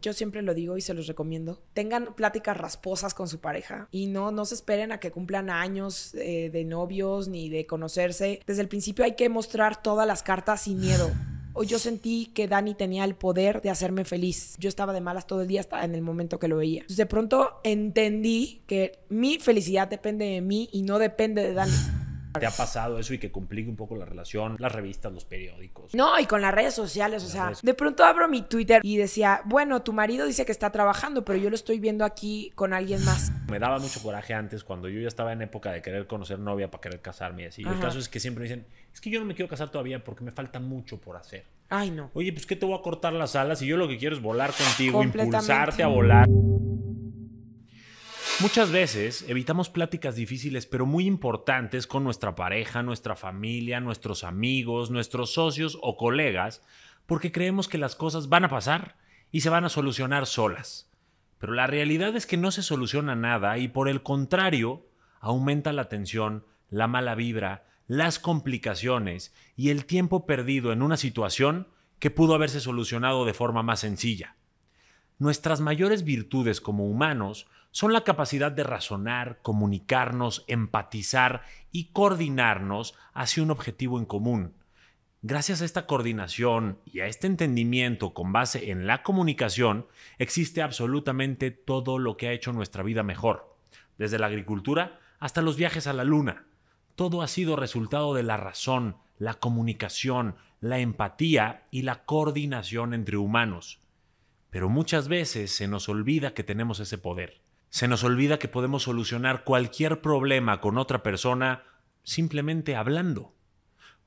[0.00, 1.60] yo siempre lo digo y se los recomiendo.
[1.74, 6.14] Tengan pláticas rasposas con su pareja y no, no se esperen a que cumplan años
[6.14, 8.40] eh, de novios ni de conocerse.
[8.46, 11.10] Desde el principio hay que mostrar todas las cartas sin miedo.
[11.64, 14.56] Yo sentí que Dani tenía el poder de hacerme feliz.
[14.58, 16.84] Yo estaba de malas todo el día hasta en el momento que lo veía.
[16.88, 21.72] De pronto entendí que mi felicidad depende de mí y no depende de Dani.
[22.38, 24.56] ¿Te ha pasado eso y que complique un poco la relación?
[24.58, 25.94] Las revistas, los periódicos.
[25.94, 29.42] No, y con las redes sociales, o sea, de pronto abro mi Twitter y decía,
[29.44, 33.04] bueno, tu marido dice que está trabajando, pero yo lo estoy viendo aquí con alguien
[33.04, 33.32] más.
[33.48, 36.70] Me daba mucho coraje antes cuando yo ya estaba en época de querer conocer novia
[36.70, 37.62] para querer casarme y así.
[37.62, 40.02] El caso es que siempre me dicen, es que yo no me quiero casar todavía
[40.02, 41.44] porque me falta mucho por hacer.
[41.68, 42.10] Ay, no.
[42.14, 43.60] Oye, pues ¿qué te voy a cortar las alas?
[43.62, 46.26] Y yo lo que quiero es volar contigo, impulsarte a volar.
[48.38, 54.90] Muchas veces evitamos pláticas difíciles pero muy importantes con nuestra pareja, nuestra familia, nuestros amigos,
[54.90, 56.62] nuestros socios o colegas
[57.06, 58.98] porque creemos que las cosas van a pasar
[59.32, 60.92] y se van a solucionar solas.
[61.38, 64.86] Pero la realidad es que no se soluciona nada y por el contrario
[65.20, 71.68] aumenta la tensión, la mala vibra, las complicaciones y el tiempo perdido en una situación
[71.98, 74.36] que pudo haberse solucionado de forma más sencilla.
[75.18, 77.46] Nuestras mayores virtudes como humanos
[77.76, 84.54] son la capacidad de razonar, comunicarnos, empatizar y coordinarnos hacia un objetivo en común.
[85.20, 91.50] Gracias a esta coordinación y a este entendimiento con base en la comunicación, existe absolutamente
[91.50, 93.54] todo lo que ha hecho nuestra vida mejor,
[93.98, 96.46] desde la agricultura hasta los viajes a la luna.
[96.94, 103.18] Todo ha sido resultado de la razón, la comunicación, la empatía y la coordinación entre
[103.18, 103.80] humanos.
[104.48, 107.44] Pero muchas veces se nos olvida que tenemos ese poder.
[107.70, 111.64] Se nos olvida que podemos solucionar cualquier problema con otra persona
[112.02, 113.34] simplemente hablando.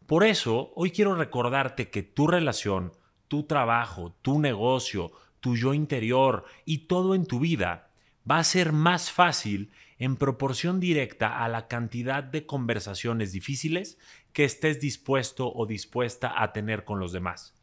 [0.05, 2.93] Por eso, hoy quiero recordarte que tu relación,
[3.27, 7.89] tu trabajo, tu negocio, tu yo interior y todo en tu vida
[8.29, 13.97] va a ser más fácil en proporción directa a la cantidad de conversaciones difíciles
[14.33, 17.53] que estés dispuesto o dispuesta a tener con los demás.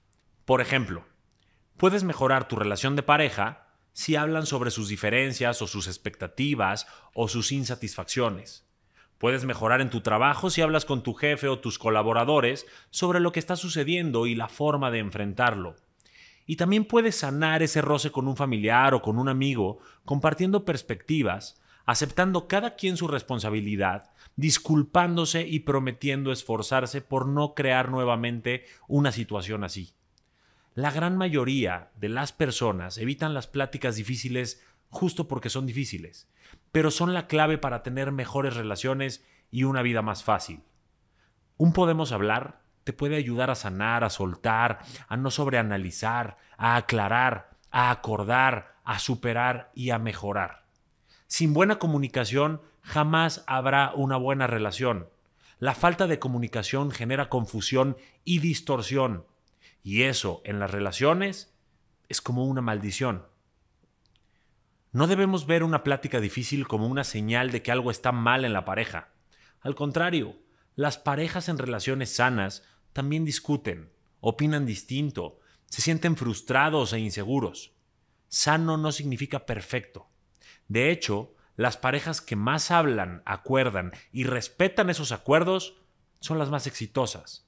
[0.44, 1.04] Por ejemplo,
[1.76, 3.65] puedes mejorar tu relación de pareja
[3.96, 8.68] si hablan sobre sus diferencias o sus expectativas o sus insatisfacciones.
[9.16, 13.32] Puedes mejorar en tu trabajo si hablas con tu jefe o tus colaboradores sobre lo
[13.32, 15.76] que está sucediendo y la forma de enfrentarlo.
[16.44, 21.58] Y también puedes sanar ese roce con un familiar o con un amigo, compartiendo perspectivas,
[21.86, 29.64] aceptando cada quien su responsabilidad, disculpándose y prometiendo esforzarse por no crear nuevamente una situación
[29.64, 29.95] así.
[30.76, 36.28] La gran mayoría de las personas evitan las pláticas difíciles justo porque son difíciles,
[36.70, 40.60] pero son la clave para tener mejores relaciones y una vida más fácil.
[41.56, 47.56] Un podemos hablar te puede ayudar a sanar, a soltar, a no sobreanalizar, a aclarar,
[47.70, 50.66] a acordar, a superar y a mejorar.
[51.26, 55.08] Sin buena comunicación jamás habrá una buena relación.
[55.58, 59.24] La falta de comunicación genera confusión y distorsión
[59.86, 61.54] y eso en las relaciones
[62.08, 63.24] es como una maldición.
[64.90, 68.52] No debemos ver una plática difícil como una señal de que algo está mal en
[68.52, 69.12] la pareja.
[69.60, 70.40] Al contrario,
[70.74, 77.72] las parejas en relaciones sanas también discuten, opinan distinto, se sienten frustrados e inseguros.
[78.26, 80.08] Sano no significa perfecto.
[80.66, 85.76] De hecho, las parejas que más hablan, acuerdan y respetan esos acuerdos
[86.18, 87.45] son las más exitosas.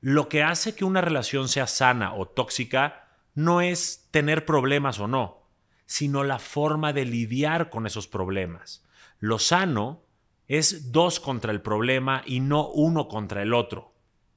[0.00, 5.08] Lo que hace que una relación sea sana o tóxica no es tener problemas o
[5.08, 5.46] no,
[5.86, 8.84] sino la forma de lidiar con esos problemas.
[9.18, 10.04] Lo sano
[10.48, 13.94] es dos contra el problema y no uno contra el otro.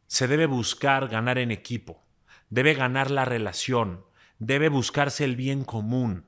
[0.08, 2.04] Se debe buscar ganar en equipo,
[2.50, 4.06] debe ganar la relación,
[4.40, 6.26] debe buscarse el bien común.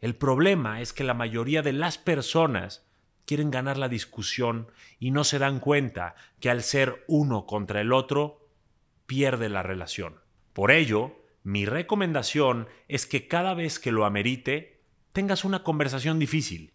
[0.00, 2.86] El problema es que la mayoría de las personas
[3.24, 7.92] quieren ganar la discusión y no se dan cuenta que al ser uno contra el
[7.92, 8.45] otro,
[9.06, 10.20] pierde la relación.
[10.52, 14.82] Por ello, mi recomendación es que cada vez que lo amerite,
[15.12, 16.72] tengas una conversación difícil.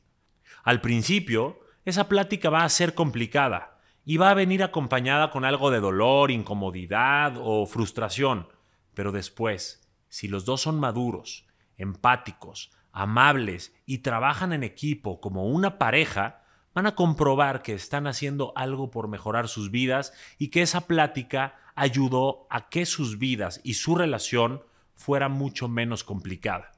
[0.64, 5.72] Al principio, esa plática va a ser complicada y va a venir acompañada con algo
[5.72, 8.48] de dolor, incomodidad o frustración,
[8.94, 11.48] pero después, si los dos son maduros,
[11.78, 16.41] empáticos, amables y trabajan en equipo como una pareja,
[16.74, 21.56] van a comprobar que están haciendo algo por mejorar sus vidas y que esa plática
[21.76, 24.64] ayudó a que sus vidas y su relación
[24.96, 26.72] fuera mucho menos complicada.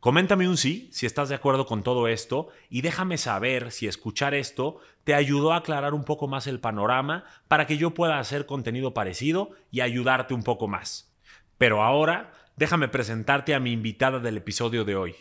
[0.00, 4.34] Coméntame un sí si estás de acuerdo con todo esto y déjame saber si escuchar
[4.34, 8.46] esto te ayudó a aclarar un poco más el panorama para que yo pueda hacer
[8.46, 11.12] contenido parecido y ayudarte un poco más.
[11.58, 15.16] Pero ahora déjame presentarte a mi invitada del episodio de hoy.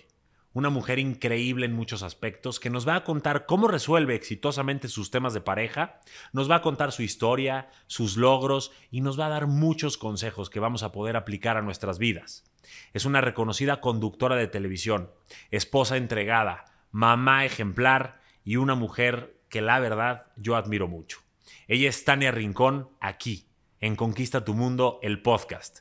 [0.56, 5.12] Una mujer increíble en muchos aspectos que nos va a contar cómo resuelve exitosamente sus
[5.12, 6.00] temas de pareja,
[6.32, 10.50] nos va a contar su historia, sus logros y nos va a dar muchos consejos
[10.50, 12.46] que vamos a poder aplicar a nuestras vidas.
[12.94, 15.12] Es una reconocida conductora de televisión,
[15.52, 21.20] esposa entregada, mamá ejemplar y una mujer que la verdad yo admiro mucho.
[21.68, 23.50] Ella es Tania Rincón aquí,
[23.82, 25.80] en Conquista tu Mundo, el podcast.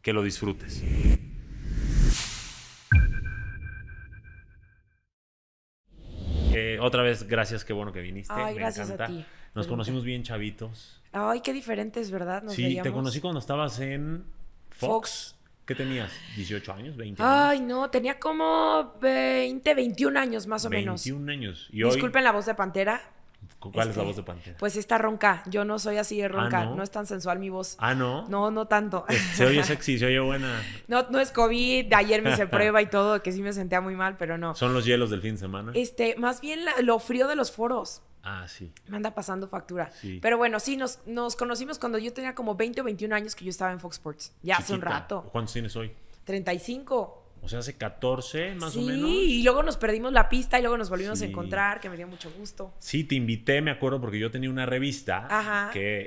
[0.00, 0.82] Que lo disfrutes.
[6.84, 8.32] Otra vez, gracias, qué bueno que viniste.
[8.34, 9.06] Ay, Me gracias a encanta.
[9.12, 9.68] ti, Nos Felipe.
[9.70, 11.00] conocimos bien chavitos.
[11.12, 12.42] Ay, qué diferentes, ¿verdad?
[12.42, 12.92] Nos sí, te veíamos.
[12.92, 14.24] conocí cuando estabas en
[14.70, 14.80] Fox.
[14.80, 15.36] Fox.
[15.66, 16.12] ¿Qué tenías?
[16.36, 16.96] ¿18 años?
[16.96, 17.16] ¿20 años?
[17.20, 21.02] Ay, no, tenía como 20, 21 años más o menos.
[21.04, 21.68] 21 años.
[21.72, 23.00] ¿Y hoy Disculpen la voz de Pantera.
[23.58, 24.56] Cuál es la este, voz de Pantera?
[24.58, 25.42] Pues está ronca.
[25.46, 26.64] Yo no soy así de ronca.
[26.64, 26.76] ¿no?
[26.76, 26.82] ¿no?
[26.82, 27.76] es tan sensual mi voz.
[27.78, 28.26] ah, ¿no?
[28.28, 29.04] No, no tanto.
[29.34, 30.62] Se oye sexy, se oye buena.
[30.88, 31.92] No, no es COVID.
[31.92, 34.54] Ayer me hice prueba y todo, que sí me sentía muy mal, pero no.
[34.54, 35.72] Son los hielos del fin de semana.
[35.74, 38.02] Este, más bien la- lo frío de los foros.
[38.22, 38.72] Ah, sí.
[38.88, 39.90] Me anda pasando factura.
[40.00, 40.18] Sí.
[40.22, 43.44] Pero bueno, sí, nos, nos conocimos cuando yo tenía como 20 o 21 años que
[43.44, 44.32] yo estaba en Fox Sports.
[44.42, 45.28] Ya hace un rato.
[45.30, 45.92] ¿Cuántos tienes hoy?
[46.24, 47.23] 35.
[47.44, 49.10] O sea, hace 14 más sí, o menos.
[49.10, 51.26] y luego nos perdimos la pista y luego nos volvimos Sí.
[51.26, 52.72] a encontrar, que me dio mucho gusto.
[52.78, 55.70] Sí, te invité, me acuerdo, porque yo tenía una revista Ajá.
[55.72, 56.06] que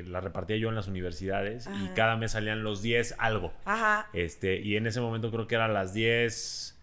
[0.00, 3.52] eh, la repartía yo en las universidades y cada mes salían los 10 algo.
[3.64, 4.08] Ajá.
[4.12, 6.76] Este, y en ese momento creo que eran las 10.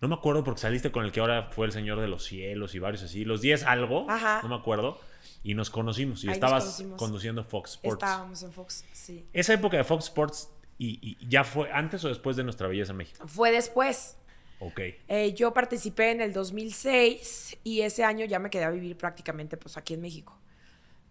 [0.00, 2.74] No me acuerdo porque saliste con el que ahora fue el Señor de los Cielos
[2.74, 3.24] y varios así.
[3.24, 4.40] Los 10 algo, Ajá.
[4.42, 5.00] no me acuerdo.
[5.42, 6.24] Y nos conocimos.
[6.24, 8.02] Y Ahí estabas conduciendo Fox Sports.
[8.02, 9.26] Estábamos en Fox, sí.
[9.32, 12.92] Esa época de Fox Sports, y, y ya fue antes o después de Nuestra Belleza
[12.92, 13.26] México?
[13.26, 14.16] Fue después.
[14.60, 14.80] Ok.
[15.08, 19.56] Eh, yo participé en el 2006 y ese año ya me quedé a vivir prácticamente
[19.56, 20.38] pues aquí en México.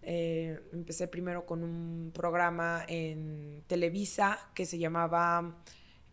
[0.02, 5.58] Eh, empecé primero con un programa en Televisa que se llamaba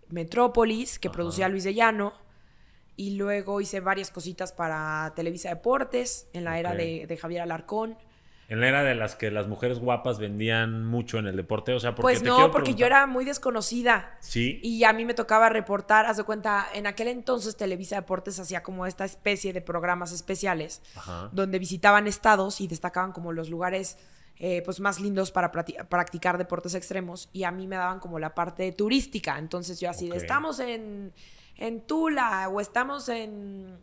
[0.08, 1.14] Metrópolis, que Ajá.
[1.14, 2.12] producía Luis de Llano.
[2.96, 7.96] Y luego hice varias cositas para Televisa Deportes en la era de Javier Alarcón.
[8.54, 11.80] En la era de las que las mujeres guapas vendían mucho en el deporte, o
[11.80, 14.16] sea, porque Pues te no, porque yo era muy desconocida.
[14.20, 14.60] Sí.
[14.62, 18.62] Y a mí me tocaba reportar, haz de cuenta, en aquel entonces Televisa Deportes hacía
[18.62, 21.30] como esta especie de programas especiales Ajá.
[21.32, 23.98] donde visitaban estados y destacaban como los lugares
[24.36, 28.36] eh, pues más lindos para practicar deportes extremos y a mí me daban como la
[28.36, 29.36] parte turística.
[29.36, 31.12] Entonces yo así de estamos en,
[31.56, 33.78] en Tula o estamos en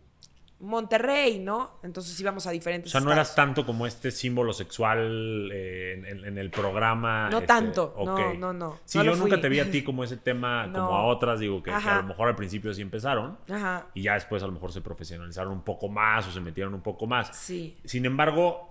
[0.62, 1.80] Monterrey, ¿no?
[1.84, 3.28] Entonces íbamos a O diferentes sea, no estados.
[3.30, 7.30] eras tanto como este símbolo sexual eh, en, en- en el programa.
[7.30, 8.80] No este, tanto, no, no, no.
[8.86, 9.42] Sí, no yo nunca fui.
[9.42, 12.04] te vi a ti como ese tema, como a otras, digo, que, que a lo
[12.10, 15.63] mejor al principio sí empezaron Ajá, y ya después a lo mejor se profesionalizaron un
[15.63, 17.36] poco más o se metieron un poco más.
[17.36, 17.78] sí.
[17.84, 18.69] Sin embargo,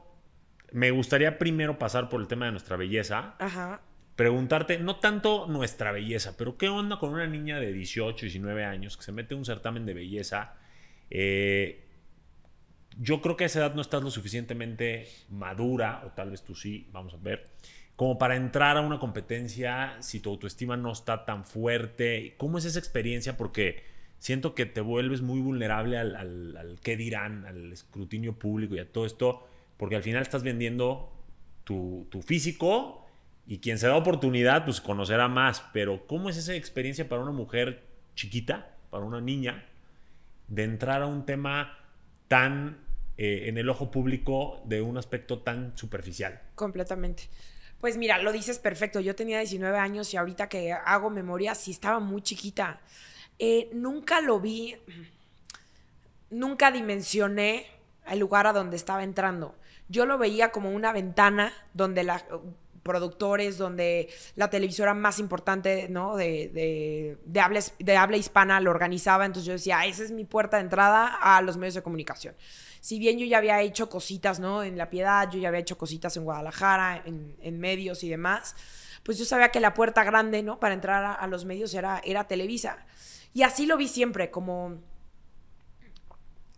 [0.72, 3.80] me gustaría primero pasar por el tema de nuestra belleza, Ajá.
[4.14, 8.96] preguntarte, no tanto nuestra belleza, pero qué onda con una niña de 18, 19 años
[8.96, 10.54] que se mete a un certamen de belleza.
[11.10, 11.84] Eh,
[12.98, 16.54] yo creo que a esa edad no estás lo suficientemente madura, o tal vez tú
[16.54, 17.48] sí, vamos a ver,
[17.96, 22.34] como para entrar a una competencia si tu autoestima no está tan fuerte.
[22.38, 23.36] ¿Cómo es esa experiencia?
[23.36, 23.82] Porque
[24.18, 28.90] siento que te vuelves muy vulnerable al, al, qué dirán, al escrutinio público y a
[28.90, 29.46] todo esto,
[29.76, 31.12] porque al final estás vendiendo
[31.64, 33.06] tu, tu físico
[33.46, 35.62] y quien se da oportunidad, pues conocerá más.
[35.72, 37.82] Pero ¿cómo es esa experiencia para una mujer
[38.14, 39.66] chiquita, para una niña,
[40.50, 41.78] de entrar a un tema
[42.28, 42.78] tan
[43.16, 46.40] eh, en el ojo público de un aspecto tan superficial?
[46.54, 47.28] Completamente.
[47.80, 49.00] Pues mira, lo dices perfecto.
[49.00, 52.80] Yo tenía 19 años y ahorita que hago memoria, sí estaba muy chiquita.
[53.38, 54.76] Eh, nunca lo vi,
[56.28, 57.66] nunca dimensioné
[58.06, 59.54] el lugar a donde estaba entrando.
[59.88, 62.22] Yo lo veía como una ventana donde la
[62.82, 66.16] productores, donde la televisora más importante, ¿no?
[66.16, 69.26] De, de, habla, de habla hispana lo organizaba.
[69.26, 72.34] Entonces yo decía, "Ah, esa es mi puerta de entrada a los medios de comunicación.
[72.80, 74.62] Si bien yo ya había hecho cositas, ¿no?
[74.62, 78.54] En La Piedad, yo ya había hecho cositas en Guadalajara, en, en medios y demás,
[79.02, 80.58] pues yo sabía que la puerta grande, ¿no?
[80.60, 82.78] Para entrar a, a los medios era, era Televisa.
[83.34, 84.78] Y así lo vi siempre, como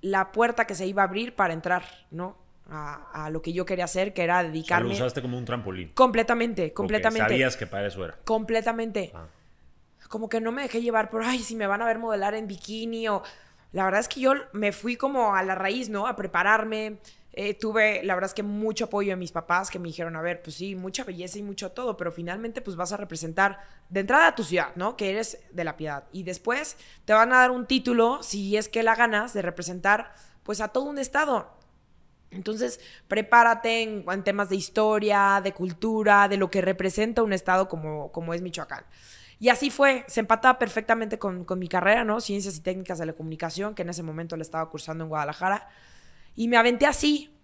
[0.00, 2.36] la puerta que se iba a abrir para entrar, ¿no?
[2.74, 5.36] A, a lo que yo quería hacer, que era O sea, lo dedicarme usaste como
[5.36, 5.90] un trampolín.
[5.90, 7.28] completamente, completamente.
[7.28, 8.16] sabías que para eso era.
[8.24, 9.12] Completamente.
[9.14, 9.26] Ah.
[10.08, 12.48] Como que no me dejé llevar por, ay, si me van a ver modelar en
[12.48, 13.22] bikini o...
[13.72, 16.06] La verdad es que yo me fui como a la raíz, ¿no?
[16.06, 16.98] A prepararme.
[17.34, 20.20] Eh, tuve, la verdad es que mucho apoyo de mis papás que me dijeron, a
[20.20, 24.00] ver, pues sí, mucha belleza y mucho todo, pero finalmente pues vas a representar de
[24.00, 24.96] entrada a tu ciudad, ¿no?
[24.98, 26.04] Que eres de la piedad.
[26.12, 26.76] Y después
[27.06, 30.12] te van a dar un título, si es que la ganas, de representar
[30.42, 31.61] pues a todo un estado.
[32.32, 37.68] Entonces, prepárate en, en temas de historia, de cultura, de lo que representa un estado
[37.68, 38.84] como, como es Michoacán.
[39.38, 42.20] Y así fue, se empataba perfectamente con, con mi carrera, ¿no?
[42.20, 45.68] Ciencias y técnicas de la comunicación, que en ese momento le estaba cursando en Guadalajara.
[46.36, 47.36] Y me aventé así.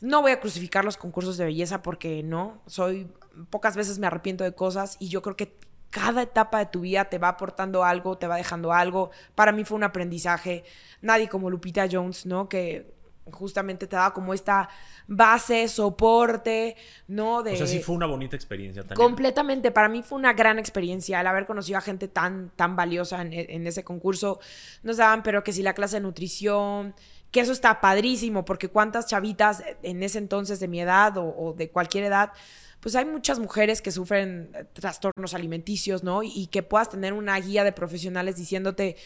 [0.00, 3.08] No voy a crucificar los concursos de belleza porque no, soy,
[3.50, 5.56] pocas veces me arrepiento de cosas y yo creo que
[5.90, 9.10] cada etapa de tu vida te va aportando algo, te va dejando algo.
[9.34, 10.64] Para mí fue un aprendizaje.
[11.02, 12.48] Nadie como Lupita Jones, ¿no?
[12.48, 12.92] Que
[13.30, 14.68] justamente te daba como esta
[15.06, 16.76] base, soporte,
[17.06, 17.42] ¿no?
[17.42, 18.96] De, o sea, sí fue una bonita experiencia también.
[18.96, 23.22] Completamente, para mí fue una gran experiencia el haber conocido a gente tan, tan valiosa
[23.22, 24.40] en, en ese concurso.
[24.82, 26.94] Nos daban, pero que si la clase de nutrición,
[27.32, 31.70] que eso está padrísimo, porque cuántas chavitas en ese entonces de mi edad o, de
[31.70, 32.30] cualquier edad,
[32.78, 36.22] pues hay muchas mujeres que sufren trastornos alimenticios, ¿no?
[36.22, 38.96] Y, que puedas tener una guía de profesionales diciéndote,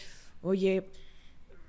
[0.41, 0.89] oye,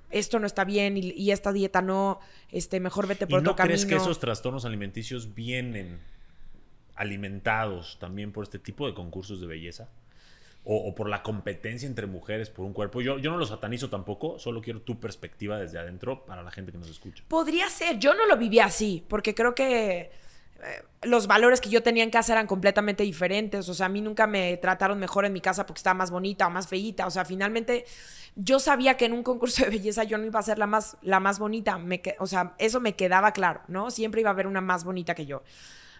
[0.09, 2.19] esto no está bien y, esta dieta no,
[2.51, 5.99] este, mejor vete por ¿Y no crees que esos trastornos alimenticios vienen
[6.95, 9.89] alimentados también por este tipo de concursos de belleza?
[10.71, 13.01] o, por la competencia entre mujeres por un cuerpo.
[13.01, 16.71] Yo, yo no lo satanizo tampoco, solo quiero tu perspectiva desde adentro para la gente
[16.71, 17.23] que nos escucha.
[17.27, 20.11] Podría ser, yo no lo viví así, porque creo que
[20.61, 23.67] eh, los valores que yo tenía en casa eran completamente diferentes.
[23.69, 26.47] O sea, a mí nunca me trataron mejor en mi casa porque estaba más bonita
[26.47, 27.07] o más feíta.
[27.07, 27.85] O sea, finalmente
[28.41, 30.97] yo sabía que en un concurso de belleza yo no iba a ser la más,
[31.01, 31.77] la más bonita.
[31.77, 33.91] Me, o sea, eso me quedaba claro, ¿no?
[33.91, 35.43] Siempre iba a haber una más bonita que yo.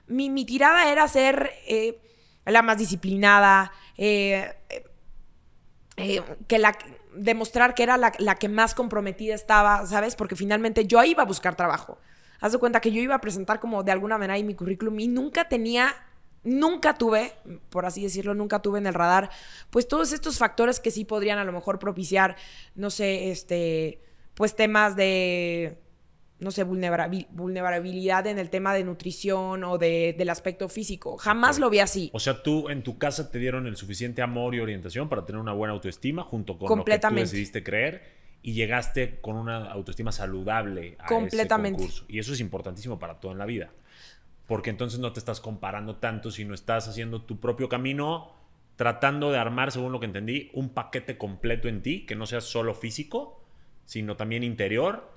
[0.08, 2.00] Mi, mi tirada era ser eh,
[2.46, 4.54] la más disciplinada, eh,
[5.98, 6.78] eh, que la
[7.14, 10.16] demostrar que era la, que más comprometida estaba, ¿sabes?
[10.16, 11.98] Porque finalmente yo iba a buscar trabajo.
[12.40, 14.98] Haz de cuenta que yo iba a presentar como de alguna manera en mi currículum
[15.00, 15.94] y nunca tenía,
[16.44, 17.34] nunca tuve,
[17.70, 19.30] por así decirlo, nunca tuve en el radar,
[19.70, 22.36] pues todos estos factores que sí podrían a lo mejor propiciar,
[22.76, 24.02] no sé, este,
[24.34, 25.78] pues temas de
[26.40, 31.18] no sé, vulnerabilidad en el tema de nutrición o de, del aspecto físico.
[31.18, 32.10] Jamás lo vi así.
[32.14, 35.42] O sea, tú en tu casa te dieron el suficiente amor y orientación para tener
[35.42, 40.14] una buena autoestima junto con lo que tú decidiste creer y llegaste con una autoestima
[40.14, 41.84] saludable a Completamente.
[41.84, 42.06] ese concurso.
[42.08, 43.72] Y eso es importantísimo para todo en la vida.
[44.50, 48.34] Porque entonces no te estás comparando tanto, sino estás haciendo tu propio camino,
[48.76, 52.42] tratando de armar, según lo que entendí, un paquete completo en ti, que no sea
[52.42, 53.42] solo físico,
[53.86, 55.10] sino también interior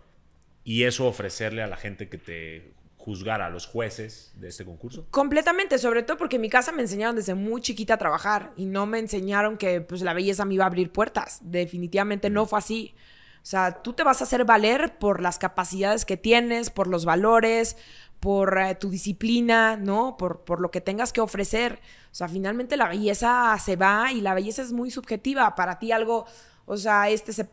[0.62, 5.06] y eso ofrecerle a la gente que te juzgara, a los jueces de este concurso?
[5.10, 8.66] Completamente, sobre todo porque en mi casa me enseñaron desde muy chiquita a trabajar y
[8.66, 11.40] no me enseñaron que pues la belleza me iba a abrir puertas.
[11.42, 12.94] Definitivamente no fue así.
[13.42, 17.04] O sea, tú te vas a hacer valer por las capacidades que tienes, por los
[17.04, 17.76] valores,
[18.22, 20.16] por eh, tu disciplina, ¿no?
[20.16, 21.80] Por, por lo que tengas que ofrecer.
[22.12, 25.56] O sea, finalmente la belleza se va y la belleza es muy subjetiva.
[25.56, 26.24] Para ti algo,
[26.64, 27.50] o sea, este se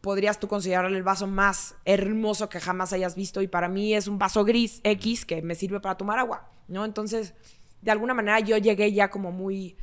[0.00, 4.08] podrías tú considerar el vaso más hermoso que jamás hayas visto y para mí es
[4.08, 6.86] un vaso gris X que me sirve para tomar agua, ¿no?
[6.86, 7.34] Entonces,
[7.82, 9.76] de alguna manera yo llegué ya como muy,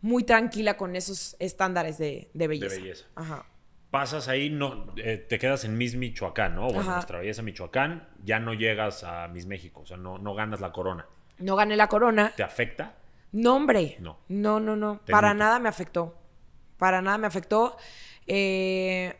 [0.00, 2.76] muy tranquila con esos estándares de, belleza.
[2.76, 3.06] De belleza.
[3.16, 3.46] Ajá.
[3.92, 6.66] Pasas ahí, no, eh, te quedas en Miss Michoacán, ¿no?
[6.66, 10.60] Bueno, nuestra belleza Michoacán, ya no llegas a Miss México, o sea, no, no ganas
[10.60, 11.06] la corona.
[11.38, 12.32] No gané la corona.
[12.34, 12.94] ¿Te afecta?
[13.32, 13.98] No, hombre.
[14.00, 14.18] No.
[14.28, 15.00] No, no, no.
[15.10, 16.14] Para nada me afectó.
[16.78, 17.76] Para nada me afectó.
[18.26, 19.14] Eh,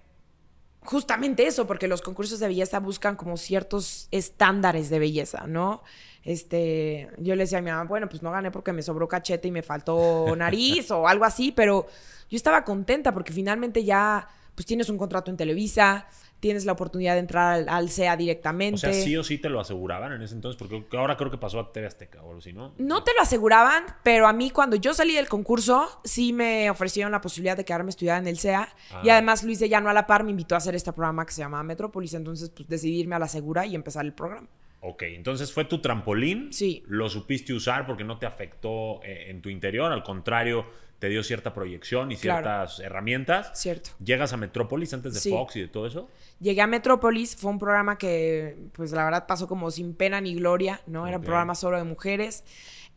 [0.81, 5.83] justamente eso, porque los concursos de belleza buscan como ciertos estándares de belleza, ¿no?
[6.25, 9.49] Este, yo le decía a mi mamá, bueno, pues no gané porque me sobró cachete
[9.49, 11.87] y me faltó nariz o algo así, pero
[12.31, 16.09] yo estaba contenta porque finalmente ya, pues tienes un contrato en Televisa,
[16.41, 18.75] tienes la oportunidad de entrar al, CEA directamente.
[18.75, 21.39] O sea, sí o sí te lo aseguraban en ese entonces, porque ahora creo que
[21.39, 22.75] pasó a TV Azteca o algo así, ¿no?
[22.79, 27.13] No te lo aseguraban, pero a mí cuando yo salí del concurso, sí me ofrecieron
[27.13, 28.69] la posibilidad de quedarme estudiada en el CEA.
[29.05, 29.15] Y ah.
[29.15, 31.43] además Luis de Llano a la par me invitó a hacer este programa que se
[31.43, 32.15] llama Metrópolis.
[32.15, 34.49] Entonces, pues decidirme a la segura y empezar el programa.
[34.85, 36.53] Ok, entonces fue tu trampolín.
[36.53, 36.83] Sí.
[36.89, 40.67] Lo supiste usar porque no te afectó eh, en tu interior, al contrario,
[41.03, 43.51] te dio cierta proyección y ciertas herramientas.
[43.55, 43.91] Cierto.
[43.99, 46.09] ¿Llegas a Metrópolis antes de Fox y de todo eso?
[46.39, 50.37] Llegué a Metrópolis, fue un programa que, pues la verdad, pasó como sin pena ni
[50.37, 51.09] gloria, ¿no?
[51.09, 52.45] Era un programa solo de mujeres.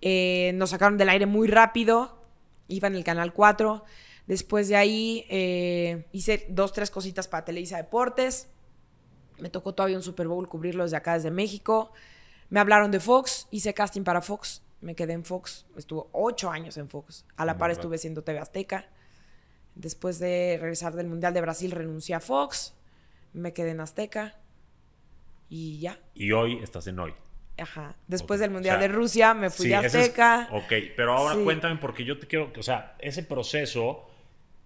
[0.01, 2.21] Eh, nos sacaron del aire muy rápido,
[2.67, 3.83] iba en el Canal 4.
[4.27, 8.49] Después de ahí eh, hice dos, tres cositas para Televisa Deportes.
[9.39, 11.91] Me tocó todavía un Super Bowl cubrirlo desde acá, desde México.
[12.49, 16.77] Me hablaron de Fox, hice casting para Fox me quedé en Fox, estuvo ocho años
[16.77, 17.25] en Fox.
[17.37, 18.87] A la par estuve siendo TV Azteca.
[19.73, 22.75] Después de regresar del Mundial de Brasil, renuncié a Fox,
[23.33, 24.37] me quedé en Azteca
[25.49, 25.99] y ya.
[26.13, 27.15] Y hoy estás en hoy.
[27.57, 27.95] Ajá.
[28.07, 30.49] Después del Mundial de Rusia me fui a Azteca.
[30.51, 34.07] ok, pero ahora cuéntame porque yo te quiero, o sea, ese proceso,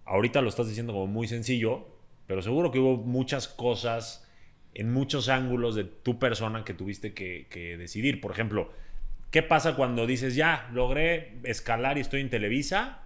[0.03, 1.87] ahorita lo estás diciendo como muy sencillo,
[2.27, 4.27] pero seguro que hubo muchas cosas
[4.73, 8.19] en muchos ángulos de tu persona que tuviste que, que decidir.
[8.19, 8.69] Por ejemplo,
[9.31, 13.03] ¿Qué pasa cuando dices, ya, logré escalar y estoy en Televisa?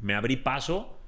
[0.00, 0.98] me abrí paso,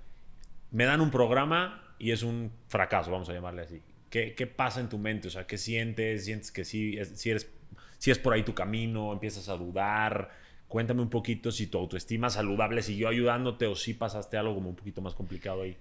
[0.71, 3.83] me dan un programa y es un fracaso, vamos a llamarle así.
[4.09, 5.29] ¿Qué, pasa en tu mente?
[5.29, 6.25] O sea, ¿qué sientes?
[6.25, 7.53] ¿Sientes que sí, es, si, eres,
[7.99, 9.13] si es por ahí tu camino?
[9.13, 10.31] ¿Empiezas a dudar?
[10.69, 14.77] Cuéntame un poquito si tu autoestima saludable siguió ayudándote o si pasaste algo como un
[14.77, 15.77] poquito más complicado ahí.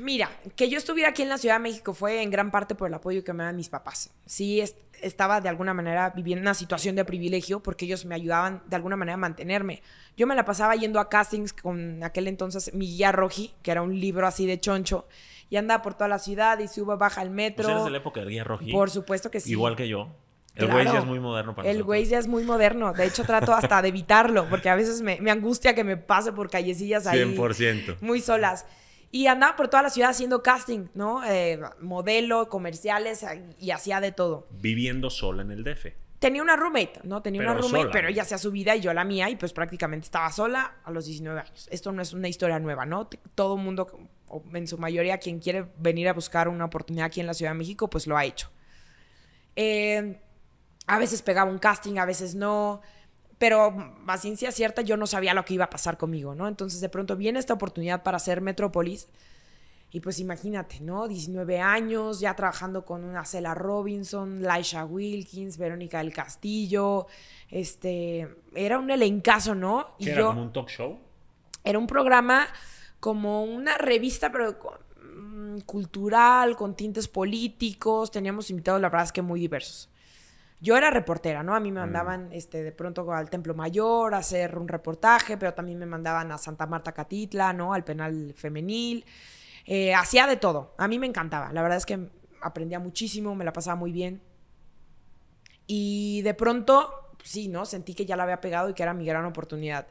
[0.00, 2.88] Mira, que yo estuviera aquí en la Ciudad de México fue en gran parte por
[2.88, 4.10] el apoyo que me dan mis papás.
[4.26, 4.62] Sí,
[5.00, 8.96] estaba de alguna manera viviendo una situación de privilegio porque ellos me ayudaban de alguna
[8.96, 9.82] manera a mantenerme.
[10.16, 13.82] Yo me la pasaba yendo a castings con aquel entonces mi guía Roji, que era
[13.82, 15.06] un libro así de choncho,
[15.50, 17.68] y andaba por toda la ciudad y sube, baja al metro.
[17.68, 18.72] ¿Eres de la época del guía Roji?
[18.72, 19.50] Por supuesto que sí.
[19.50, 20.08] Igual que yo.
[20.54, 22.92] El güey ya es muy moderno para El güey ya es muy moderno.
[22.92, 26.32] De hecho, trato hasta de evitarlo, porque a veces me, me angustia que me pase
[26.32, 27.18] por callecillas ahí.
[27.36, 27.96] 100%.
[28.00, 28.64] Muy solas.
[29.14, 31.24] Y andaba por toda la ciudad haciendo casting, ¿no?
[31.24, 33.24] Eh, modelo, comerciales
[33.60, 34.48] y hacía de todo.
[34.50, 35.86] Viviendo sola en el DF.
[36.18, 37.22] Tenía una roommate, ¿no?
[37.22, 40.06] Tenía una roommate, pero ella hacía su vida y yo la mía y pues prácticamente
[40.06, 41.68] estaba sola a los 19 años.
[41.70, 43.08] Esto no es una historia nueva, ¿no?
[43.36, 43.86] Todo mundo,
[44.52, 47.58] en su mayoría, quien quiere venir a buscar una oportunidad aquí en la Ciudad de
[47.58, 48.50] México, pues lo ha hecho.
[49.54, 50.18] Eh,
[50.88, 52.80] a veces pegaba un casting, a veces no,
[53.38, 53.74] pero
[54.06, 56.48] a ciencia cierta yo no sabía lo que iba a pasar conmigo, ¿no?
[56.48, 59.08] Entonces de pronto viene esta oportunidad para hacer Metrópolis
[59.90, 61.06] y pues imagínate, ¿no?
[61.06, 67.06] 19 años, ya trabajando con una Cela Robinson, Laisha Wilkins, Verónica del Castillo,
[67.48, 69.86] este, era un elencazo, ¿no?
[69.98, 70.98] Y era como un talk show?
[71.62, 72.46] Era un programa
[72.98, 74.58] como una revista, pero
[75.00, 79.88] mm, cultural, con tintes políticos, teníamos invitados, la verdad es que muy diversos
[80.64, 81.54] yo era reportera, ¿no?
[81.54, 81.84] A mí me mm.
[81.84, 86.32] mandaban este, de pronto al Templo Mayor a hacer un reportaje, pero también me mandaban
[86.32, 87.74] a Santa Marta Catitla, ¿no?
[87.74, 89.04] Al penal femenil.
[89.66, 90.74] Eh, hacía de todo.
[90.78, 91.52] A mí me encantaba.
[91.52, 92.08] La verdad es que
[92.40, 94.22] aprendía muchísimo, me la pasaba muy bien.
[95.66, 97.66] Y de pronto, sí, ¿no?
[97.66, 99.86] Sentí que ya la había pegado y que era mi gran oportunidad.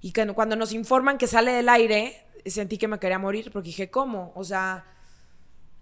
[0.00, 3.66] Y que cuando nos informan que sale del aire, sentí que me quería morir porque
[3.66, 4.32] dije, ¿cómo?
[4.36, 4.86] O sea,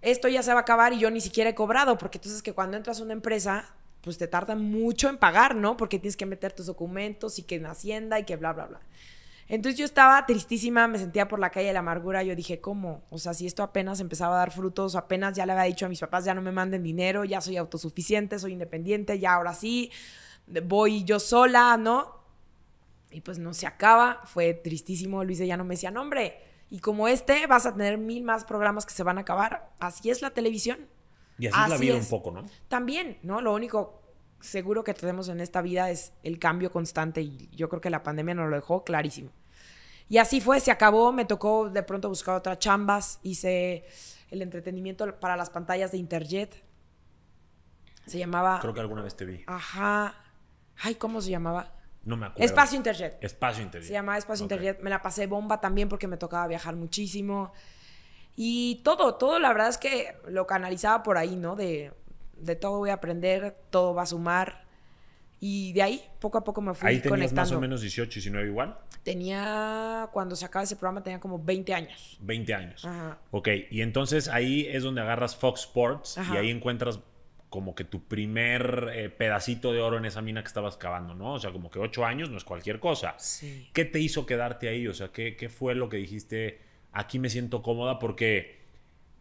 [0.01, 2.51] esto ya se va a acabar y yo ni siquiera he cobrado, porque entonces que
[2.51, 5.77] cuando entras a una empresa pues te tarda mucho en pagar, ¿no?
[5.77, 8.81] Porque tienes que meter tus documentos y que en Hacienda y que bla, bla, bla.
[9.47, 12.23] Entonces yo estaba tristísima, me sentía por la calle de la amargura.
[12.23, 13.03] Yo dije, ¿cómo?
[13.09, 15.89] O sea, si esto apenas empezaba a dar frutos, apenas ya le había dicho a
[15.89, 19.91] mis papás, ya no me manden dinero, ya soy autosuficiente, soy independiente, ya ahora sí,
[20.63, 22.21] voy yo sola, ¿no?
[23.11, 25.23] Y pues no se acaba, fue tristísimo.
[25.25, 26.09] Luis ya no me decía, no,
[26.69, 29.69] y como este, vas a tener mil más programas que se van a acabar.
[29.79, 30.87] Así es la televisión.
[31.41, 32.45] Y así, es la vida un poco, ¿no?
[32.67, 33.41] También, ¿no?
[33.41, 34.01] Lo único
[34.39, 38.03] seguro que tenemos en esta vida es el cambio constante y yo creo que la
[38.03, 39.31] pandemia nos lo dejó clarísimo.
[40.07, 43.85] Y así fue, se acabó, me tocó de pronto buscar otras chambas, hice
[44.29, 46.63] el entretenimiento para las pantallas de Interjet.
[48.05, 48.59] Se llamaba...
[48.59, 49.43] Creo que alguna vez te vi.
[49.47, 50.15] Ajá.
[50.81, 51.73] Ay, ¿cómo se llamaba?
[52.03, 52.43] No me acuerdo.
[52.43, 53.23] Espacio Interjet.
[53.23, 53.87] Espacio Interjet.
[53.87, 54.81] Se llamaba Espacio Interjet.
[54.81, 57.51] Me la pasé bomba también porque me tocaba viajar muchísimo.
[58.35, 61.55] Y todo, todo la verdad es que lo canalizaba por ahí, ¿no?
[61.55, 61.91] De,
[62.37, 64.65] de todo voy a aprender, todo va a sumar.
[65.43, 67.41] Y de ahí, poco a poco me fui ¿Ahí tenías conectando.
[67.41, 68.77] más o menos 18, 19 igual?
[69.03, 72.17] Tenía, cuando se acaba ese programa, tenía como 20 años.
[72.21, 72.85] 20 años.
[72.85, 73.17] Ajá.
[73.31, 76.99] Ok, y entonces ahí es donde agarras Fox Sports y ahí encuentras
[77.49, 81.33] como que tu primer eh, pedacito de oro en esa mina que estabas cavando, ¿no?
[81.33, 83.15] O sea, como que 8 años no es cualquier cosa.
[83.17, 83.67] Sí.
[83.73, 84.87] ¿Qué te hizo quedarte ahí?
[84.87, 86.61] O sea, ¿qué, qué fue lo que dijiste?
[86.91, 88.61] Aquí me siento cómoda porque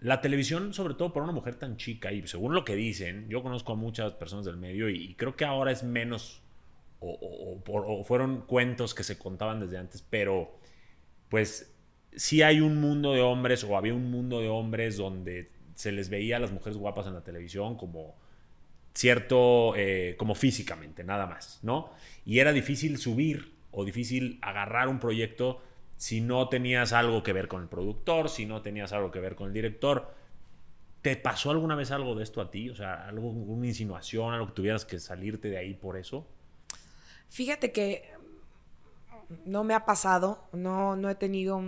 [0.00, 3.42] la televisión, sobre todo para una mujer tan chica, y según lo que dicen, yo
[3.42, 6.42] conozco a muchas personas del medio y, creo que ahora es menos,
[7.00, 10.58] o, fueron cuentos que se contaban desde antes, pero
[11.28, 11.74] pues
[12.16, 16.08] sí hay un mundo de hombres, o había un mundo de hombres donde se les
[16.08, 18.16] veía a las mujeres guapas en la televisión como
[18.94, 21.92] cierto, eh, como físicamente, nada más, ¿no?
[22.24, 25.62] Y era difícil subir o difícil agarrar un proyecto
[26.00, 29.36] si no tenías algo que ver con el productor, si no tenías algo que ver
[29.36, 30.14] con el director.
[31.02, 32.70] ¿Te pasó alguna vez algo de esto a ti?
[32.70, 36.26] O sea, algo, una insinuación, algo que tuvieras que salirte de ahí por eso.
[37.28, 38.14] Fíjate que
[39.44, 41.60] no me ha pasado, no, no he tenido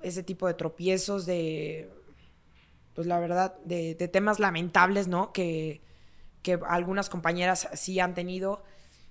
[0.00, 1.90] ese tipo de tropiezos, de,
[2.94, 5.32] pues la verdad, de, temas lamentables, ¿no?
[5.32, 5.80] Que,
[6.44, 8.62] que, algunas compañeras sí han tenido.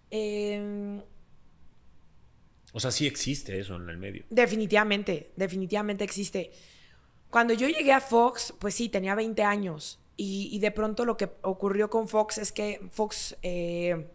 [0.10, 1.04] Eh,
[2.74, 4.26] o sea, sí existe eso en el medio.
[4.30, 6.52] Definitivamente, definitivamente existe.
[7.30, 10.00] Cuando yo llegué a Fox, pues sí, tenía 20 años.
[10.20, 14.08] Y, de pronto lo que ocurrió con Fox es que Fox eh,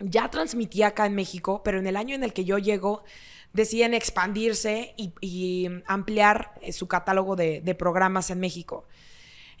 [0.00, 3.04] ya transmitía acá en México, pero en el año en el que yo llego,
[3.52, 8.86] deciden expandirse y, ampliar eh, su catálogo de, programas en México.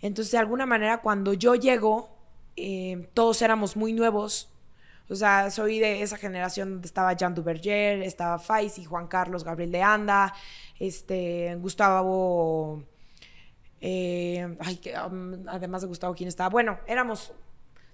[0.02, 2.16] Entonces, de alguna manera, cuando yo llego,
[2.56, 4.50] eh, todos éramos muy nuevos,
[5.10, 9.72] O sea, soy de esa generación donde estaba Jean Duverger, estaba Faisy, Juan Carlos, Gabriel
[9.72, 10.32] de Anda,
[10.78, 12.84] este, Gustavo...
[13.82, 16.50] Eh, que, um, además de Gustavo, ¿quién estaba?
[16.50, 17.32] Bueno, éramos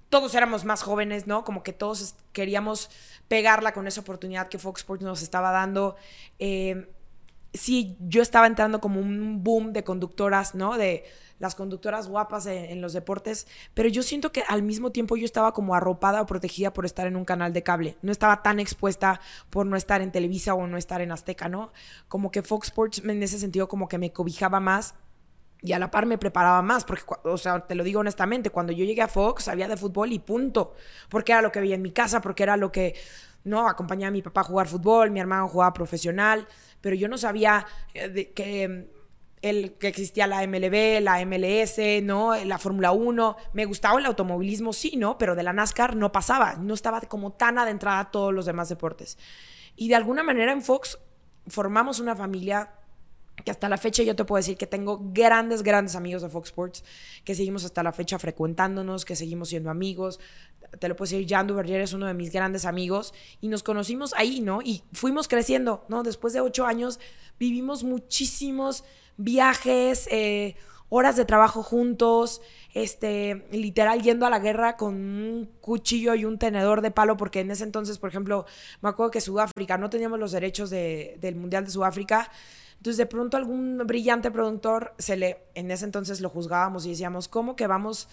[0.08, 1.44] todos éramos más jóvenes, ¿no?
[1.44, 2.90] Como que todos queríamos
[3.28, 5.96] pegarla con esa oportunidad que Fox Sports nos estaba dando.
[6.38, 6.88] Eh,
[7.52, 10.76] sí, yo estaba entrando como un boom de conductoras, ¿no?
[10.76, 11.04] De
[11.38, 15.52] las conductoras guapas en, los deportes, pero yo siento que al mismo tiempo yo estaba
[15.52, 17.96] como arropada o protegida por estar en un canal de cable.
[18.02, 19.20] No estaba tan expuesta
[19.50, 21.72] por no estar en Televisa o no estar en Azteca, ¿no?
[22.08, 24.94] Como que Fox Sports en ese sentido como que me cobijaba más
[25.62, 28.72] y a la par me preparaba más, porque, o sea, te lo digo honestamente, cuando
[28.72, 30.74] yo llegué a Fox sabía de fútbol y punto,
[31.08, 32.94] porque era lo que veía en mi casa, porque era lo que,
[33.46, 36.46] no, acompañaba a mi papá a jugar fútbol, mi hermano jugaba profesional,
[36.80, 38.90] pero yo no sabía eh, que,
[39.78, 42.34] que existía la MLB, la MLS, ¿no?
[42.44, 43.36] La Fórmula 1.
[43.52, 45.18] Me gustaba el automovilismo, sí, ¿no?
[45.18, 48.68] Pero de la NASCAR no pasaba, no estaba como tan adentrada a todos los demás
[48.68, 49.18] deportes.
[49.76, 50.98] Y de alguna manera en Fox
[51.48, 52.70] formamos una familia
[53.44, 56.48] que hasta la fecha yo te puedo decir que tengo grandes, grandes amigos de Fox
[56.48, 56.84] Sports,
[57.24, 60.18] que seguimos hasta la fecha frecuentándonos, que seguimos siendo amigos.
[60.78, 64.14] Te lo puedo decir, Jan Duverger es uno de mis grandes amigos y nos conocimos
[64.14, 64.62] ahí, ¿no?
[64.62, 66.02] Y fuimos creciendo, ¿no?
[66.02, 66.98] Después de ocho años
[67.38, 68.84] vivimos muchísimos
[69.16, 70.56] viajes, eh,
[70.88, 72.40] horas de trabajo juntos,
[72.74, 77.40] este, literal yendo a la guerra con un cuchillo y un tenedor de palo, porque
[77.40, 78.46] en ese entonces, por ejemplo,
[78.82, 82.30] me acuerdo que Sudáfrica, no teníamos los derechos del Mundial de Sudáfrica,
[82.78, 87.26] entonces, de pronto algún brillante productor se le, en ese entonces lo juzgábamos y decíamos,
[87.26, 88.08] ¿cómo que vamos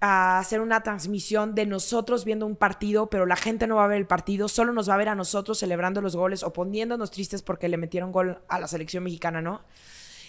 [0.00, 3.88] a hacer una transmisión de nosotros viendo un partido, pero la gente no va a
[3.88, 7.10] ver el partido, solo nos va a ver a nosotros celebrando los goles o poniéndonos
[7.10, 9.62] tristes porque le metieron gol a la selección mexicana, ¿no?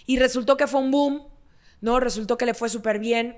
[0.06, 1.28] Y resultó que fue un boom,
[1.82, 2.00] ¿no?
[2.00, 3.38] Resultó que le fue súper bien.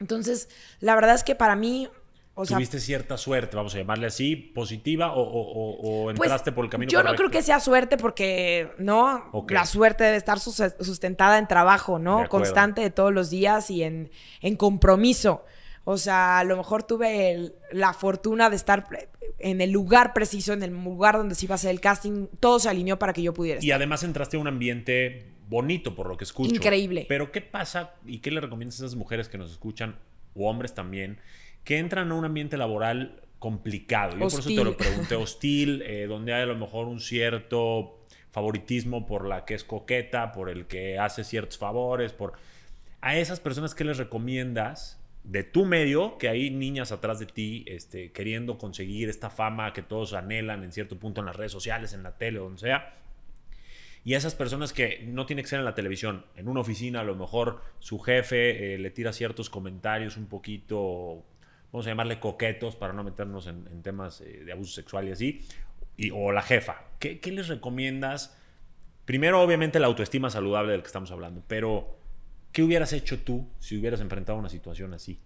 [0.00, 0.48] Entonces,
[0.80, 1.88] la verdad es que para mí
[2.34, 7.04] Tuviste cierta suerte, vamos a llamarle así, positiva o, pues, entraste por el camino Yo
[7.04, 9.30] no creo que sea suerte porque, ¿no?
[9.48, 12.28] La suerte debe estar sustentada en trabajo, ¿no?
[12.28, 15.44] Constante de todos los días y en, en compromiso.
[15.84, 18.88] O sea, a lo mejor tuve la fortuna de estar
[19.38, 22.26] en el lugar preciso, en el lugar donde se iba a hacer el casting.
[22.40, 26.08] Todo se alineó para que yo pudiera Y además entraste a un ambiente bonito, por
[26.08, 26.54] lo que escucho.
[26.54, 27.06] Increíble.
[27.08, 29.96] Pero ¿qué pasa y qué le recomiendas a esas mujeres que nos escuchan,
[30.34, 31.18] o hombres también,
[31.64, 34.12] que entran a un ambiente laboral complicado.
[34.12, 37.98] Yo por eso te lo pregunté, hostil, eh, donde hay a lo mejor un cierto
[38.30, 42.32] favoritismo por la que es coqueta, por el que hace ciertos favores, por...
[43.02, 47.66] A esas personas, ¿qué les recomiendas de tu medio, que hay niñas atrás de ti
[47.68, 51.92] este, queriendo conseguir esta fama que todos anhelan en cierto punto en las redes sociales,
[51.92, 52.94] en la tele, donde sea?
[54.04, 57.04] Y esas personas que no tiene que ser en la televisión, en una oficina a
[57.04, 61.24] lo mejor su jefe eh, le tira ciertos comentarios un poquito
[61.74, 65.44] vamos a llamarle coquetos para no meternos en, temas eh, de abuso sexual y así,
[65.96, 66.84] y, o la jefa.
[67.00, 68.36] ¿Qué, les recomiendas?
[69.04, 71.98] Primero, obviamente, la autoestima saludable del que estamos hablando, pero
[72.52, 75.18] ¿qué hubieras hecho tú si hubieras enfrentado una situación así?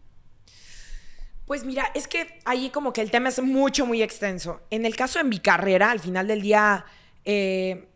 [1.44, 4.62] Pues mira, es que ahí como que el tema es mucho, muy extenso.
[4.70, 6.86] En el caso de mi carrera, al final del día,
[7.26, 7.88] eh,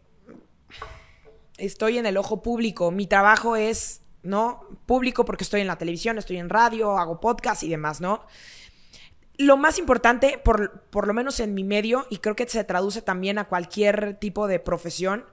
[1.67, 2.91] estoy en el ojo público.
[2.91, 4.65] Mi trabajo es ¿no?
[4.87, 8.25] Público porque estoy en la televisión, estoy en radio, hago podcast y demás, ¿no?
[9.39, 13.03] Lo más importante, por, por lo menos en mi medio, y creo que se traduce
[13.03, 15.25] también a cualquier tipo de profesión,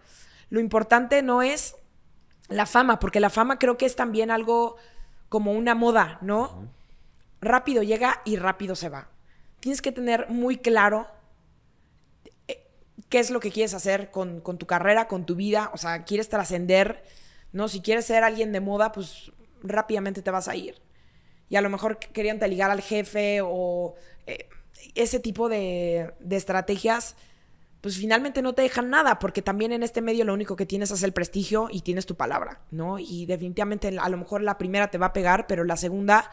[0.49, 1.75] lo importante no es
[2.47, 4.77] la fama, porque la fama creo que es también algo
[5.27, 6.67] como una moda, ¿no?
[7.41, 9.09] Rápido llega y rápido se va.
[9.59, 11.07] Tienes que tener muy claro
[13.09, 16.03] qué es lo que quieres hacer con, con tu carrera, con tu vida, o sea,
[16.03, 17.03] quieres trascender
[17.51, 17.67] ¿no?
[17.67, 19.31] Si quieres ser alguien de moda, pues
[19.63, 20.75] rápidamente te vas a ir.
[21.49, 23.95] Y a lo mejor querían te ligar al jefe o
[24.27, 24.47] eh,
[24.95, 27.15] ese tipo de, estrategias,
[27.81, 30.91] pues finalmente no te dejan nada, porque también en este medio lo único que tienes
[30.91, 32.99] es el prestigio y tienes tu palabra, ¿no?
[32.99, 36.29] Y definitivamente a lo mejor la primera te va a pegar, pero la segunda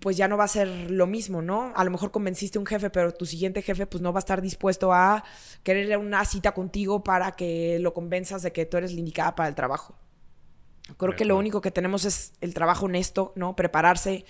[0.00, 1.72] pues ya no va a ser lo mismo, ¿no?
[1.74, 4.20] A lo mejor convenciste a un jefe, pero tu siguiente jefe pues no va a
[4.20, 5.24] estar dispuesto a
[5.62, 9.48] querer una cita contigo para que lo convenzas de que tú eres la indicada para
[9.48, 9.94] el trabajo.
[10.96, 13.56] Creo que lo único que tenemos es el trabajo honesto, ¿no?
[13.56, 14.24] Prepararse.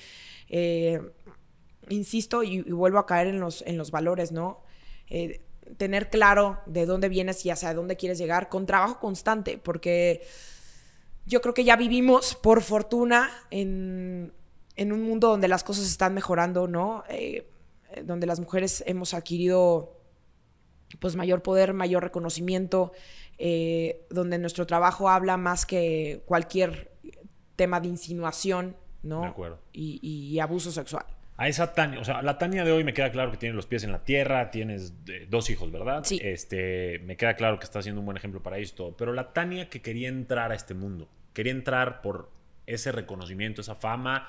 [0.49, 1.01] Eh,
[1.89, 4.63] insisto y, vuelvo a caer en los, en los valores, ¿no?
[5.09, 5.43] Eh,
[5.77, 10.23] tener claro de dónde vienes y hacia dónde quieres llegar con trabajo constante, porque
[11.27, 14.33] yo creo que ya vivimos, por fortuna, en
[14.77, 17.05] en un mundo donde las cosas están mejorando, ¿no?
[17.09, 17.49] Eh,
[18.03, 20.01] donde las mujeres hemos adquirido
[21.01, 22.93] pues mayor poder, mayor reconocimiento,
[23.39, 26.93] eh, donde nuestro trabajo habla más que cualquier
[27.57, 29.23] tema de insinuación, ¿no?
[29.23, 29.61] De acuerdo.
[29.73, 31.05] Y, abuso sexual.
[31.37, 33.67] a esa Tania, o sea, la Tania de hoy me queda claro que tiene los
[33.67, 36.03] pies en la tierra, tienes eh, dos hijos, ¿verdad?
[36.05, 36.21] Sí.
[36.23, 39.69] Este, me queda claro que está siendo un buen ejemplo para esto, pero la Tania
[39.69, 42.31] que quería entrar a este mundo, quería entrar por
[42.67, 44.29] ese reconocimiento, esa fama,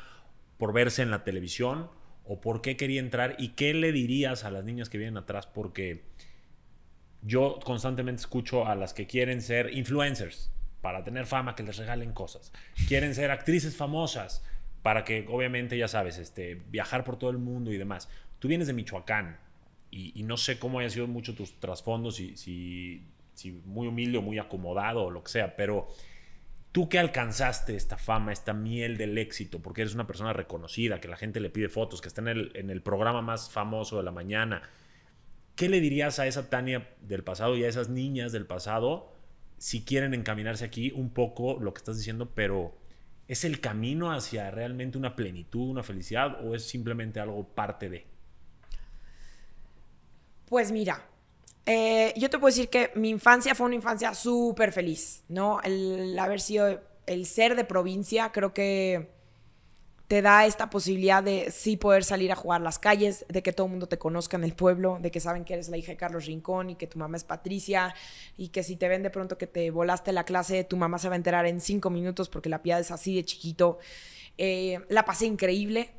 [0.57, 1.89] por verse en la televisión,
[2.25, 5.47] o por qué quería entrar y qué le dirías a las niñas que vienen atrás,
[5.47, 6.03] porque
[7.21, 12.13] yo constantemente escucho a las que quieren ser influencers para tener fama, que les regalen
[12.13, 12.51] cosas,
[12.87, 14.43] quieren ser actrices famosas
[14.81, 18.07] para que obviamente, ya sabes, este, viajar por todo el mundo y demás.
[18.37, 19.39] Tú vienes de Michoacán
[19.89, 23.01] y, no sé cómo haya sido mucho tus trasfondos, si, si,
[23.33, 25.87] si muy humilde o muy acomodado o lo que sea, pero
[26.75, 31.07] tú que alcanzaste esta fama, esta miel del éxito, porque eres una persona reconocida, que
[31.07, 34.03] la gente le pide fotos, que está en el, en el programa más famoso de
[34.03, 34.61] la mañana,
[35.55, 39.13] ¿qué le dirías a esa Tania del pasado y a esas niñas del pasado
[39.57, 42.75] si quieren encaminarse aquí un poco lo que estás diciendo, pero
[43.27, 48.05] ¿Es el camino hacia realmente una plenitud, una felicidad o es simplemente algo parte de?
[50.47, 51.07] Pues mira,
[51.65, 55.60] eh, yo te puedo decir que mi infancia fue una infancia súper feliz, ¿no?
[55.63, 59.15] El haber sido, el ser de provincia, creo que
[60.08, 63.65] te da esta posibilidad de sí poder salir a jugar las calles, de que todo
[63.65, 65.97] el mundo te conozca en el pueblo, de que saben que eres la hija de
[65.97, 67.95] Carlos Rincón y que tu mamá es Patricia
[68.38, 71.10] y que si te ven de pronto que te volaste la clase, tu mamá se
[71.10, 73.80] va a enterar en cinco minutos porque la piada es así de chiquito.
[74.38, 75.89] Eh, la pasé increíble.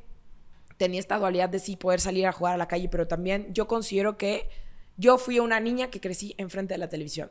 [0.77, 3.67] Tenía esta dualidad de sí poder salir a jugar a la calle, pero también yo
[3.67, 4.47] considero que
[4.97, 7.29] yo fui una niña que crecí enfrente de la televisión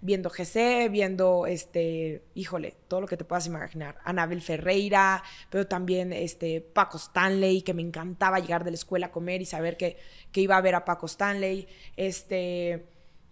[0.00, 3.98] viendo GC, viendo, este, híjole, todo lo que te puedas imaginar.
[4.04, 9.10] Anabel Ferreira, pero también este, Paco Stanley, que me encantaba llegar de la escuela a
[9.10, 9.96] comer y saber que,
[10.32, 11.66] que iba a ver a Paco Stanley.
[11.96, 12.86] Este,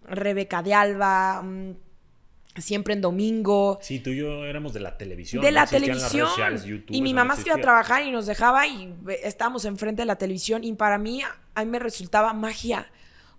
[0.05, 1.77] Rebeca de Alba, mm,
[2.59, 3.79] siempre en domingo.
[3.81, 5.42] Sí, tú y yo éramos de la televisión.
[5.42, 6.29] De la televisión.
[6.88, 8.92] y mi mamá se iba a trabajar y nos dejaba y
[9.23, 11.23] estábamos enfrente de la televisión y para mí,
[11.55, 12.90] a mí me resultaba magia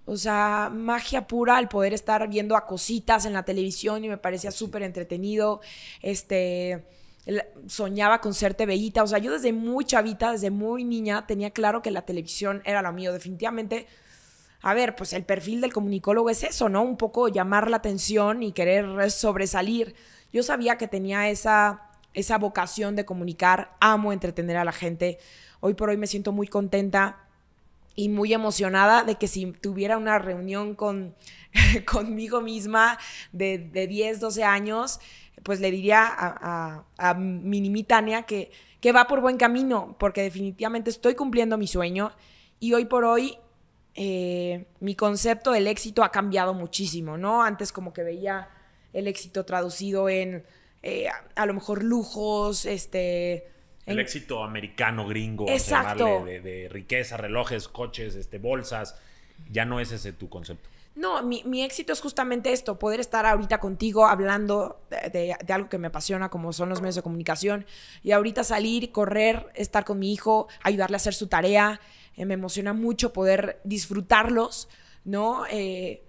[0.07, 4.17] o sea, magia pura al poder estar viendo a cositas en la televisión y me
[4.17, 5.59] parecía súper entretenido.
[6.01, 6.85] Este,
[7.67, 9.03] soñaba con ser TVita.
[9.03, 12.81] O sea, yo desde muy chavita, desde muy niña, tenía claro que la televisión era
[12.81, 13.11] lo mío.
[13.11, 13.85] Definitivamente,
[14.61, 16.83] a ver, pues el perfil del comunicólogo es eso, ¿no?
[16.83, 19.93] Un poco llamar la atención y querer sobresalir.
[20.31, 21.81] Yo sabía que tenía esa,
[22.13, 25.17] esa vocación de comunicar, amo entretener a la gente.
[25.59, 27.26] Hoy por hoy me siento muy contenta
[27.97, 31.15] y muy emocionada de que si tuviera una reunión con,
[31.91, 32.97] conmigo misma
[33.33, 34.99] de, de 10, 12 años,
[35.41, 40.21] pues le diría a, a, a mi Tania que, que va por buen camino, porque
[40.21, 42.11] definitivamente estoy cumpliendo mi sueño
[42.59, 43.39] y hoy por hoy
[43.95, 47.41] eh, mi concepto del éxito ha cambiado muchísimo, ¿no?
[47.41, 48.47] Antes como que veía
[48.93, 50.45] el éxito traducido en
[50.83, 53.56] eh, a, a, lo mejor lujos, este
[53.87, 56.25] el éxito americano, gringo, Exacto.
[56.25, 58.99] De, de, riqueza, relojes, coches, este, bolsas.
[59.49, 60.67] Ya no es ese tu concepto.
[60.95, 65.69] No, mi, mi éxito es justamente esto, poder estar ahorita contigo hablando de, de, algo
[65.69, 67.65] que me apasiona, como son los medios de comunicación,
[68.01, 71.79] y ahorita salir, correr, estar con mi hijo, ayudarle a hacer su tarea.
[72.15, 74.69] Eh, me emociona mucho poder disfrutarlos,
[75.05, 75.45] ¿no?
[75.51, 76.03] Eh,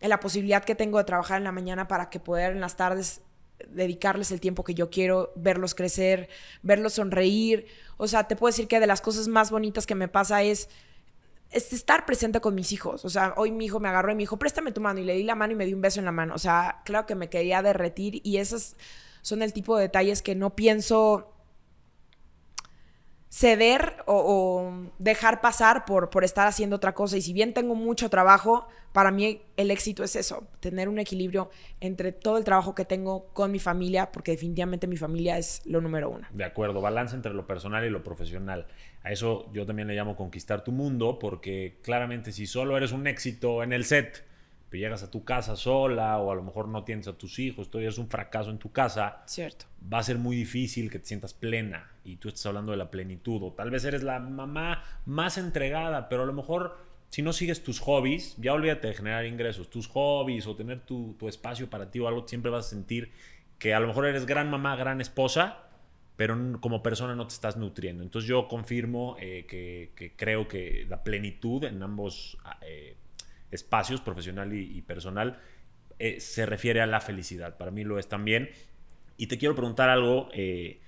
[0.00, 3.20] la posibilidad que tengo de trabajar en la mañana para que poder en las tardes
[3.68, 6.28] dedicarles el tiempo que yo quiero, verlos crecer,
[6.62, 7.66] verlos sonreír.
[7.96, 10.68] O sea, te puedo decir que de las cosas más bonitas que me pasa es,
[11.50, 13.04] es estar presente con mis hijos.
[13.04, 15.00] O sea, hoy mi hijo me agarró y me dijo, préstame tu mano.
[15.00, 16.34] Y le di la mano y me dio un beso en la mano.
[16.34, 18.76] O sea, claro que me quería derretir y esos
[19.22, 21.35] son el tipo de detalles que no pienso
[23.36, 27.18] ceder o, o, dejar pasar por, por estar haciendo otra cosa.
[27.18, 31.50] Y si bien tengo mucho trabajo, para mí el éxito es eso, tener un equilibrio
[31.80, 35.82] entre todo el trabajo que tengo con mi familia, porque definitivamente mi familia es lo
[35.82, 36.26] número uno.
[36.32, 38.68] De acuerdo, balance entre lo personal y lo profesional.
[39.02, 43.06] A eso yo también le llamo conquistar tu mundo, porque claramente si solo eres un
[43.06, 44.24] éxito en el set,
[44.68, 47.70] pero llegas a tu casa sola o a lo mejor no tienes a tus hijos,
[47.70, 49.66] tú eres un fracaso en tu casa, Cierto.
[49.92, 52.90] va a ser muy difícil que te sientas plena y tú estás hablando de la
[52.90, 56.76] plenitud o tal vez eres la mamá más entregada, pero a lo mejor
[57.08, 61.14] si no sigues tus hobbies, ya olvídate de generar ingresos, tus hobbies o tener tu,
[61.18, 63.10] tu espacio para ti o algo, siempre vas a sentir
[63.58, 65.62] que a lo mejor eres gran mamá, gran esposa,
[66.16, 68.02] pero como persona no te estás nutriendo.
[68.02, 72.96] Entonces yo confirmo eh, que, que, creo que la plenitud en ambos eh,
[73.50, 75.40] espacios, profesional y, personal,
[75.98, 77.56] eh, se refiere a la felicidad.
[77.56, 78.50] Para mí lo es también.
[79.16, 80.80] Y te quiero preguntar algo, eh,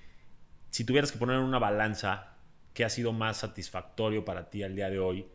[0.71, 2.35] si tuvieras que poner en una balanza,
[2.75, 5.27] ¿qué ha sido más satisfactorio para ti al día de hoy?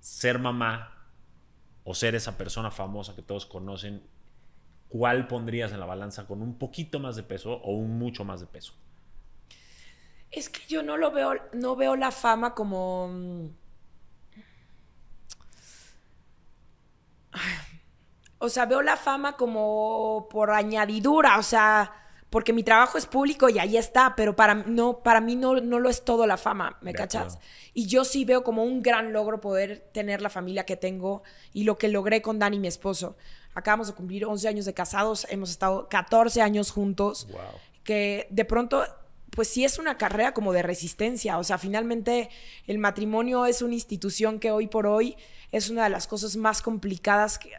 [0.00, 1.08] Ser mamá
[1.84, 4.02] o ser esa persona famosa que todos conocen,
[4.88, 8.40] ¿cuál pondrías en la balanza con un poquito más de peso o un mucho más
[8.40, 8.74] de peso?
[10.30, 13.08] Es que yo no lo veo, no veo la fama como.
[13.08, 13.48] mm,
[18.44, 21.92] O sea, veo la fama como por añadidura, o sea,
[22.30, 25.78] porque mi trabajo es público y ahí está, pero para, no, para mí no, no
[25.78, 27.22] lo es todo la fama, ¿me De cachas?
[27.34, 27.40] acuerdo.
[27.74, 31.64] Y yo sí veo como un gran logro poder tener la familia que tengo y
[31.64, 33.16] lo que logré con Dani, mi esposo.
[33.54, 37.40] Acabamos de cumplir 11 años de casados, hemos estado 14 años juntos Wow.
[37.84, 38.84] que de pronto,
[39.30, 41.38] pues sí es una carrera como de resistencia.
[41.38, 42.30] O sea, finalmente
[42.66, 45.16] el matrimonio es una institución que hoy por hoy
[45.52, 47.52] es una de las cosas más complicadas que,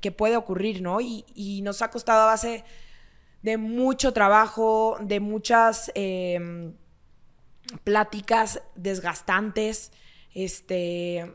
[0.00, 1.00] que puede ocurrir, ¿no?
[1.00, 2.64] Y, nos ha costado a base
[3.42, 6.72] de mucho trabajo, de muchas eh,
[7.84, 9.92] pláticas desgastantes,
[10.34, 11.34] este,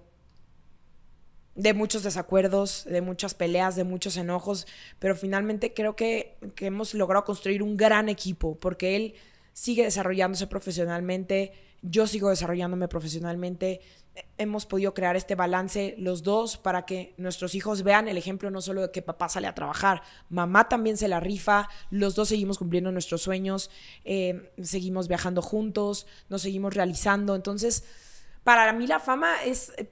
[1.55, 4.67] de muchos desacuerdos, de muchas peleas, de muchos enojos,
[4.99, 9.15] pero finalmente creo que hemos logrado construir un gran equipo, porque él
[9.53, 13.79] sigue desarrollándose profesionalmente, yo sigo desarrollándome profesionalmente,
[14.37, 18.61] hemos podido crear este balance los dos para que nuestros hijos vean el ejemplo no
[18.61, 22.57] solo de que papá sale a trabajar, mamá también se la rifa, los dos seguimos
[22.57, 23.69] cumpliendo nuestros sueños,
[24.05, 27.83] eh, seguimos viajando juntos, nos seguimos realizando, entonces
[28.43, 29.73] para mí la fama es...
[29.77, 29.91] eh,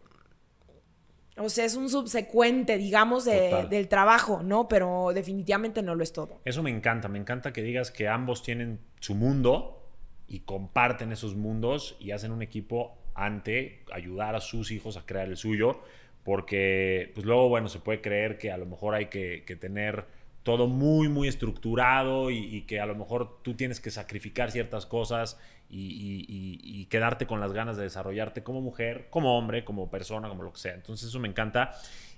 [1.36, 4.68] o sea, es un subsecuente, digamos, de- del trabajo, ¿no?
[4.68, 6.42] Pero definitivamente no lo es todo.
[6.46, 9.90] Eso me encanta, me encanta que digas que ambos tienen su mundo
[10.28, 15.28] y comparten esos mundos y hacen un equipo ante ayudar a sus hijos a crear
[15.28, 15.82] el suyo,
[16.24, 20.06] porque pues luego, bueno, se puede creer que a lo mejor hay que, que tener
[20.44, 24.86] todo muy, muy estructurado y, y que a lo mejor tú tienes que sacrificar ciertas
[24.86, 30.28] cosas y, y- quedarte con las ganas de desarrollarte como mujer, como hombre, como persona,
[30.30, 30.74] como lo que sea.
[30.76, 31.72] Entonces eso me encanta.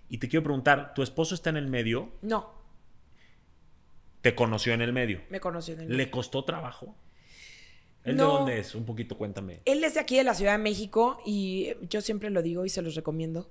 [0.09, 2.09] Y te quiero preguntar, ¿tu esposo está en el medio?
[2.21, 2.53] No,
[4.21, 5.21] ¿Te conoció en el medio?
[5.29, 6.95] me conoció en el ¿Le costó trabajo?
[8.05, 8.23] ¿Él No.
[8.27, 8.75] de dónde es?
[8.75, 9.61] Un poquito, cuéntame.
[9.65, 12.69] Él es de aquí de la Ciudad de México y yo siempre lo digo y
[12.69, 13.49] se los recomiendo.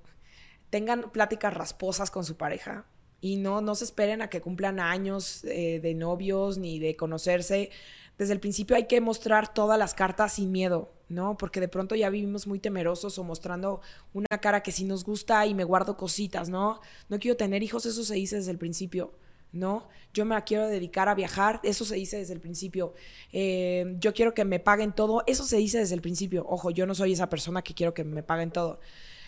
[0.69, 2.85] Tengan pláticas rasposas con su pareja
[3.21, 7.69] y no, no se esperen a que cumplan años eh, de novios ni de conocerse.
[8.17, 11.37] Desde el principio hay que mostrar todas las cartas sin miedo, ¿no?
[11.37, 13.81] Porque de pronto ya vivimos muy temerosos o mostrando
[14.13, 16.79] una cara que sí nos gusta y me guardo cositas, ¿no?
[17.09, 19.13] No quiero tener hijos, eso se dice desde el principio.
[19.55, 19.87] ¿No?
[20.13, 22.93] Yo me la quiero dedicar a viajar, eso se dice desde el principio.
[23.33, 26.45] Eh, yo quiero que me paguen todo, eso se dice desde el principio.
[26.47, 28.79] Ojo, yo no soy esa persona que quiero que me paguen todo.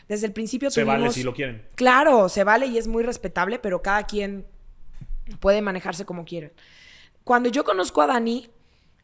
[0.08, 1.64] Desde el principio Se vale si lo quieren.
[1.76, 4.46] Claro, se vale y es muy respetable, pero cada quien
[5.40, 6.54] puede manejarse como quiere.
[7.24, 8.50] Cuando yo conozco a Dani,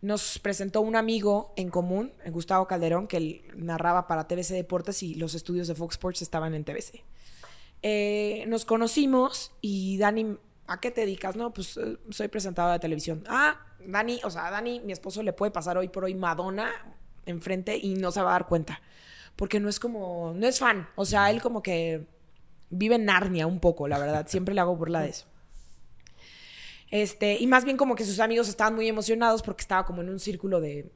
[0.01, 5.15] nos presentó un amigo en común, Gustavo Calderón, que él narraba para TVC Deportes y
[5.15, 7.03] los estudios de Fox Sports estaban en TVC.
[7.81, 11.35] Eh, nos conocimos y Dani, ¿a qué te dedicas?
[11.35, 13.23] No, pues eh, soy presentadora de televisión.
[13.27, 16.71] Ah, Dani, o sea, a Dani, mi esposo, le puede pasar hoy por hoy Madonna
[17.25, 18.81] enfrente y no se va a dar cuenta.
[19.35, 20.87] Porque no es como, no es fan.
[20.95, 22.07] O sea, él como que
[22.69, 24.27] vive en Narnia un poco, la verdad.
[24.27, 25.25] Siempre le hago burla de eso.
[26.91, 30.09] Este, y más bien como que sus amigos estaban muy emocionados porque estaba como en
[30.09, 30.91] un círculo de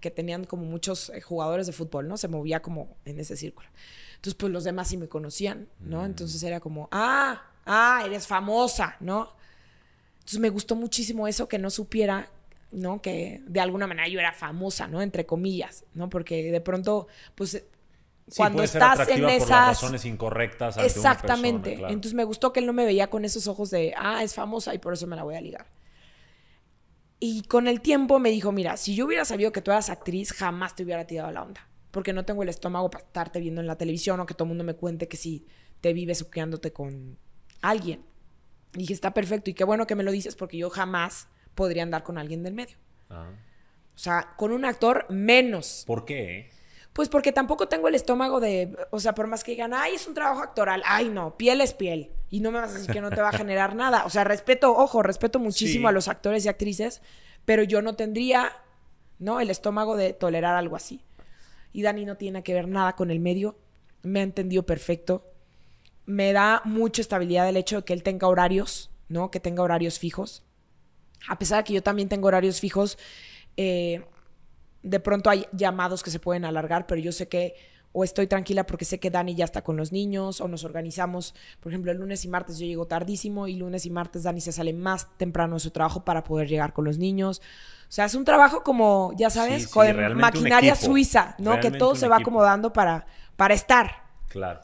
[0.00, 2.16] que tenían como muchos eh, jugadores de fútbol, ¿no?
[2.16, 3.68] Se movía como en ese círculo.
[4.16, 6.04] Entonces, pues los demás sí me conocían, ¿no?
[6.04, 9.32] Entonces era como, ah, ah, eres famosa, ¿no?
[10.18, 12.28] Entonces me gustó muchísimo eso que no supiera,
[12.72, 13.00] ¿no?
[13.00, 15.00] Que de alguna manera yo era famosa, ¿no?
[15.00, 16.10] Entre comillas, ¿no?
[16.10, 17.64] Porque de pronto, pues
[18.26, 21.70] Sí, cuando estás en atractiva por las esas razones incorrectas ante una Exactamente.
[21.70, 21.94] persona, claro.
[21.94, 24.72] Entonces me gustó que él no me veía con esos ojos de, ah, es famosa
[24.72, 25.66] y por eso me la voy a ligar.
[27.18, 30.32] Y con el tiempo me dijo, mira, si yo hubiera sabido que tú eras actriz,
[30.32, 31.66] jamás te hubiera tirado la onda.
[31.90, 34.50] Porque no tengo el estómago para estarte viendo en la televisión o que todo el
[34.50, 35.44] mundo me cuente que si
[35.80, 37.18] te vives suqueándote con
[37.62, 38.04] alguien.
[38.74, 41.82] Y dije, está perfecto y qué bueno que me lo dices porque yo jamás podría
[41.82, 42.76] andar con alguien del medio.
[43.08, 43.30] Ah.
[43.94, 45.84] O sea, con un actor menos.
[45.86, 46.50] ¿Por qué?
[46.92, 50.06] Pues porque tampoco tengo el estómago de, o sea, por más que digan, ay, es
[50.08, 52.10] un trabajo actoral, ay, no, piel es piel.
[52.30, 54.04] Y no me vas a decir que no te va a generar nada.
[54.06, 55.90] O sea, respeto, ojo, respeto muchísimo Sí.
[55.90, 57.02] a los actores y actrices,
[57.44, 58.52] pero yo no tendría,
[59.18, 59.40] ¿no?
[59.40, 61.04] El estómago de tolerar algo así.
[61.72, 63.56] Y Dani no tiene que ver nada con el medio,
[64.02, 65.29] me ha entendido perfecto.
[66.06, 69.30] Me da mucha estabilidad el hecho de que él tenga horarios, ¿no?
[69.30, 70.42] Que tenga horarios fijos.
[71.28, 72.98] A pesar de que yo también tengo horarios fijos,
[73.56, 74.04] eh,
[74.82, 77.54] de pronto hay llamados que se pueden alargar, pero yo sé que
[77.92, 81.34] o estoy tranquila porque sé que Dani ya está con los niños o nos organizamos.
[81.58, 84.52] Por ejemplo, el lunes y martes yo llego tardísimo y lunes y martes Dani se
[84.52, 87.42] sale más temprano de su trabajo para poder llegar con los niños.
[87.88, 91.58] O sea, es un trabajo como, ya sabes, Sí, sí, con maquinaria suiza, ¿no?
[91.58, 92.30] Que todo se va equipo.
[92.30, 94.04] acomodando para, para estar.
[94.28, 94.60] Claro.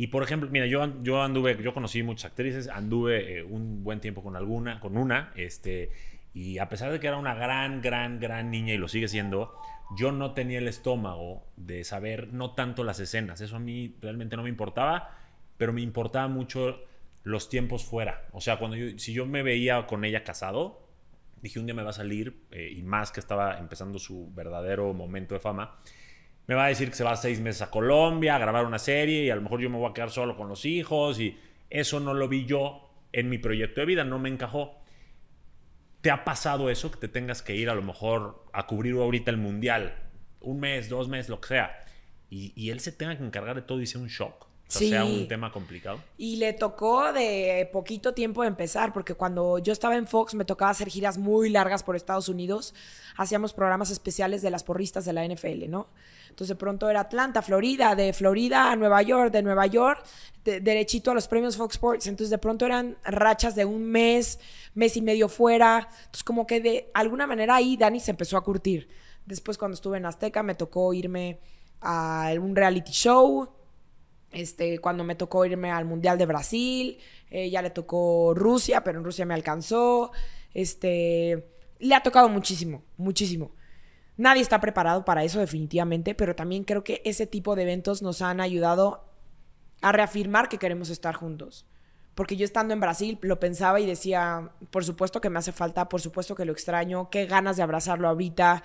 [0.00, 4.00] Y por ejemplo, mira, yo, yo anduve, yo conocí muchas actrices, anduve eh, un buen
[4.00, 5.90] tiempo con alguna, con una, este,
[6.32, 9.56] Y a pesar de que era una gran, gran, gran niña y lo sigue siendo,
[9.96, 13.40] yo no tenía el estómago de saber no tanto las escenas.
[13.40, 15.18] Eso a mí realmente no me importaba,
[15.56, 16.78] pero me importaba mucho
[17.24, 18.28] los tiempos fuera.
[18.30, 20.86] O sea, cuando yo, si yo me veía con ella casado,
[21.42, 24.94] dije un día me va a salir, eh, y más que estaba empezando su verdadero
[24.94, 25.76] momento de fama,
[26.48, 29.22] me va a decir que se va seis meses a Colombia a grabar una serie
[29.24, 31.38] y a lo mejor yo me voy a quedar solo con los hijos y
[31.68, 34.74] eso no lo vi yo en mi proyecto de vida, no me encajó.
[36.00, 36.90] ¿Te ha pasado eso?
[36.90, 39.94] Que te tengas que ir a lo mejor a cubrir ahorita el mundial,
[40.40, 41.84] un mes, dos meses, lo que sea,
[42.30, 44.48] y, y él se tenga que encargar de todo y sea un shock.
[44.68, 45.98] O sea, sea un tema complicado.
[46.18, 50.70] Y le tocó de poquito tiempo empezar, porque cuando yo estaba en Fox me tocaba
[50.70, 52.74] hacer giras muy largas por Estados Unidos.
[53.16, 55.88] Hacíamos programas especiales de las porristas de la NFL, ¿no?
[56.38, 60.04] Entonces de pronto era Atlanta, Florida, de Florida a Nueva York, de Nueva York,
[60.44, 62.06] derechito a los premios Fox Sports.
[62.06, 64.38] Entonces de pronto eran rachas de un mes,
[64.72, 65.88] mes y medio fuera.
[65.90, 68.88] Entonces como que de alguna manera ahí Dani se empezó a curtir.
[69.26, 71.40] Después cuando estuve en Azteca me tocó irme
[71.80, 73.52] a un reality show
[74.30, 76.98] este, cuando me tocó irme al Mundial de Brasil,
[77.30, 80.12] eh, ya le tocó Rusia, pero en Rusia me alcanzó.
[80.54, 81.48] Este,
[81.80, 83.50] le ha tocado muchísimo, muchísimo.
[84.18, 88.20] Nadie está preparado para eso definitivamente, pero también creo que ese tipo de eventos nos
[88.20, 89.04] han ayudado
[89.80, 91.66] a reafirmar que queremos estar juntos.
[92.16, 95.88] Porque yo estando en Brasil lo pensaba y decía, por supuesto que me hace falta,
[95.88, 98.64] por supuesto que lo extraño, qué ganas de abrazarlo ahorita.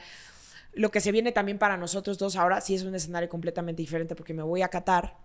[0.74, 4.16] Lo que se viene también para nosotros dos ahora sí es un escenario completamente diferente
[4.16, 5.18] porque me voy a Qatar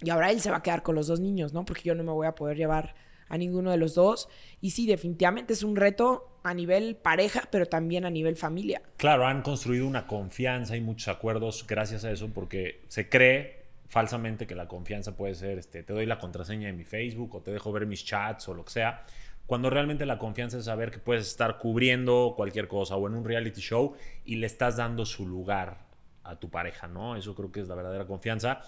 [0.00, 1.66] y ahora él se va a quedar con los dos niños, ¿no?
[1.66, 2.94] Porque yo no me voy a poder llevar
[3.28, 4.28] a ninguno de los dos.
[4.60, 8.82] Y sí, definitivamente es un reto a nivel pareja, pero también a nivel familia.
[8.96, 14.46] Claro, han construido una confianza y muchos acuerdos gracias a eso, porque se cree falsamente
[14.46, 17.52] que la confianza puede ser, este, te doy la contraseña de mi Facebook o te
[17.52, 19.04] dejo ver mis chats o lo que sea,
[19.46, 23.24] cuando realmente la confianza es saber que puedes estar cubriendo cualquier cosa o en un
[23.24, 23.94] reality show
[24.24, 25.86] y le estás dando su lugar
[26.24, 27.16] a tu pareja, ¿no?
[27.16, 28.62] Eso creo que es la verdadera confianza.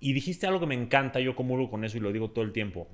[0.00, 2.52] Y dijiste algo que me encanta, yo comulgo con eso y lo digo todo el
[2.52, 2.88] tiempo.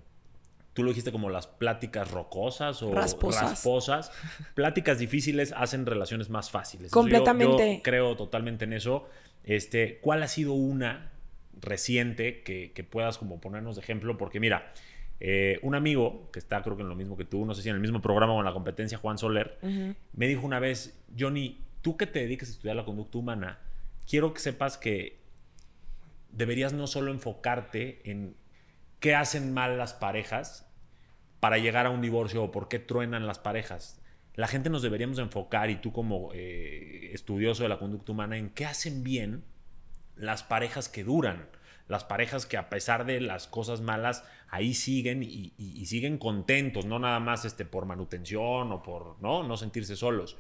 [0.79, 4.13] Tú lo dijiste como las pláticas rocosas o rasposas.
[4.55, 6.93] Pláticas difíciles hacen relaciones más fáciles.
[6.93, 7.79] Completamente.
[7.79, 9.09] Yo, creo totalmente en eso.
[9.43, 11.11] Este, ¿Cuál ha sido una
[11.61, 14.17] reciente que, puedas como ponernos de ejemplo?
[14.17, 14.73] Porque mira,
[15.19, 17.71] eh, un amigo que está creo que en lo mismo que tú, no sé si
[17.71, 19.59] en el mismo programa o en la competencia, Juan Soler,
[20.13, 23.59] me dijo una vez, Johnny, tú que te dediques a estudiar la conducta humana,
[24.09, 25.19] quiero que sepas que
[26.31, 28.37] deberías no solo enfocarte en
[29.01, 30.67] qué hacen mal las parejas
[31.41, 34.01] para llegar a un divorcio o por qué truenan las parejas.
[34.35, 38.51] La gente nos deberíamos enfocar, y tú como eh, estudioso de la conducta humana, en
[38.51, 39.45] qué hacen bien
[40.15, 41.49] las parejas que duran,
[41.89, 46.99] las parejas que a pesar de las cosas malas, ahí siguen y, siguen contentos, no
[46.99, 49.43] nada más este, por manutención o por ¿no?
[49.43, 50.37] no sentirse solos.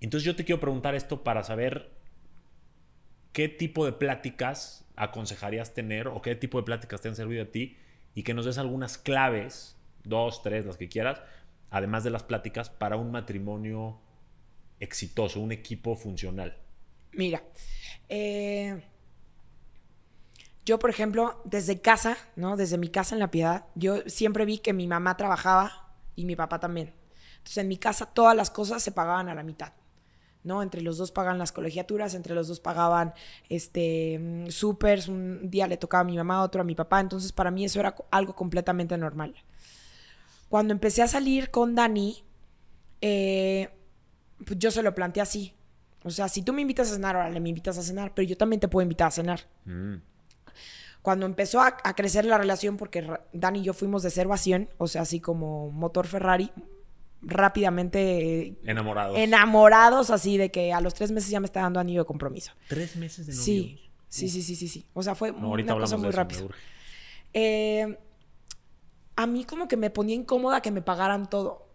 [0.00, 1.92] Entonces yo te quiero preguntar esto para saber
[3.32, 7.46] qué tipo de pláticas aconsejarías tener o qué tipo de pláticas te han servido a
[7.46, 7.76] ti
[8.14, 11.20] y que nos des algunas claves, dos, tres, las que quieras,
[11.70, 13.98] además de las pláticas, para un matrimonio
[14.80, 16.56] exitoso, un equipo funcional.
[17.12, 17.42] Mira,
[18.08, 18.82] eh,
[20.64, 22.56] yo por ejemplo, desde casa, ¿no?
[22.56, 26.36] Desde mi casa en La Piedad, yo siempre vi que mi mamá trabajaba y mi
[26.36, 26.94] papá también.
[27.38, 29.72] Entonces en mi casa todas las cosas se pagaban a la mitad.
[30.44, 30.62] ¿no?
[30.62, 33.14] Entre los dos pagan las colegiaturas, entre los dos pagaban
[33.48, 37.50] este supers, un día le tocaba a mi mamá, otro a mi papá, entonces para
[37.50, 39.34] mí eso era algo completamente normal.
[40.52, 42.24] Cuando empecé a salir con Dani,
[43.00, 43.70] eh,
[44.44, 45.54] pues yo se lo planteé así.
[46.04, 48.28] O sea, si tú me invitas a cenar, ahora le me invitas a cenar, pero
[48.28, 49.40] yo también te puedo invitar a cenar.
[49.64, 49.94] Mm.
[51.00, 54.36] Cuando empezó a, a, crecer la relación, porque Dani y yo fuimos de cero a
[54.36, 56.52] 100, o sea, así como motor Ferrari,
[57.22, 59.16] rápidamente enamorados.
[59.16, 62.52] Enamorados, así de que a los tres meses ya me está dando anillo de compromiso.
[62.68, 63.42] ¿Tres meses de novio?
[63.42, 64.84] Sí, sí, sí, sí, sí, sí.
[64.92, 66.42] O sea, fue una cosa muy rápida.
[67.32, 67.96] Eh,
[69.16, 71.68] a mí como que me ponía incómoda que me pagaran todo.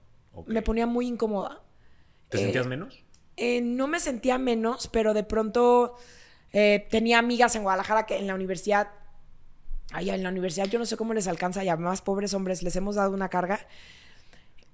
[0.46, 1.62] Me ponía muy incómoda.
[2.30, 3.04] ¿Te sentías eh, menos?
[3.38, 5.96] Eh, no me sentía menos, pero de pronto
[6.90, 8.88] tenía amigas en Guadalajara que en la universidad,
[9.92, 12.76] allá en la universidad yo no sé cómo les alcanza, ya más pobres hombres, les
[12.76, 13.60] hemos dado una carga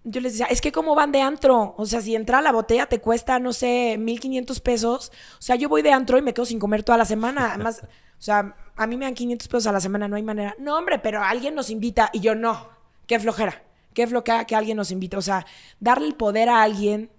[0.03, 2.88] yo les decía, es que cómo van de antro, o sea, si entra la botella
[2.88, 6.45] te cuesta, no sé, 1500 pesos, o sea, yo voy de antro y me quedo
[6.45, 9.72] sin comer toda la semana, además, o sea, a mí me dan 500 pesos a
[9.72, 12.70] la semana, no hay manera, no hombre, pero alguien nos invita y yo no,
[13.08, 13.64] qué flojera,
[13.94, 15.46] qué flojera que alguien nos invita, o sea,
[15.80, 17.10] darle el poder a alguien,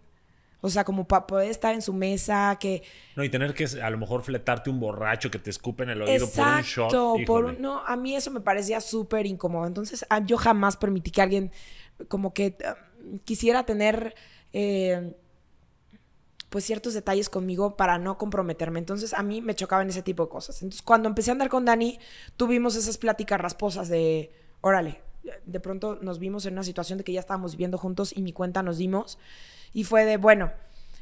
[0.61, 2.83] o sea, como para poder estar en su mesa, que...
[3.17, 6.01] No, y tener que a lo mejor fletarte un borracho que te escupe en el
[6.01, 7.27] oído por un shot.
[7.27, 9.67] Por no, a mí eso me parecía súper incómodo.
[9.67, 11.53] Entonces, ah, yo jamás permití que alguien
[12.09, 12.57] como que
[13.03, 14.15] um, quisiera tener
[14.55, 15.15] eh,
[16.55, 18.79] pues ciertos detalles conmigo para no comprometerme.
[18.79, 20.63] Entonces a mí me chocaban ese tipo de cosas.
[20.63, 21.99] Entonces cuando empecé a andar con Dani,
[22.37, 24.31] tuvimos esas pláticas rasposas de,
[24.61, 25.01] órale,
[25.47, 28.33] de pronto nos vimos en una situación de que ya estábamos viviendo juntos y mi
[28.33, 29.19] cuenta nos dimos.
[29.73, 30.53] Y fue de, bueno,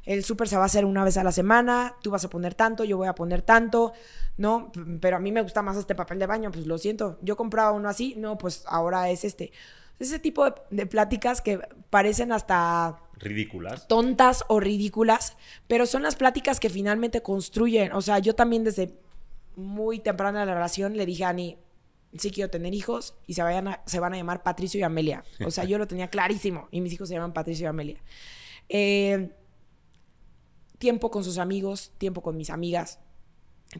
[0.06, 2.54] el súper se va a hacer una vez a la semana, tú vas a poner
[2.54, 3.92] tanto, yo voy a poner tanto,
[4.38, 4.72] ¿no?
[5.02, 7.72] Pero a mí me gusta más este papel de baño, pues lo siento, yo compraba
[7.72, 9.52] uno así, no, pues ahora es este.
[9.98, 13.86] Ese tipo de, de pláticas que parecen hasta ridículas.
[13.88, 15.36] Tontas o ridículas,
[15.68, 17.92] pero son las pláticas que finalmente construyen.
[17.92, 18.94] O sea, yo también desde
[19.56, 21.58] muy temprana la relación le dije a Ani,
[22.18, 25.24] sí quiero tener hijos y se, vayan se van a llamar Patricio y Amelia.
[25.44, 27.98] O sea, yo lo tenía clarísimo y mis hijos se llaman Patricio y Amelia.
[28.68, 29.30] Eh,
[30.78, 32.98] tiempo con sus amigos, tiempo con mis amigas,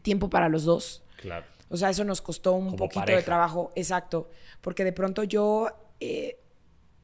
[0.03, 1.03] tiempo para los dos.
[1.17, 1.47] Claro.
[1.69, 4.29] O sea, eso nos costó un poquito de trabajo, exacto,
[4.61, 5.71] porque de pronto yo
[6.05, 6.41] eh,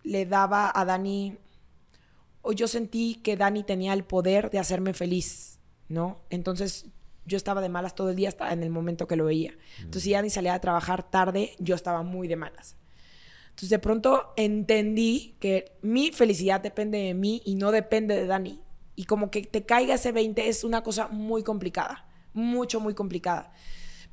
[0.03, 1.36] le daba a Dani
[2.42, 6.18] o yo sentí que Dani tenía el poder de hacerme feliz, ¿no?
[6.30, 6.86] Entonces
[7.26, 9.55] yo estaba de malas todo el día hasta en el momento que lo veía.
[9.76, 12.76] Entonces si Dani salía a trabajar tarde, yo estaba muy de malas.
[13.51, 18.61] Entonces de pronto entendí que mi felicidad depende de mí y no depende de Dani.
[18.96, 23.53] Y como que te caiga ese 20 es una cosa muy complicada, mucho, muy complicada.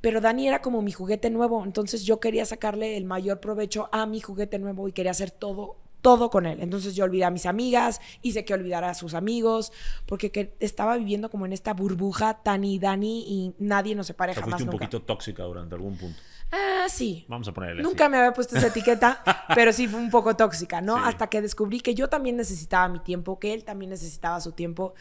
[0.01, 4.05] Pero Dani era como mi juguete nuevo, entonces yo quería sacarle el mayor provecho a
[4.05, 6.59] mi juguete nuevo y quería hacer todo todo con él.
[6.61, 9.71] Entonces yo olvidé a mis amigas, hice que olvidara a sus amigos,
[10.05, 14.35] porque que estaba viviendo como en esta burbuja tan y Dani y nadie nos separe
[14.35, 14.51] jamás.
[14.51, 16.21] Fuiste un poquito tóxica durante algún punto.
[16.51, 17.25] Ah, sí.
[17.27, 19.23] Vamos a ponerle Nunca me había puesto esa etiqueta,
[19.55, 20.95] pero sí fue un poco tóxica, ¿no?
[20.95, 24.93] Hasta que descubrí que yo también necesitaba mi tiempo, que él también necesitaba su tiempo,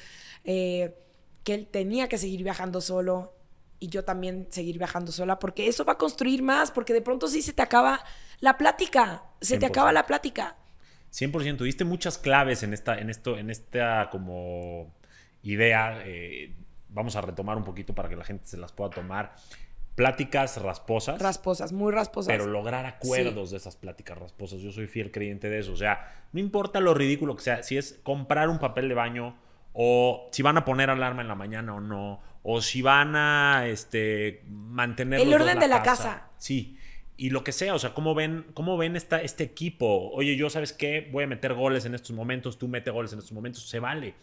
[0.44, 0.96] eh,
[1.42, 3.34] que él tenía que seguir viajando solo
[3.80, 7.28] y yo también seguir viajando sola, porque eso va a construir más, porque de pronto
[7.28, 8.04] sí se te acaba
[8.40, 10.56] la plática, se te acaba la plática.
[11.12, 11.58] 100%.
[11.58, 14.92] Diste muchas claves en esta, en esto, en esta como
[15.42, 16.02] idea.
[16.04, 16.54] Eh,
[16.88, 19.34] vamos a retomar un poquito para que la gente se las pueda tomar.
[19.94, 21.20] Pláticas rasposas.
[21.20, 22.32] Rasposas, muy rasposas.
[22.32, 24.60] Pero lograr acuerdos de esas pláticas rasposas.
[24.60, 25.72] Yo soy fiel creyente de eso.
[25.72, 29.36] O sea, no importa lo ridículo que sea, si es comprar un papel de baño
[29.72, 33.66] o si van a poner alarma en la mañana o no, o si van a
[33.66, 35.18] este, mantener...
[35.18, 36.28] El orden de la casa.
[36.38, 36.78] Sí
[37.16, 40.10] y lo que sea, o sea, ¿cómo ven, cómo ven esta, este equipo?
[40.12, 41.08] Oye, yo, ¿sabes qué?
[41.12, 44.14] Voy a meter goles en estos momentos, tú mete goles en estos momentos, se vale.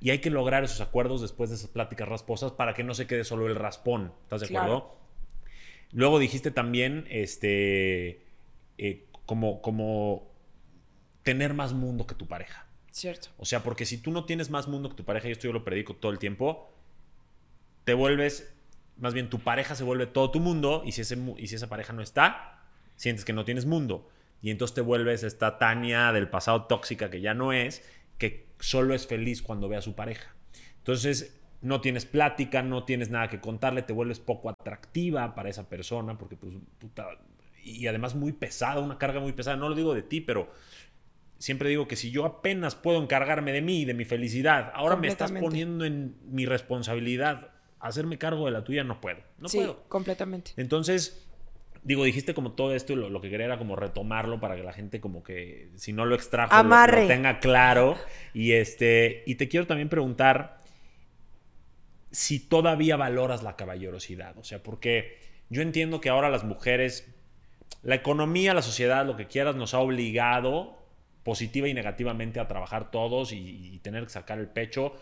[0.00, 3.06] Y hay que lograr esos acuerdos después de esas pláticas rasposas para que no se
[3.06, 4.96] quede solo el raspón, ¿estás de acuerdo?
[5.92, 8.22] Luego dijiste también, este,
[8.78, 10.30] eh, como, como
[11.24, 12.66] tener más mundo que tu pareja.
[12.92, 13.28] Cierto.
[13.38, 15.52] O sea, porque si tú no tienes más mundo que tu pareja, y esto yo
[15.52, 16.70] lo predico todo el tiempo,
[17.90, 18.54] te vuelves
[19.00, 21.68] más bien tu pareja se vuelve todo tu mundo y si, ese, y si esa
[21.68, 22.62] pareja no está,
[22.94, 24.08] sientes que no tienes mundo.
[24.42, 27.82] Y entonces te vuelves esta Tania del pasado tóxica que ya no es,
[28.16, 30.36] que solo es feliz cuando ve a su pareja.
[30.78, 35.68] Entonces no tienes plática, no tienes nada que contarle, te vuelves poco atractiva para esa
[35.68, 37.08] persona porque pues puta,
[37.64, 39.56] y además muy pesada, una carga muy pesada.
[39.56, 40.48] No lo digo de ti, pero
[41.38, 45.08] siempre digo que si yo apenas puedo encargarme de mí, de mi felicidad, ahora me
[45.08, 47.50] estás poniendo en mi responsabilidad
[47.80, 49.18] hacerme cargo de la tuya no puedo.
[49.38, 50.52] No sí, completamente.
[50.56, 51.26] Entonces,
[51.82, 54.72] digo, dijiste como todo esto y lo, que quería era como retomarlo para que la
[54.72, 57.96] gente como que, si no lo extrajo, lo, tenga claro.
[58.34, 60.58] Y, este, y te quiero también preguntar
[62.10, 64.36] si todavía valoras la caballerosidad.
[64.38, 65.18] O sea, porque
[65.48, 67.08] yo entiendo que ahora las mujeres,
[67.82, 70.78] la economía, la sociedad, lo que quieras, nos ha obligado
[71.22, 74.94] positiva y negativamente a trabajar todos y tener que sacar el pecho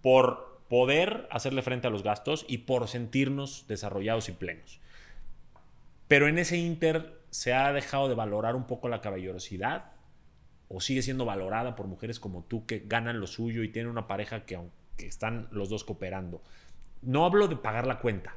[0.00, 4.80] por poder hacerle frente a los gastos y por sentirnos desarrollados y plenos.
[6.08, 9.92] Pero en ese inter se ha dejado de valorar un poco la caballerosidad
[10.68, 14.06] o sigue siendo valorada por mujeres como tú que ganan lo suyo y tienen una
[14.06, 16.42] pareja que aunque están los dos cooperando.
[17.02, 18.36] No hablo de pagar la cuenta,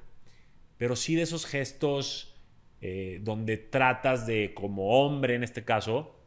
[0.78, 2.36] pero sí de esos gestos
[2.82, 6.19] eh, donde tratas de, como hombre en este caso,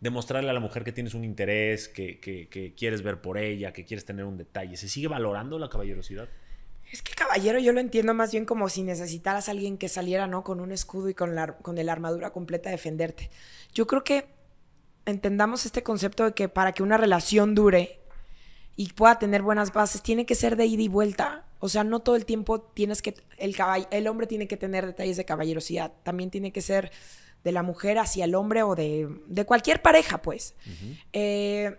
[0.00, 4.04] demostrarle a la mujer que tienes un interés, que, quieres ver por ella, que quieres
[4.04, 4.76] tener un detalle.
[4.76, 6.28] ¿Se sigue valorando la caballerosidad?
[6.92, 10.26] Es que caballero yo lo entiendo más bien como si necesitaras a alguien que saliera,
[10.26, 10.44] ¿no?
[10.44, 13.30] Con un escudo y con la, con armadura completa a defenderte.
[13.74, 14.26] Yo creo que
[15.04, 18.00] entendamos este concepto de que para que una relación dure
[18.76, 21.46] y pueda tener buenas bases, tiene que ser de ida y vuelta.
[21.58, 23.56] O sea, no todo el tiempo tienes que, el,
[23.90, 25.92] el hombre tiene que tener detalles de caballerosidad.
[26.02, 26.92] También tiene que ser
[27.46, 30.56] de la mujer hacia el hombre o de, cualquier pareja, pues.
[31.12, 31.78] Eh,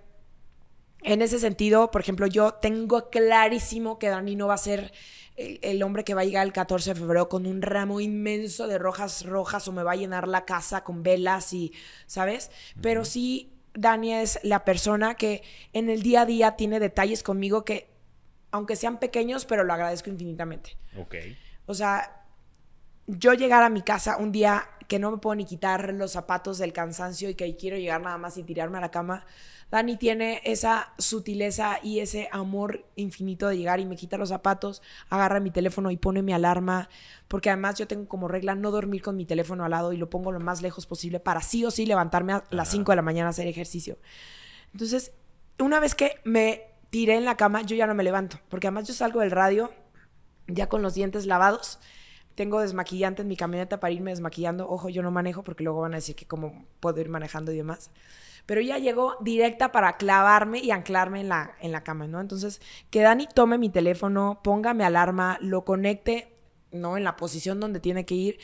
[1.04, 4.94] en ese sentido, por ejemplo, yo tengo clarísimo que Dani no va a ser
[5.36, 8.78] el, hombre que va a llegar el 14 de febrero con un ramo inmenso de
[8.78, 11.74] rojas rojas o me va a llenar la casa con velas y,
[12.06, 12.50] ¿sabes?
[12.82, 15.44] Pero sí Dani es la persona que
[15.74, 17.90] en el día a día tiene detalles conmigo que,
[18.52, 20.78] aunque sean pequeños, pero lo agradezco infinitamente.
[20.98, 21.16] Ok.
[21.66, 22.24] O sea,
[23.08, 26.58] yo llegar a mi casa un día que no me puedo ni quitar los zapatos
[26.58, 29.26] del cansancio y que quiero llegar nada más y tirarme a la cama,
[29.70, 34.82] Dani tiene esa sutileza y ese amor infinito de llegar y me quita los zapatos,
[35.10, 36.90] agarra mi teléfono y pone mi alarma,
[37.28, 40.10] porque además yo tengo como regla no dormir con mi teléfono al lado y lo
[40.10, 43.02] pongo lo más lejos posible para sí o sí levantarme a las 5 de la
[43.02, 43.98] mañana a hacer ejercicio.
[44.72, 45.12] Entonces,
[45.60, 48.88] una vez que me tiré en la cama, yo ya no me levanto, porque además
[48.88, 49.72] yo salgo del radio
[50.48, 51.80] ya con los dientes lavados
[52.38, 54.70] tengo desmaquillante en mi camioneta para irme desmaquillando.
[54.70, 57.58] Ojo, yo no manejo porque luego van a decir que cómo puedo ir manejando y
[57.58, 57.90] demás.
[58.46, 62.22] Pero ya llegó directa para clavarme y anclarme en la, en la cama, ¿no?
[62.22, 62.62] Entonces,
[62.92, 66.32] que Dani tome mi teléfono, ponga mi alarma, lo conecte,
[66.72, 66.96] ¿no?
[66.96, 68.38] En la posición donde tiene que ir,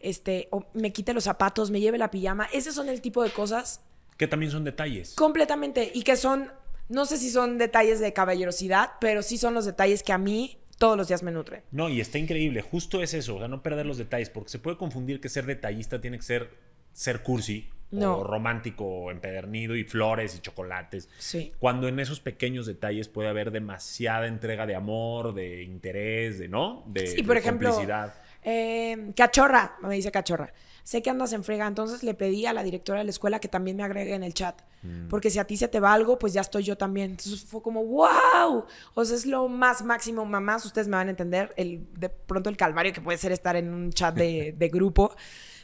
[0.00, 2.48] este, o me quite los zapatos, me lleve la pijama.
[2.50, 3.82] Ese son el tipo de cosas.
[4.16, 5.14] Que también son detalles.
[5.16, 5.92] Completamente.
[5.94, 6.50] Y que son,
[6.88, 10.63] no sé si son detalles de caballerosidad, pero sí son los detalles que a mí
[10.84, 11.62] todos los días me nutre.
[11.70, 12.60] No, y está increíble.
[12.60, 15.46] Justo es eso, o sea, no perder los detalles, porque se puede confundir que ser
[15.46, 16.50] detallista tiene que ser
[16.92, 18.18] ser cursi No.
[18.18, 21.08] o romántico o empedernido y flores y chocolates.
[21.18, 21.52] Sí.
[21.58, 26.84] Cuando en esos pequeños detalles puede haber demasiada entrega de amor, de interés, de no,
[26.86, 28.14] de, Sí, por de ejemplo, complicidad.
[28.42, 30.52] Eh, cachorra, me dice cachorra.
[30.84, 33.48] Sé que andas en frega, entonces le pedí a la directora de la escuela que
[33.48, 34.60] también me agregue en el chat.
[34.82, 35.08] Mm.
[35.08, 37.12] Porque si a ti se te va algo, pues ya estoy yo también.
[37.12, 38.66] Entonces fue como, wow.
[38.94, 42.50] O sea, es lo más máximo, mamás, ustedes me van a entender, el, de pronto
[42.50, 45.14] el calvario que puede ser estar en un chat de, de grupo.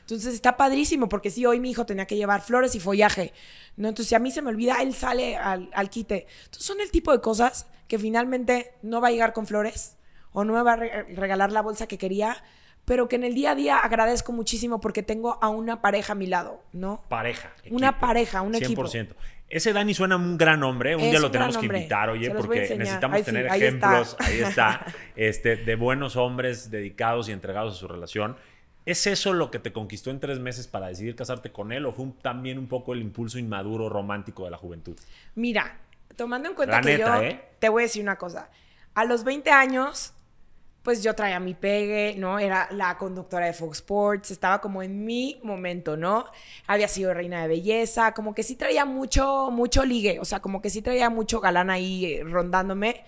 [0.00, 3.32] Entonces está padrísimo, porque sí, hoy mi hijo tenía que llevar flores y follaje,
[3.76, 3.88] ¿no?
[3.90, 6.26] Entonces, si a mí se me olvida, él sale al, al quite.
[6.46, 9.96] Entonces, son el tipo de cosas que finalmente no va a llegar con flores
[10.32, 12.42] o no me va a re- regalar la bolsa que quería,
[12.90, 16.16] pero que en el día a día agradezco muchísimo porque tengo a una pareja a
[16.16, 17.04] mi lado, ¿no?
[17.08, 17.52] Pareja.
[17.70, 18.82] Una pareja, un equipo.
[18.82, 19.14] 100%.
[19.48, 20.96] Ese Dani suena un gran hombre.
[20.96, 23.92] Un Es día lo tenemos que invitar, oye, porque necesitamos Ahí sí, tener ahí está.
[23.92, 24.16] ejemplos.
[24.18, 24.84] Ahí está.
[25.14, 28.36] Este, de buenos hombres dedicados y entregados a su relación.
[28.86, 31.86] ¿Es eso lo que te conquistó en tres meses para decidir casarte con él?
[31.86, 34.98] ¿O fue un- también un poco el impulso inmaduro romántico de la juventud?
[35.36, 35.76] Mira,
[36.16, 37.40] tomando en cuenta La que neta, yo ¿eh?
[37.60, 38.50] te voy a decir una cosa.
[38.96, 40.12] A los 20 años,
[40.82, 42.38] pues yo traía mi pegue, ¿no?
[42.38, 46.26] Era la conductora de Fox Sports, estaba como en mi momento, ¿no?
[46.66, 50.62] Había sido reina de belleza, como que sí traía mucho, mucho ligue, o sea, como
[50.62, 53.04] que sí traía mucho galán ahí eh, rondándome.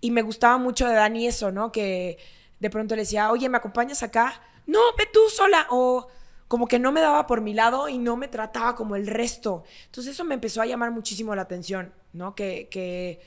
[0.00, 1.72] Y me gustaba mucho de Dani eso, ¿no?
[1.72, 2.18] Que
[2.58, 4.40] de pronto le decía, oye, ¿me acompañas acá?
[4.66, 5.66] No, ve tú sola.
[5.70, 6.08] O
[6.48, 9.62] como que no me daba por mi lado y no me trataba como el resto.
[9.86, 12.34] Entonces eso me empezó a llamar muchísimo la atención, ¿no?
[12.34, 13.20] Que, que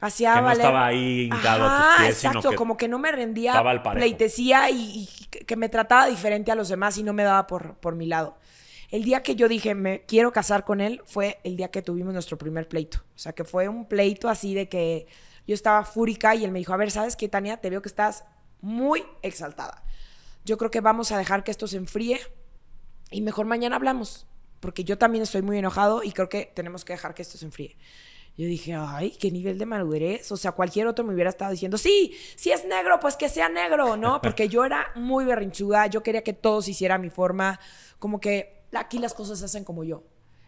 [0.00, 2.88] hacía Que no valer- estaba ahí hincado a tus pies, sino exacto, que como que
[2.88, 3.52] no me rendía
[4.00, 7.46] pleitesía y, y que que me trataba diferente a los demás y no me daba
[7.46, 8.38] por, por mi lado.
[8.90, 12.12] El día que yo dije, me quiero casar con él, fue el día que tuvimos
[12.12, 12.98] nuestro primer pleito.
[13.14, 15.06] O sea, que fue un pleito así de que
[15.46, 17.56] yo estaba fúrica y él me dijo, a ver, ¿sabes qué, Tania?
[17.56, 18.24] Te veo que estás
[18.60, 19.82] muy exaltada.
[20.44, 22.20] Yo creo que vamos a dejar que esto se enfríe
[23.10, 24.26] y mejor mañana hablamos,
[24.60, 27.46] porque yo también estoy muy enojado y creo que tenemos que dejar que esto se
[27.46, 27.76] enfríe.
[28.36, 30.32] Yo dije, ay, qué nivel de madurez.
[30.32, 33.48] O sea, cualquier otro me hubiera estado diciendo, sí, si es negro, pues que sea
[33.48, 34.20] negro, ¿no?
[34.22, 37.60] Porque yo era muy berrinchuda, yo quería que todo se hiciera a mi forma,
[37.98, 40.02] como que aquí las cosas se hacen como yo.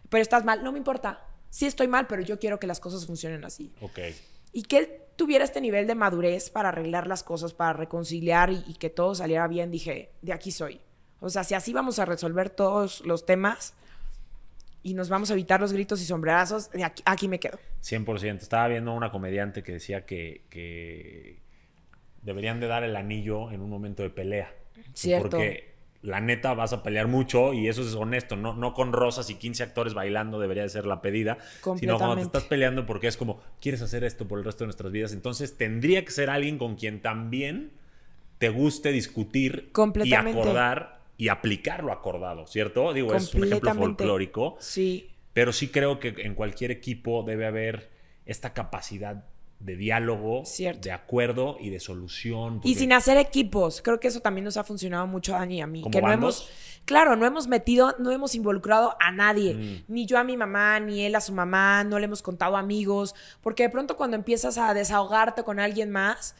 [0.09, 1.25] Pero estás mal, no me importa.
[1.49, 3.73] Sí estoy mal, pero yo quiero que las cosas funcionen así.
[3.81, 3.99] Ok.
[4.51, 8.63] Y que él tuviera este nivel de madurez para arreglar las cosas, para reconciliar y,
[8.67, 10.81] y que todo saliera bien, dije, de aquí soy.
[11.19, 13.73] O sea, si así vamos a resolver todos los temas
[14.83, 17.59] y nos vamos a evitar los gritos y sombrerazos, aquí, aquí me quedo.
[17.83, 18.41] 100%.
[18.41, 21.39] Estaba viendo a una comediante que decía que, que
[22.21, 24.53] deberían de dar el anillo en un momento de pelea.
[24.93, 25.31] Cierto.
[25.31, 28.35] Porque la neta vas a pelear mucho y eso es honesto.
[28.35, 31.37] No, no con rosas y 15 actores bailando debería de ser la pedida.
[31.77, 34.67] Sino cuando te estás peleando porque es como, quieres hacer esto por el resto de
[34.67, 35.11] nuestras vidas.
[35.11, 37.71] Entonces tendría que ser alguien con quien también
[38.37, 39.71] te guste discutir
[40.03, 42.93] y acordar y aplicar lo acordado, ¿cierto?
[42.93, 44.55] Digo, es un ejemplo folclórico.
[44.59, 47.89] Sí, Pero sí creo que en cualquier equipo debe haber
[48.25, 49.25] esta capacidad
[49.59, 50.81] de diálogo, Cierto.
[50.81, 52.61] de acuerdo y de solución.
[52.63, 53.81] Y sin hacer equipos.
[53.81, 55.81] Creo que eso también nos ha funcionado mucho a Dani y a mí.
[55.81, 56.47] ¿Como que no hemos,
[56.85, 59.55] claro, no hemos metido, no hemos involucrado a nadie.
[59.55, 59.83] Mm.
[59.87, 63.15] Ni yo a mi mamá, ni él a su mamá, no le hemos contado amigos.
[63.41, 66.35] Porque de pronto cuando empiezas a desahogarte con alguien más,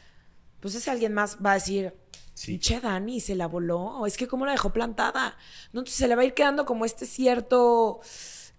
[0.60, 1.94] pues ese alguien más va a decir,
[2.38, 2.52] Sí.
[2.52, 4.06] pinche Dani, se la voló.
[4.06, 5.36] Es que cómo la dejó plantada.
[5.72, 5.80] ¿No?
[5.80, 8.00] Entonces se le va a ir quedando como este cierto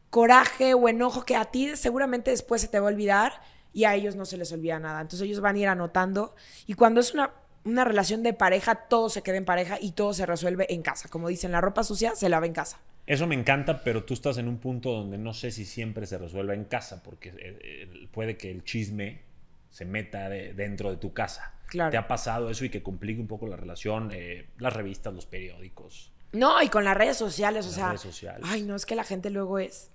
[0.09, 3.95] coraje o enojo que a ti seguramente después se te va a olvidar y a
[3.95, 4.99] ellos no se les olvida nada.
[4.99, 6.35] Entonces ellos van a ir anotando
[6.67, 7.31] y cuando es una,
[7.63, 11.07] una relación de pareja, todo se queda en pareja y todo se resuelve en casa.
[11.07, 12.79] Como dicen, la ropa sucia se lava en casa.
[13.07, 16.17] Eso me encanta, pero tú estás en un punto donde no sé si siempre se
[16.17, 19.21] resuelva en casa, porque eh, eh, puede que el chisme
[19.69, 21.53] se meta dentro de tu casa.
[21.69, 21.91] Claro.
[21.91, 25.25] ¿Te ha pasado eso y que complique un poco la relación, eh, las revistas, los
[25.25, 26.11] periódicos?
[26.31, 27.87] No, y con las redes sociales, o Las sea.
[27.87, 28.41] redes sociales.
[28.49, 29.91] Ay, no, es que la gente luego es.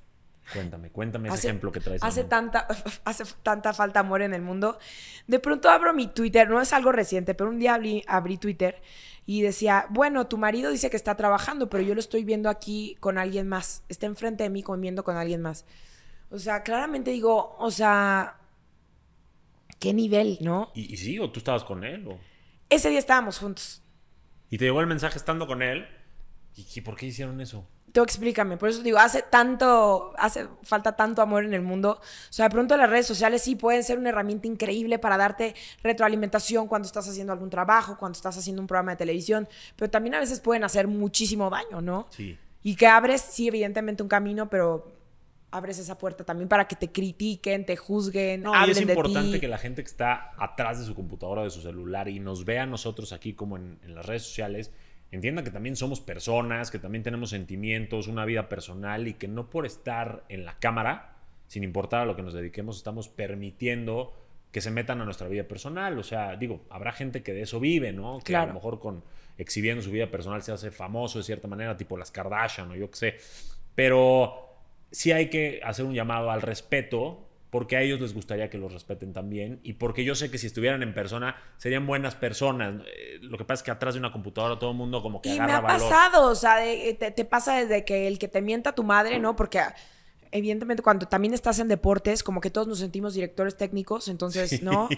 [0.52, 2.02] Cuéntame, cuéntame ese hace, ejemplo que traes.
[2.02, 2.66] hace tanta,
[3.04, 4.78] hace tanta falta amor en el mundo.
[5.26, 8.82] De pronto abro mi Twitter, no es algo reciente, pero un día abrí, abrí Twitter
[9.26, 12.96] y decía, bueno, tu marido dice que está trabajando, pero yo lo estoy viendo aquí
[13.00, 13.84] con alguien más.
[13.88, 15.64] Está enfrente de mí comiendo con alguien más.
[16.30, 18.36] O sea, claramente digo, o sea,
[19.84, 20.70] qué nivel, ¿no?
[20.74, 22.06] ¿Y, y sí, o tú estabas con él?
[22.08, 22.18] o-
[22.70, 23.82] Ese día estábamos juntos.
[24.50, 25.86] Y te llegó el mensaje estando con él.
[26.56, 27.66] ¿Y qué- por qué hicieron eso?
[27.92, 32.00] Tú explícame, por eso digo, hace tanto, hace falta tanto amor en el mundo.
[32.00, 35.54] O sea, de pronto las redes sociales sí pueden ser una herramienta increíble para darte
[35.82, 40.14] retroalimentación cuando estás haciendo algún trabajo, cuando estás haciendo un programa de televisión, pero también
[40.16, 42.08] a veces pueden hacer muchísimo daño, ¿no?
[42.10, 42.36] Sí.
[42.64, 44.90] Y que abres, sí, evidentemente un camino, pero
[45.56, 48.92] abres esa puerta también para que te critiquen, te juzguen, No, y hablen es de
[48.92, 49.40] importante ti.
[49.40, 52.64] que la gente que está atrás de su computadora de su celular y nos vea
[52.64, 54.72] a nosotros aquí como en, en las redes sociales,
[55.12, 59.48] entienda que también somos personas, que también tenemos sentimientos, una vida personal y que no
[59.48, 64.12] por estar en la cámara, sin importar a lo que nos dediquemos, estamos permitiendo
[64.50, 65.98] que se metan a nuestra vida personal.
[65.98, 68.18] O sea, digo, habrá gente que de eso vive, ¿no?
[68.24, 69.04] Que a lo mejor con
[69.36, 72.90] exhibiendo su vida personal se hace famoso de cierta manera, tipo las Kardashian o yo
[72.90, 73.16] qué sé.
[73.74, 74.43] Pero
[74.94, 77.20] sí hay que hacer un llamado al respeto
[77.50, 80.46] porque a ellos les gustaría que los respeten también y porque yo sé que si
[80.48, 82.82] estuvieran en persona serían buenas personas.
[82.86, 85.28] Eh, Lo que pasa es que atrás de una computadora todo el mundo como que
[85.34, 85.80] Y me ha valor.
[85.88, 89.18] pasado, o sea, de- te, te pasa desde que el que te mienta tu madre,
[89.20, 89.36] ¿no?
[89.36, 89.74] Porque ah,
[90.32, 94.60] evidentemente cuando también estás en deportes, como que todos nos sentimos directores técnicos, entonces, Sí.
[94.62, 94.88] ¿no?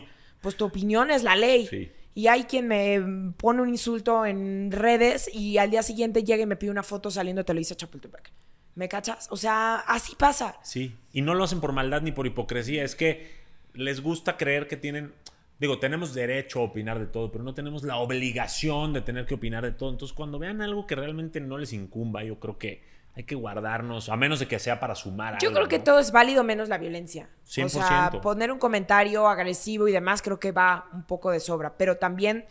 [0.41, 1.67] Pues tu opinión es la ley.
[1.67, 1.91] Sí.
[2.15, 6.47] Y hay quien me pone un insulto en redes y al día siguiente llega y
[6.47, 8.33] me pide una foto saliendo de Televisa Chapultepec.
[8.77, 9.27] ¿Me cachas?
[9.31, 10.57] O sea, así pasa.
[10.63, 13.35] Sí, y no lo hacen por maldad ni por hipocresía, es que
[13.73, 15.15] les gusta creer que tienen,
[15.59, 19.35] digo, tenemos derecho a opinar de todo, pero no tenemos la obligación de tener que
[19.35, 19.91] opinar de todo.
[19.91, 24.11] Entonces, cuando vean algo que realmente no les incumba, yo creo que hay que guardarnos,
[24.11, 25.85] a menos de que sea para sumar Yo algo, creo que ¿no?
[25.85, 27.31] todo es válido menos la violencia.
[27.45, 28.21] O sea, 100%.
[28.21, 32.45] poner un comentario agresivo y demás creo que va un poco de sobra, pero también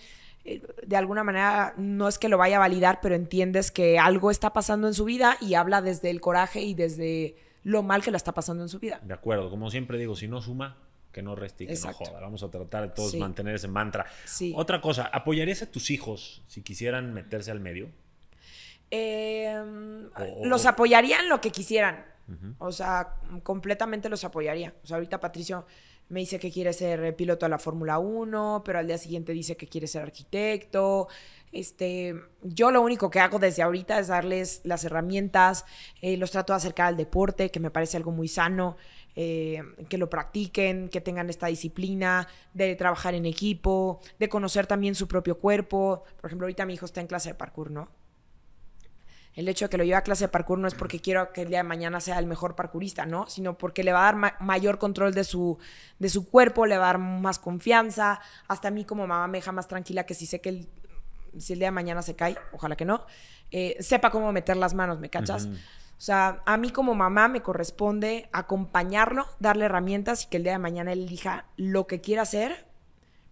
[0.86, 4.54] de alguna manera no es que lo vaya a validar, pero entiendes que algo está
[4.54, 8.18] pasando en su vida y habla desde el coraje y desde lo mal que la
[8.18, 9.00] está pasando en su vida.
[9.04, 10.78] De acuerdo, como siempre digo, si no suma,
[11.12, 12.04] que no reste y que Exacto.
[12.04, 12.20] no joda.
[12.22, 13.18] Vamos a tratar de todos Sí.
[13.18, 14.06] mantener ese mantra.
[14.26, 14.54] Sí.
[14.56, 17.90] Otra cosa, ¿apoyarías a tus hijos si quisieran meterse al medio?
[18.92, 22.06] Eh, O- los o- apoyaría en lo que quisieran.
[22.58, 24.74] O sea, completamente los apoyaría.
[24.84, 25.66] O sea, ahorita Patricio
[26.10, 29.34] me dice que quiere ser eh, piloto de la Fórmula 1, pero al día siguiente
[29.34, 31.08] dice que quiere ser arquitecto.
[31.52, 35.66] Este, yo lo único que hago desde ahorita es darles las herramientas,
[36.02, 38.76] eh, los trato de acercar al deporte, que me parece algo muy sano,
[39.16, 44.96] eh, que lo practiquen, que tengan esta disciplina de trabajar en equipo, de conocer también
[44.96, 46.04] su propio cuerpo.
[46.20, 47.90] Por ejemplo, ahorita mi hijo está en clase de parkour, ¿no?
[49.36, 51.42] El hecho de que lo lleve a clase de parkour no es porque quiero que
[51.42, 53.28] el día de mañana sea el mejor parkourista, ¿no?
[53.28, 55.58] Sino porque le va a dar ma- mayor control de su,
[56.00, 58.22] de su cuerpo, le va a dar más confianza.
[58.48, 60.70] Hasta a mí como mamá me deja más tranquila que si sé que el,
[61.38, 63.06] si el día de mañana se cae, ojalá que no,
[63.52, 65.48] eh, sepa cómo meter las manos, ¿me cachas?
[65.98, 70.54] O sea, a mí como mamá me corresponde acompañarlo, darle herramientas y que el día
[70.54, 72.66] de mañana él elija lo que quiera hacer,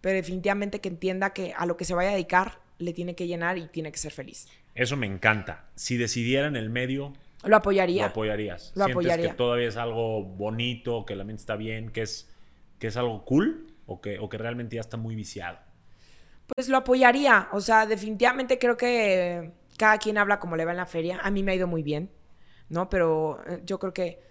[0.01, 3.27] pero definitivamente que entienda que a lo que se vaya a dedicar le tiene que
[3.27, 4.47] llenar y tiene que ser feliz.
[4.75, 5.65] Eso me encanta.
[5.75, 7.13] Si decidieran el medio,
[7.43, 8.03] Lo apoyaría.
[8.03, 8.71] lo apoyarías.
[8.75, 9.29] Lo ¿Sientes apoyaría.
[9.29, 12.31] que todavía es algo bonito, que la mente está bien, que es,
[12.79, 15.59] que es algo cool o que, o que realmente ya está muy viciado?
[16.55, 17.49] Pues lo apoyaría.
[17.51, 21.19] O sea, definitivamente creo que cada quien habla como le va en la feria.
[21.23, 22.11] A mí me ha ido muy bien,
[22.69, 22.89] ¿no?
[22.89, 24.21] Pero eh, yo creo que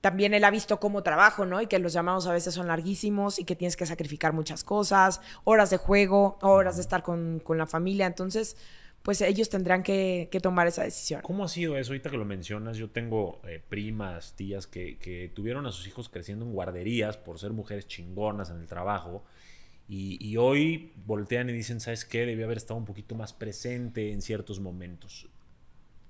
[0.00, 1.60] también él ha visto cómo trabajo, ¿no?
[1.60, 5.20] Y que los llamados a veces son larguísimos y que tienes que sacrificar muchas cosas,
[5.44, 8.06] horas de juego, horas de estar con, con la familia.
[8.06, 8.56] Entonces,
[9.02, 11.22] pues ellos tendrán que, que tomar esa decisión.
[11.22, 11.92] ¿Cómo ha sido eso?
[11.92, 16.08] Ahorita que lo mencionas, yo tengo eh, primas, tías que, que tuvieron a sus hijos
[16.08, 19.24] creciendo en guarderías por ser mujeres chingonas en el trabajo.
[19.88, 22.26] Y, y hoy voltean y dicen, ¿sabes qué?
[22.26, 25.28] Debí haber estado un poquito más presente en ciertos momentos.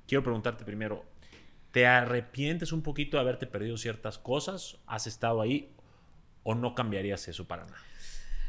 [0.08, 1.04] Quiero preguntarte primero,
[1.70, 4.78] ¿te arrepientes un poquito de haberte perdido ciertas cosas?
[4.86, 5.70] ¿Has estado ahí?
[6.42, 7.78] ¿O no cambiarías eso para nada?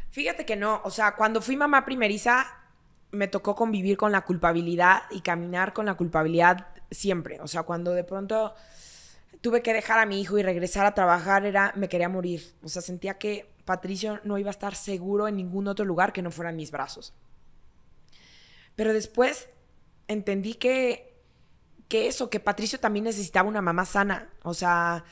[0.09, 2.58] Fíjate que no, o sea, cuando fui mamá primeriza,
[3.11, 7.39] me tocó convivir con la culpabilidad y caminar con la culpabilidad siempre.
[7.41, 8.53] O sea, cuando de pronto
[9.41, 12.43] tuve que dejar a mi hijo y regresar a trabajar, era, me quería morir.
[12.63, 16.21] O sea, sentía que Patricio no iba a estar seguro en ningún otro lugar que
[16.21, 17.13] no fueran mis brazos.
[18.75, 19.49] Pero después
[20.07, 21.09] entendí que
[21.89, 24.29] que eso, que Patricio también necesitaba una mamá sana.
[24.43, 25.03] O sea,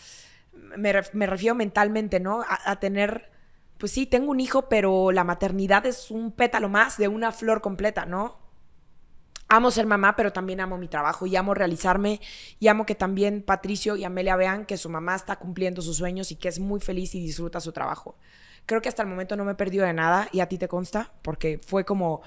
[0.54, 2.42] me, refiero mentalmente, ¿no?
[2.42, 3.30] A, a, tener,
[3.78, 7.62] pues sí, tengo un hijo, pero la maternidad es un pétalo más de una flor
[7.62, 8.48] completa, ¿no?
[9.50, 12.20] amo ser mamá, pero también amo mi trabajo y amo realizarme
[12.60, 16.32] y amo que también Patricio y Amelia vean que su mamá está cumpliendo sus sueños
[16.32, 18.18] y que es muy feliz y disfruta su trabajo.
[18.66, 20.68] Creo que hasta el momento no me he perdido de nada y a ti te
[20.68, 22.22] consta, porque fue como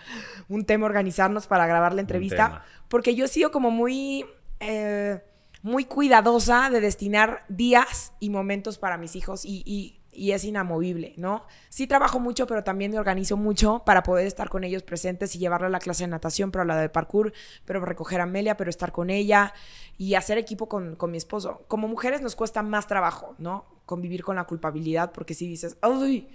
[0.49, 4.25] un tema organizarnos para grabar la entrevista, porque yo he sido como muy...
[4.61, 5.23] Eh,
[5.63, 10.00] muy cuidadosa de destinar días y momentos para mis hijos y y
[10.33, 11.47] es inamovible, ¿no?
[11.71, 15.39] Sí trabajo mucho, pero también me organizo mucho para poder estar con ellos presentes y
[15.39, 17.33] llevarla a la clase de natación, pero a la de parkour,
[17.65, 19.55] pero recoger a Amelia, pero estar con ella
[19.97, 21.65] y hacer equipo con, mi esposo.
[21.69, 23.65] Como mujeres nos cuesta más trabajo, ¿no?
[23.87, 26.29] Convivir con la culpabilidad, porque si dices, ¡ay!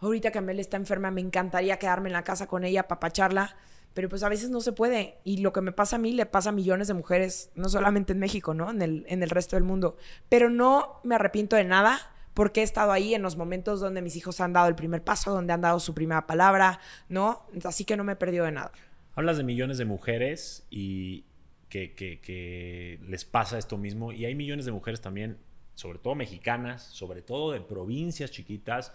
[0.00, 3.56] Ahorita que Amelia está enferma, me encantaría quedarme en la casa con ella, papacharla,
[3.94, 5.16] pero pues a veces no se puede.
[5.24, 8.12] Y lo que me pasa a mí le pasa a millones de mujeres, no solamente
[8.12, 8.70] en México, ¿no?
[8.70, 9.96] En el, en el resto del mundo.
[10.28, 12.00] Pero no me arrepiento de nada
[12.34, 15.32] porque he estado ahí en los momentos donde mis hijos han dado el primer paso,
[15.32, 17.46] donde han dado su primera palabra, ¿no?
[17.64, 18.70] Así que no me he perdido de nada.
[19.14, 21.24] Hablas de millones de mujeres y
[21.68, 25.38] que, les pasa esto mismo, y hay millones de mujeres también,
[25.74, 28.92] sobre todo mexicanas, sobre todo de provincias chiquitas,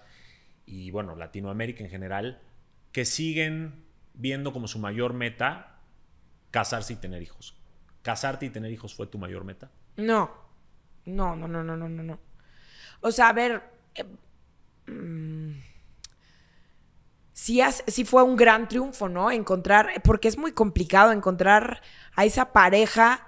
[0.65, 2.41] y bueno, Latinoamérica en general,
[2.91, 5.79] que siguen viendo como su mayor meta
[6.51, 7.55] casarse y tener hijos.
[8.01, 9.71] ¿Casarte y tener hijos fue tu mayor meta?
[9.97, 10.31] No,
[11.05, 12.19] no, no, no, no, no, no.
[13.05, 13.61] O sea, a ver,
[13.93, 14.03] eh,
[14.91, 15.61] mm,
[17.33, 17.61] sí,
[18.03, 19.29] fue un gran triunfo, ¿no?
[19.29, 21.83] Encontrar, porque es muy complicado encontrar
[22.15, 23.27] a esa pareja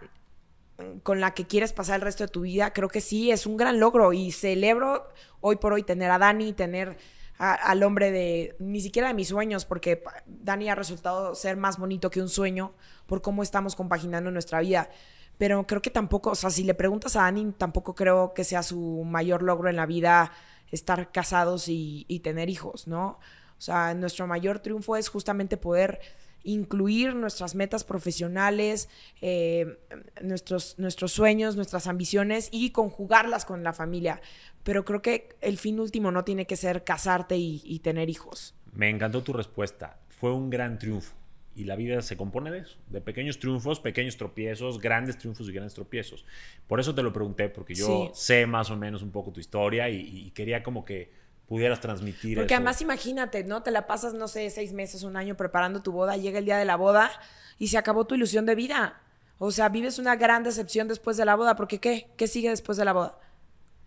[1.04, 2.74] con la que quieres pasar el resto de tu vida.
[2.74, 5.10] Creo que sí, es un gran logro y celebro
[5.42, 6.98] hoy por hoy tener a Dani, tener
[7.38, 12.10] al hombre de, ni siquiera de mis sueños, porque Dani ha resultado ser más bonito
[12.10, 12.74] que un sueño
[13.06, 14.90] por cómo estamos compaginando nuestra vida
[15.38, 18.64] pero creo que tampoco, o sea, si le preguntas a Dani, tampoco creo que sea
[18.64, 20.32] su mayor logro en la vida
[20.72, 23.20] estar casados y, tener hijos, ¿no?
[23.58, 26.00] O sea, nuestro mayor triunfo es justamente poder
[26.44, 28.90] incluir nuestras metas profesionales,
[29.22, 29.80] eh,
[30.22, 34.22] nuestros, nuestros sueños, nuestras ambiciones y conjugarlas con la familia.
[34.64, 38.56] Pero creo que el fin último no tiene que ser casarte y tener hijos.
[38.74, 40.00] Me encantó tu respuesta.
[40.10, 41.16] Fue un gran triunfo.
[41.58, 45.52] Y la vida se compone de eso, de pequeños triunfos, pequeños tropiezos, grandes triunfos y
[45.52, 46.24] grandes tropiezos.
[46.68, 49.90] Por eso te lo pregunté, porque yo sé más o menos un poco tu historia
[49.90, 51.12] y, quería como que
[51.48, 53.64] pudieras transmitir Porque además imagínate, ¿no?
[53.64, 56.58] Te la pasas, no sé, seis meses, un año preparando tu boda, llega el día
[56.58, 57.10] de la boda
[57.58, 59.02] y se acabó tu ilusión de vida.
[59.40, 62.08] O sea, vives una gran decepción después de la boda, porque ¿qué?
[62.18, 63.18] ¿Qué sigue después de la boda?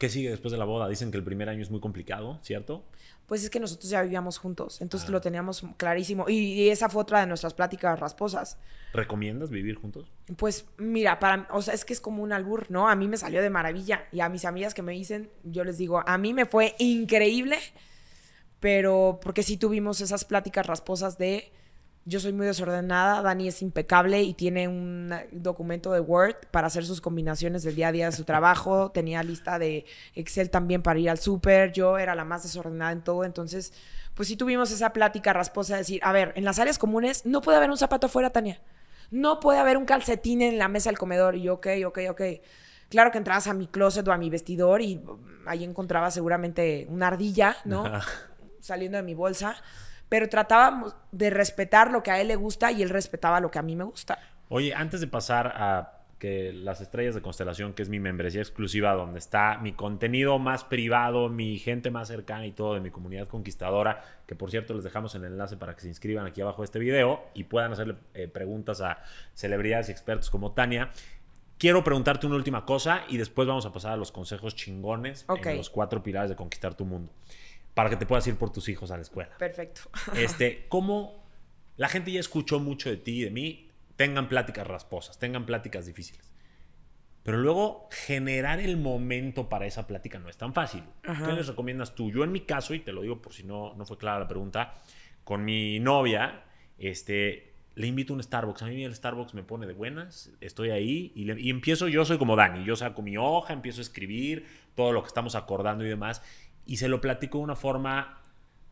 [0.00, 0.88] ¿Qué sigue después de la boda?
[0.88, 2.86] Dicen que el primer año es muy complicado, ¿cierto?
[3.26, 5.12] Pues es que nosotros ya vivíamos juntos, entonces ah.
[5.12, 6.24] lo teníamos clarísimo.
[6.26, 8.56] Y, esa fue otra de nuestras pláticas rasposas.
[8.94, 10.10] ¿Recomiendas vivir juntos?
[10.38, 12.88] Pues mira, para, o sea, es que es como un albur, ¿no?
[12.88, 14.06] A mí me salió de maravilla.
[14.10, 17.58] Y a mis amigas que me dicen, yo les digo, a mí me fue increíble,
[18.58, 21.52] pero porque sí tuvimos esas pláticas rasposas de
[22.06, 26.84] yo soy muy desordenada, Dani es impecable y tiene un documento de Word para hacer
[26.86, 29.84] sus combinaciones del día a día de su trabajo, tenía lista de
[30.14, 33.72] Excel también para ir al súper, yo era la más desordenada en todo, entonces
[34.14, 37.42] pues sí tuvimos esa plática rasposa de decir, a ver, en las áreas comunes no
[37.42, 38.60] puede haber un zapato afuera, Tania,
[39.10, 42.22] no puede haber un calcetín en la mesa del comedor y yo, ok, ok, ok.
[42.88, 45.00] Claro que entrabas a mi closet o a mi vestidor y
[45.46, 47.84] ahí encontraba seguramente una ardilla, ¿no?
[48.60, 49.56] Saliendo de mi bolsa
[50.10, 53.58] pero tratábamos de respetar lo que a él le gusta y él respetaba lo que
[53.58, 54.18] a mí me gusta.
[54.48, 58.92] Oye, antes de pasar a que las estrellas de constelación, que es mi membresía exclusiva,
[58.92, 63.28] donde está mi contenido más privado, mi gente más cercana y todo de mi comunidad
[63.28, 66.66] conquistadora, que por cierto les dejamos el enlace para que se inscriban aquí abajo de
[66.66, 68.98] este video y puedan hacerle eh, preguntas a
[69.34, 70.90] celebridades y expertos como Tania.
[71.56, 75.56] Quiero preguntarte una última cosa y después vamos a pasar a los consejos chingones en
[75.56, 77.12] los cuatro pilares de conquistar tu mundo
[77.74, 79.36] para que te puedas ir por tus hijos a la escuela.
[79.38, 79.82] Perfecto.
[80.16, 81.24] Este, ¿cómo
[81.76, 83.70] la gente ya escuchó mucho de ti y de mí?
[83.96, 86.30] Tengan pláticas rasposas, tengan pláticas difíciles.
[87.22, 90.82] Pero luego generar el momento para esa plática no es tan fácil.
[91.02, 92.10] ¿Qué les recomiendas tú?
[92.10, 94.28] Yo en mi caso, y te lo digo por si no, no fue clara la
[94.28, 94.80] pregunta,
[95.22, 96.44] con mi novia,
[96.78, 98.62] este, le invito a un Starbucks.
[98.62, 102.16] A mí el Starbucks me pone de buenas, estoy ahí y, y empiezo, yo soy
[102.16, 105.88] como Dani, yo saco mi hoja, empiezo a escribir todo lo que estamos acordando y
[105.88, 106.22] demás
[106.66, 108.20] y se lo platico de una forma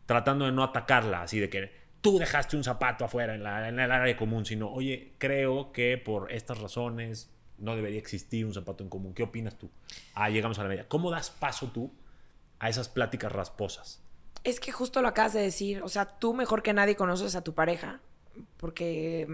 [0.07, 3.78] tratando de no atacarla, así de que tú dejaste un zapato afuera en, la, en
[3.78, 8.84] el área común, sino, oye, creo que por estas razones no debería existir un zapato
[8.84, 9.14] en común.
[9.14, 9.68] ¿Qué opinas tú?
[10.14, 10.89] Ah, llegamos a la media.
[10.89, 11.93] ¿Cómo das paso tú
[12.61, 14.01] a esas pláticas rasposas?
[14.45, 17.43] Es que justo lo acabas de decir, o sea, tú mejor que nadie conoces a
[17.43, 18.01] tu pareja,
[18.57, 19.26] porque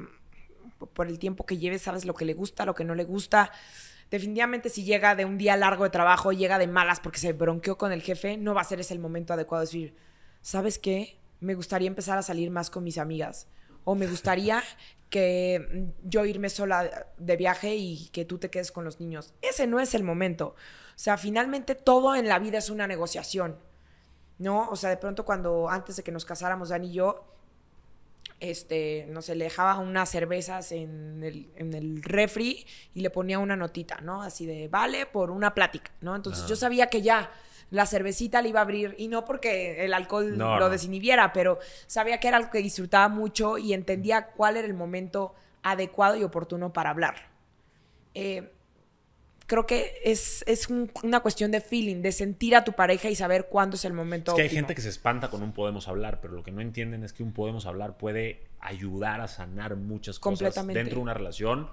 [0.94, 3.52] Por el tiempo que lleves, sabes lo que le gusta, lo que no le gusta.
[4.11, 7.78] Definitivamente si llega de un día largo de trabajo, llega de malas porque se bronqueó
[7.78, 9.96] con el jefe, no va a ser ese el momento adecuado de decir,
[10.42, 11.18] ¿sabes qué?
[11.40, 13.48] Me gustaría empezar a salir más con mis amigas.
[13.84, 14.62] O me gustaría
[15.11, 19.34] que yo irme sola de viaje y que tú te quedes con los niños.
[19.42, 20.48] Ese no es el momento.
[20.48, 23.59] O sea, finalmente todo en la vida es una negociación.
[24.36, 24.68] ¿No?
[24.68, 27.24] O sea, de pronto cuando antes de que nos casáramos, Dan y yo,
[28.51, 33.38] este, no sé, le dejaba unas cervezas en el, en el refri y le ponía
[33.38, 34.22] una notita, ¿no?
[34.22, 36.14] Así de, vale, por una plática, ¿no?
[36.14, 37.30] Entonces yo sabía que ya
[37.70, 42.20] la cervecita le iba a abrir, y no porque el alcohol lo desinhibiera, pero sabía
[42.20, 46.72] que era algo que disfrutaba mucho y entendía cuál era el momento adecuado y oportuno
[46.72, 47.30] para hablar.
[48.14, 48.53] Eh,
[49.47, 50.45] creo que es,
[51.03, 54.32] una cuestión de feeling, de sentir a tu pareja y saber cuándo es el momento.
[54.32, 56.61] Es que hay gente que se espanta con un podemos hablar, pero lo que no
[56.61, 61.14] entienden es que un podemos hablar puede ayudar a sanar muchas cosas dentro de una
[61.14, 61.70] relación.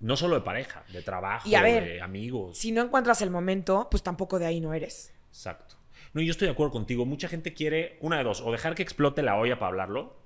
[0.00, 2.58] No solo de pareja, de trabajo, de amigos.
[2.58, 5.12] Si no encuentras el momento, pues tampoco de ahí no eres.
[5.28, 5.76] Exacto.
[6.12, 7.06] No, yo estoy de acuerdo contigo.
[7.06, 10.16] Mucha gente quiere, una de dos, o dejar que explote la olla para hablarlo,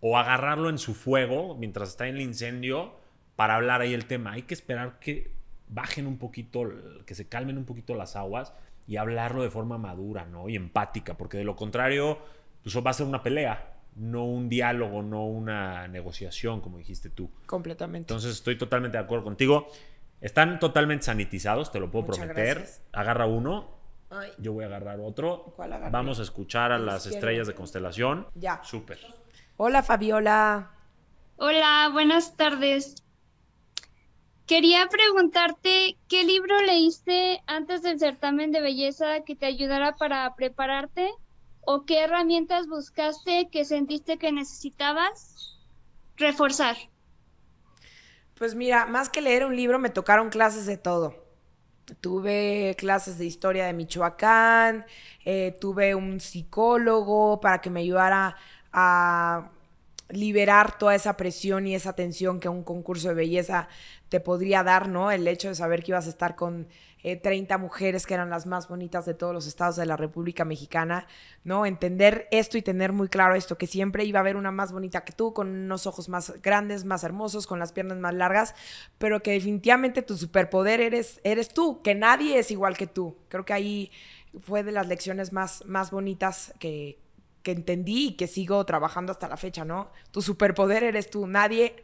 [0.00, 2.94] o agarrarlo en su fuego mientras está en el incendio
[3.36, 4.32] para hablar ahí el tema.
[4.32, 5.36] Hay que esperar que
[5.68, 6.64] bajen un poquito,
[7.04, 8.52] que se calmen un poquito las aguas
[8.86, 10.48] y hablarlo de forma madura, ¿no?
[10.48, 12.18] Y empática, porque de lo contrario,
[12.62, 17.30] pues va a ser una pelea, no un diálogo, no una negociación, como dijiste tú.
[17.46, 18.12] Completamente.
[18.12, 19.68] Entonces estoy totalmente de acuerdo contigo.
[20.20, 22.66] Están totalmente sanitizados, te lo puedo prometer.
[22.92, 23.76] Agarra uno.
[24.38, 25.54] Yo voy a agarrar otro.
[25.90, 28.28] Vamos a escuchar a las estrellas de constelación.
[28.34, 28.60] Ya.
[28.62, 28.98] Súper.
[29.56, 30.70] Hola, Fabiola.
[31.36, 33.05] Hola, buenas tardes.
[34.46, 41.10] Quería preguntarte, ¿qué libro leíste antes del certamen de belleza que te ayudara para prepararte?
[41.62, 45.58] ¿O qué herramientas buscaste que sentiste que necesitabas
[46.16, 46.76] reforzar?
[48.38, 51.16] Pues mira, más que leer un libro, me tocaron clases de todo.
[52.00, 54.86] Tuve clases de historia de Michoacán,
[55.24, 58.36] eh, tuve un psicólogo para que me ayudara
[58.72, 59.50] a
[60.08, 63.68] liberar toda esa presión y esa tensión que un concurso de belleza
[64.08, 65.10] te podría dar, ¿no?
[65.10, 66.68] El hecho de saber que ibas a estar con
[67.02, 70.44] 30 eh, mujeres que eran las más bonitas de todos los estados de la República
[70.44, 71.06] Mexicana,
[71.44, 71.66] ¿no?
[71.66, 75.04] Entender esto y tener muy claro esto, que siempre iba a haber una más bonita
[75.04, 78.54] que tú, con unos ojos más grandes, más hermosos, con las piernas más largas,
[78.98, 83.16] pero que definitivamente tu superpoder eres, eres tú, que nadie es igual que tú.
[83.28, 83.90] Creo que ahí
[84.40, 86.98] fue de las lecciones más, más bonitas que,
[87.46, 89.92] que entendí y que sigo trabajando hasta la fecha, ¿no?
[90.10, 91.28] Tu superpoder eres tú.
[91.28, 91.76] Nadie,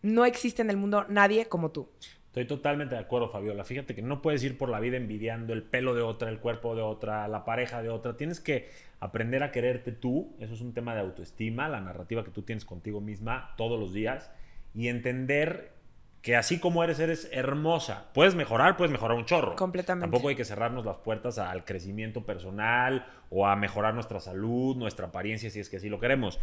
[0.00, 1.90] no existe en el mundo nadie como tú.
[2.28, 3.62] Estoy totalmente de acuerdo, Fabiola.
[3.62, 6.74] Fíjate que no puedes ir por la vida envidiando el pelo de otra, el cuerpo
[6.74, 8.16] de otra, la pareja de otra.
[8.16, 10.34] Tienes que aprender a quererte tú.
[10.40, 13.92] Eso es un tema de autoestima, la narrativa que tú tienes contigo misma todos los
[13.92, 14.32] días.
[14.74, 15.74] Y entender
[16.22, 18.06] que así como eres, eres hermosa.
[18.14, 19.56] Puedes mejorar, puedes mejorar un chorro.
[19.56, 20.04] Completamente.
[20.04, 25.08] Tampoco hay que cerrarnos las puertas al crecimiento personal o a mejorar nuestra salud, nuestra
[25.08, 26.38] apariencia, si es que así lo queremos.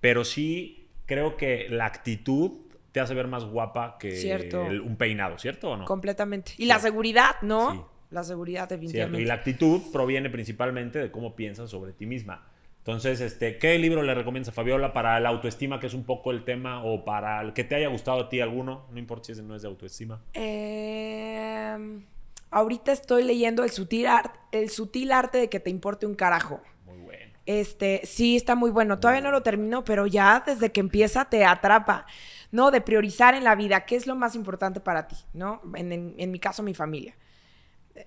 [0.00, 2.52] Pero sí creo que la actitud
[2.92, 5.86] te hace ver más guapa que un peinado, ¿cierto o no?
[5.86, 6.52] Completamente.
[6.58, 7.72] Y la seguridad, ¿no?
[7.72, 7.80] Sí.
[8.10, 9.22] La seguridad, definitivamente.
[9.22, 12.46] Y la actitud proviene principalmente de cómo piensas sobre ti misma.
[12.86, 16.32] Entonces, este, ¿qué libro le recomiendas a Fabiola para la autoestima, que es un poco
[16.32, 18.84] el tema, o para el que te haya gustado a ti alguno?
[18.92, 20.20] No importa si ese no es de autoestima.
[20.34, 22.04] Em,
[22.50, 24.06] ahorita estoy leyendo el sutil,
[24.52, 26.60] el sutil arte de que te importe un carajo.
[26.84, 27.32] Muy bueno.
[27.46, 29.00] Este, sí, está muy bueno.
[29.00, 32.04] Todavía no lo termino, pero ya desde que empieza te atrapa,
[32.52, 32.70] ¿no?
[32.70, 35.62] De priorizar en la vida, ¿qué es lo más importante para ti, ¿no?
[35.74, 37.16] en mi caso, mi familia.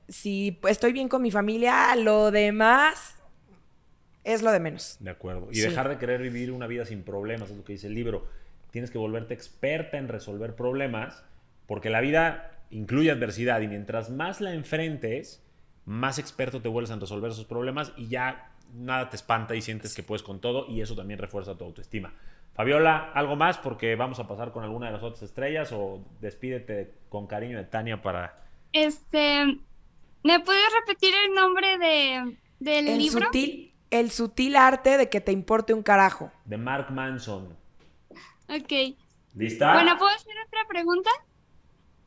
[0.07, 3.16] Si estoy bien con mi familia, lo demás
[4.27, 4.97] es lo de menos.
[4.99, 5.47] De acuerdo.
[5.51, 8.27] Y dejar de querer vivir una vida sin problemas, es lo que dice el libro.
[8.71, 11.23] Tienes que volverte experta en resolver problemas,
[11.65, 15.41] porque la vida incluye adversidad y mientras más la enfrentes,
[15.85, 19.95] más experto te vuelves en resolver esos problemas y ya nada te espanta y sientes
[19.95, 22.13] que puedes con todo y eso también refuerza tu autoestima.
[22.53, 23.57] Fabiola, ¿algo más?
[23.57, 27.63] Porque vamos a pasar con alguna de las otras estrellas o despídete con cariño de
[27.63, 28.43] Tania para...
[28.73, 29.45] Este,
[30.23, 33.25] ¿me puedes repetir el nombre de, del el libro?
[33.27, 36.31] Sutil, el sutil arte de que te importe un carajo.
[36.45, 37.55] De Mark Manson.
[38.49, 38.95] Ok.
[39.35, 39.73] ¿Lista?
[39.73, 41.09] Bueno, ¿puedo hacer otra pregunta?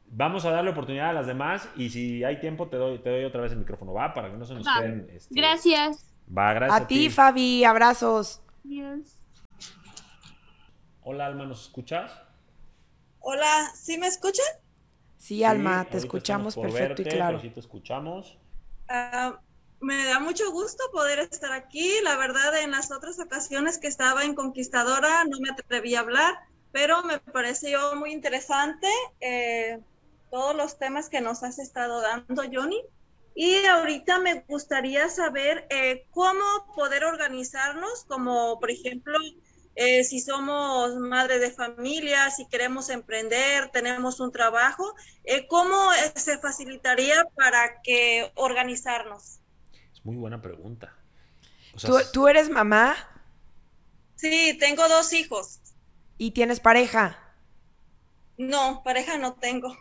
[0.07, 3.25] Vamos a darle oportunidad a las demás y si hay tiempo te doy, te doy
[3.25, 4.13] otra vez el micrófono, ¿va?
[4.13, 5.09] Para que no se nos queden...
[5.13, 6.13] Este, gracias.
[6.27, 6.81] Va, gracias.
[6.81, 8.43] A, ti, Fabi, abrazos.
[8.65, 9.21] Adiós.
[11.03, 12.21] Hola, Alma, ¿nos escuchas?
[13.21, 14.47] Hola, ¿sí me escuchan?
[15.17, 17.39] Sí, Alma, te escuchamos perfecto y claro.
[17.41, 18.39] sí te escuchamos.
[18.89, 19.37] Uh,
[19.81, 21.91] me da mucho gusto poder estar aquí.
[22.03, 26.51] La verdad, en las otras ocasiones que estaba en Conquistadora no me atreví a hablar
[26.73, 28.87] pero me pareció muy interesante
[29.21, 29.81] eh,
[30.31, 32.81] todos los temas que nos has estado dando, Johnny.
[33.35, 39.19] Y ahorita me gustaría saber eh, cómo poder organizarnos, como por ejemplo,
[39.77, 44.95] eh, si somos madre de familia, si queremos emprender, tenemos un trabajo,
[45.49, 49.40] ¿cómo se facilitaría para que organizarnos?
[50.01, 50.95] Es muy buena pregunta.
[51.85, 52.97] ¿Tú, ¿Tú eres mamá?
[54.17, 55.61] Sí, tengo dos hijos.
[56.17, 57.19] ¿Y tienes pareja?
[58.39, 59.77] No, pareja no tengo.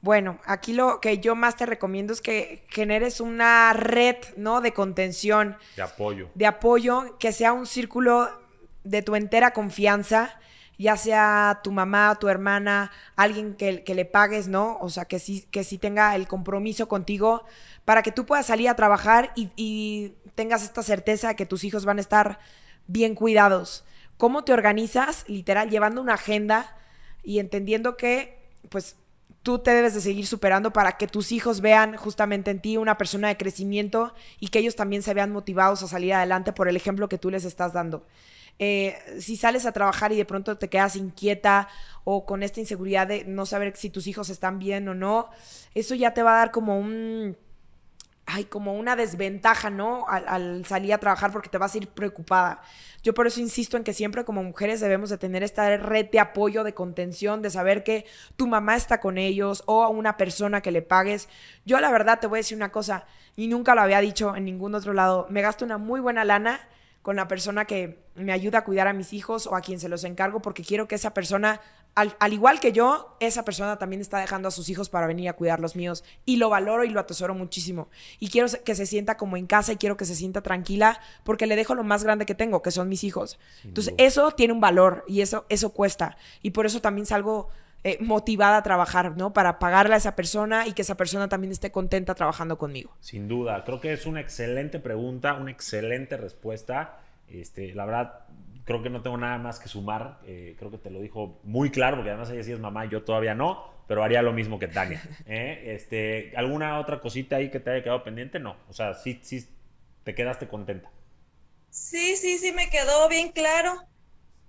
[0.00, 4.60] Bueno, aquí lo que yo más te recomiendo es que generes una red, ¿no?
[4.60, 5.56] De contención.
[5.76, 6.30] De apoyo.
[6.34, 8.28] De apoyo, que sea un círculo
[8.82, 10.40] de tu entera confianza,
[10.78, 14.78] ya sea tu mamá, tu hermana, alguien que, le pagues, ¿no?
[14.80, 17.44] O sea, que sí, que sí tenga el compromiso contigo
[17.84, 21.64] para que tú puedas salir a trabajar y, y tengas esta certeza de que tus
[21.64, 22.38] hijos van a estar
[22.86, 23.84] bien cuidados.
[24.16, 25.24] ¿Cómo te organizas?
[25.28, 26.76] Literal, llevando una agenda
[27.24, 28.96] y entendiendo que, pues,
[29.42, 32.98] tú te debes de seguir superando para que tus hijos vean justamente en ti una
[32.98, 36.76] persona de crecimiento y que ellos también se vean motivados a salir adelante por el
[36.76, 38.04] ejemplo que tú les estás dando.
[38.58, 41.68] Eh, si sales a trabajar y de pronto te quedas inquieta
[42.04, 45.30] o con esta inseguridad de no saber si tus hijos están bien o no,
[45.74, 47.36] eso ya te va a dar como un
[48.30, 50.06] hay como una desventaja, ¿no?
[50.06, 52.60] Al, al, salir a trabajar porque te vas a ir preocupada.
[53.02, 56.20] Yo por eso insisto en que siempre como mujeres debemos de tener esta red de
[56.20, 58.04] apoyo, de contención, de saber que
[58.36, 61.28] tu mamá está con ellos o a una persona que le pagues.
[61.64, 64.44] Yo la verdad te voy a decir una cosa, y nunca lo había dicho en
[64.44, 66.60] ningún otro lado, me gasto una muy buena lana
[67.02, 69.88] con la persona que me ayuda a cuidar a mis hijos o a quien se
[69.88, 71.60] los encargo porque quiero que esa persona
[71.94, 75.28] al, al, igual que yo, esa persona también está dejando a sus hijos para venir
[75.28, 76.04] a cuidar los míos.
[76.24, 77.88] Y lo valoro y lo atesoro muchísimo.
[78.20, 81.46] Y quiero que se sienta como en casa y quiero que se sienta tranquila porque
[81.46, 83.38] le dejo lo más grande que tengo, que son mis hijos.
[83.64, 86.16] Entonces, eso tiene un valor y eso, eso cuesta.
[86.40, 87.48] Y por eso también salgo
[87.84, 89.32] eh, motivada a trabajar, ¿no?
[89.32, 92.92] Para pagarle a esa persona y que esa persona también esté contenta trabajando conmigo.
[93.00, 96.98] Sin duda, creo que es una excelente pregunta, una excelente respuesta.
[97.28, 98.20] Este, la verdad,
[98.64, 100.18] creo que no tengo nada más que sumar.
[100.26, 103.02] Eh, creo que te lo dijo muy claro, porque además ella sí es mamá, yo
[103.04, 105.00] todavía no, pero haría lo mismo que Tania.
[105.26, 105.74] ¿eh?
[105.74, 108.40] Este, ¿Alguna otra cosita ahí que te haya quedado pendiente?
[108.40, 108.56] No.
[108.68, 109.46] O sea, sí, sí
[110.04, 110.90] te quedaste contenta.
[111.70, 113.82] Sí, sí, sí, me quedó bien claro.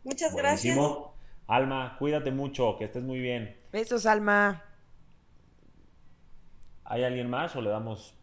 [0.03, 0.83] Muchas Buenísimo.
[0.83, 1.18] gracias.
[1.49, 3.57] Alma, cuídate mucho, que estés muy bien.
[3.71, 4.63] Besos, Alma.
[6.85, 8.15] ¿Hay alguien más o le damos?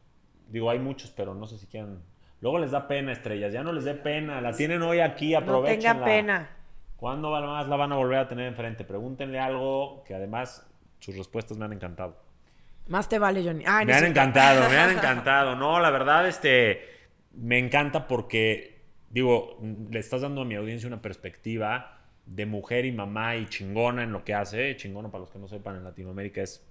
[0.48, 2.02] Digo, hay muchos, pero no sé si quieren
[2.40, 3.52] Luego les da pena, estrellas.
[3.52, 4.40] Ya no les dé pena.
[4.40, 5.78] La tienen hoy aquí, aprovechen.
[5.78, 6.50] No tengan pena.
[6.96, 8.84] ¿Cuándo más la van a volver a tener enfrente?
[8.84, 10.64] Pregúntenle algo que además
[11.00, 12.22] sus respuestas me han encantado.
[12.86, 13.64] Más te vale, Johnny.
[13.66, 15.56] Ay, no me han encantado, me han encantado.
[15.56, 16.80] No, la verdad, este,
[17.32, 19.58] me encanta porque, digo,
[19.90, 21.95] le estás dando a mi audiencia una perspectiva
[22.26, 24.76] de mujer y mamá y chingona en lo que hace.
[24.76, 26.62] Chingona, para los que no sepan, en Latinoamérica es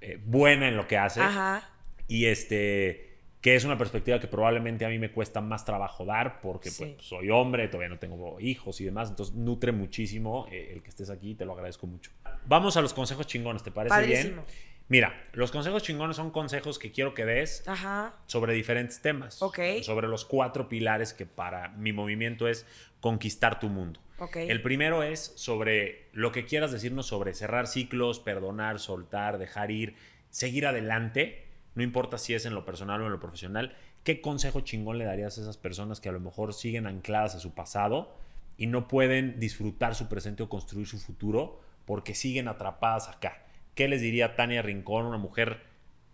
[0.00, 1.20] eh, buena en lo que hace.
[1.20, 1.68] Ajá.
[2.08, 3.10] Y este
[3.40, 6.84] que es una perspectiva que probablemente a mí me cuesta más trabajo dar porque Sí.
[6.94, 10.90] pues, soy hombre, todavía no tengo hijos y demás, entonces nutre muchísimo eh, el que
[10.90, 12.12] estés aquí, te lo agradezco mucho.
[12.46, 14.42] Vamos a los consejos chingones, ¿te parece Padrísimo.
[14.42, 14.44] bien?
[14.86, 18.14] Mira, los consejos chingones son consejos que quiero que des Ajá.
[18.26, 19.58] sobre diferentes temas, Ok.
[19.82, 22.64] sobre los cuatro pilares que para mi movimiento es
[23.00, 23.98] conquistar tu mundo.
[24.18, 24.36] Ok.
[24.36, 29.96] El primero es sobre lo que quieras decirnos sobre cerrar ciclos, perdonar, soltar, dejar ir,
[30.30, 33.76] seguir adelante, no importa si es en lo personal o en lo profesional.
[34.04, 37.40] ¿Qué consejo chingón le darías a esas personas que a lo mejor siguen ancladas a
[37.40, 38.14] su pasado
[38.56, 43.44] y no pueden disfrutar su presente o construir su futuro porque siguen atrapadas acá?
[43.74, 45.60] ¿Qué les diría Tania Rincón, una mujer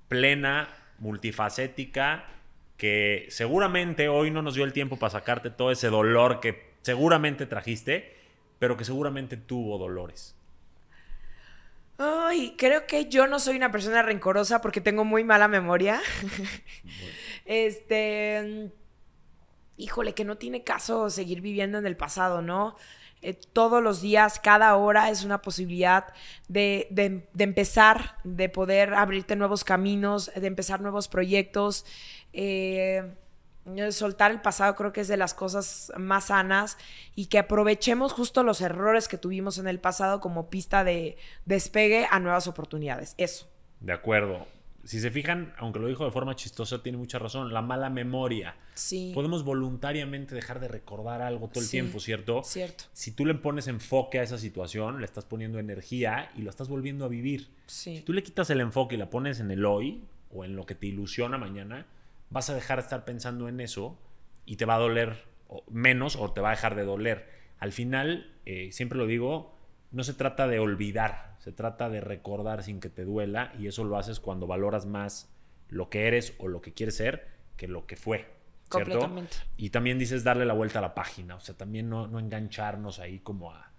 [0.08, 0.68] plena,
[0.98, 2.24] multifacética,
[2.76, 7.46] que seguramente hoy no nos dio el tiempo para sacarte todo ese dolor que seguramente
[7.46, 8.16] trajiste,
[8.58, 10.34] pero que seguramente tuvo dolores?
[11.98, 16.00] Ay, creo que yo no soy una persona rencorosa porque tengo muy mala memoria.
[17.44, 18.70] este.
[19.76, 22.76] Híjole, que no tiene caso seguir viviendo en el pasado, ¿no?
[23.20, 26.06] Eh, todos los días, cada hora es una posibilidad
[26.46, 31.84] de, de, de, empezar, de poder abrirte nuevos caminos, de empezar nuevos proyectos.
[32.32, 33.12] Eh,
[33.90, 36.76] soltar el pasado creo que es de las cosas más sanas
[37.14, 42.06] y que aprovechemos justo los errores que tuvimos en el pasado como pista de despegue
[42.10, 43.14] a nuevas oportunidades.
[43.18, 43.48] Eso.
[43.80, 44.46] De acuerdo.
[44.84, 47.52] Si se fijan, aunque lo dijo de forma chistosa, tiene mucha razón.
[47.52, 48.56] La mala memoria.
[48.74, 49.12] Sí.
[49.14, 52.42] Podemos voluntariamente dejar de recordar algo todo el Sí, tiempo, ¿cierto?
[52.42, 52.84] Cierto.
[52.94, 56.68] Si tú le pones enfoque a esa situación, le estás poniendo energía y lo estás
[56.68, 57.50] volviendo a vivir.
[57.66, 57.98] Sí.
[57.98, 60.64] Si tú le quitas el enfoque y la pones en el hoy o en lo
[60.64, 61.84] que te ilusiona mañana,
[62.30, 63.98] vas a dejar de estar pensando en eso
[64.44, 65.24] y te va a doler
[65.70, 67.28] menos o te va a dejar de doler.
[67.58, 69.56] al final, eh, siempre lo digo,
[69.90, 73.84] no se trata de olvidar, se trata de recordar sin que te duela y eso
[73.84, 75.28] lo haces cuando valoras más
[75.68, 77.26] lo que eres o lo que quieres ser
[77.56, 78.38] que lo que fue.
[78.70, 78.98] ¿cierto?
[78.98, 79.36] Completamente.
[79.56, 82.98] Y también dices darle la vuelta a la página, o sea, también no, no engancharnos
[82.98, 83.72] ahí como a,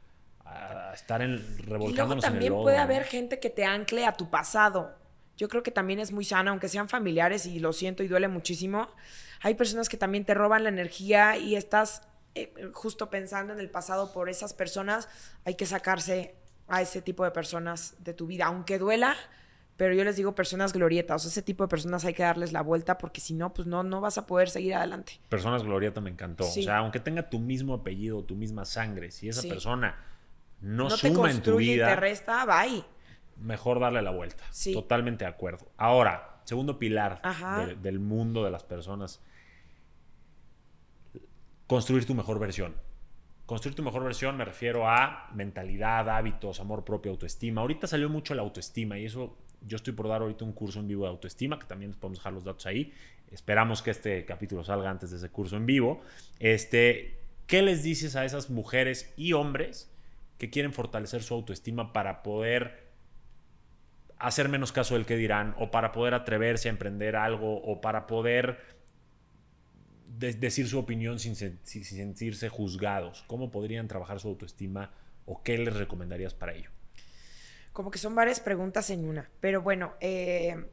[0.45, 2.83] a estar en, Y luego revolcándonos en el también lodo, puede ¿no?
[2.83, 4.95] haber gente que te ancle a tu pasado.
[5.39, 8.27] Yo creo que también es muy sana, aunque sean familiares y lo siento y duele
[8.27, 8.89] muchísimo.
[9.41, 12.01] Hay personas que también te roban la energía y estás
[12.35, 15.07] eh, justo pensando en el pasado por esas personas.
[15.45, 16.35] Hay que sacarse
[16.67, 19.15] a ese tipo de personas de tu vida, aunque duela.
[19.77, 22.51] Pero yo les digo personas glorietas, o sea, ese tipo de personas hay que darles
[22.51, 25.21] la vuelta porque si no, pues no, no vas a poder seguir adelante.
[25.29, 26.43] Personas Glorieta me encantó.
[26.43, 26.59] Sí.
[26.59, 29.47] O sea, aunque tenga tu mismo apellido, tu misma sangre, si esa Sí.
[29.47, 29.95] persona
[30.59, 32.83] no, No, te suma en tu construye y te vida, resta, bye.
[33.41, 34.43] Mejor darle la vuelta.
[34.51, 34.73] Sí.
[34.73, 35.67] Totalmente de acuerdo.
[35.77, 37.21] Ahora, segundo pilar
[37.67, 39.21] de- del mundo de las personas.
[41.67, 42.75] Construir tu mejor versión.
[43.45, 47.61] Construir tu mejor versión me refiero a mentalidad, hábitos, amor propio, autoestima.
[47.61, 50.87] Ahorita salió mucho la autoestima y eso yo estoy por dar ahorita un curso en
[50.87, 52.93] vivo de autoestima, que también podemos dejar los datos ahí.
[53.31, 56.01] Esperamos que este capítulo salga antes de ese curso en vivo.
[56.39, 59.91] Este, ¿Qué les dices a esas mujeres y hombres
[60.37, 62.88] que quieren fortalecer su autoestima para poder
[64.19, 68.05] hacer menos caso del que dirán o para poder atreverse a emprender algo o para
[68.05, 68.59] poder
[70.07, 73.23] de- decir su opinión sin sentirse juzgados?
[73.27, 74.91] ¿Cómo podrían trabajar su autoestima
[75.25, 76.69] o qué les recomendarías para ello?
[77.71, 79.29] Como que son varias preguntas en una.
[79.39, 80.65] Pero bueno, eh,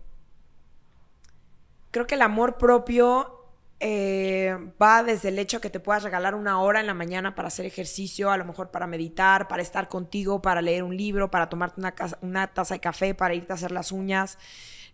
[1.92, 3.45] creo que el amor propio
[3.80, 7.48] eh, va desde el hecho que te puedas regalar una hora en la mañana para
[7.48, 11.48] hacer ejercicio, a lo mejor para meditar, para estar contigo, para leer un libro, para
[11.48, 11.80] tomarte
[12.22, 14.38] una, taza de café, para irte a hacer las uñas.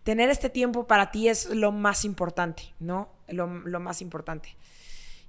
[0.02, 3.08] Tener este tiempo para ti es lo más importante, ¿no?
[3.28, 4.56] Lo, más importante.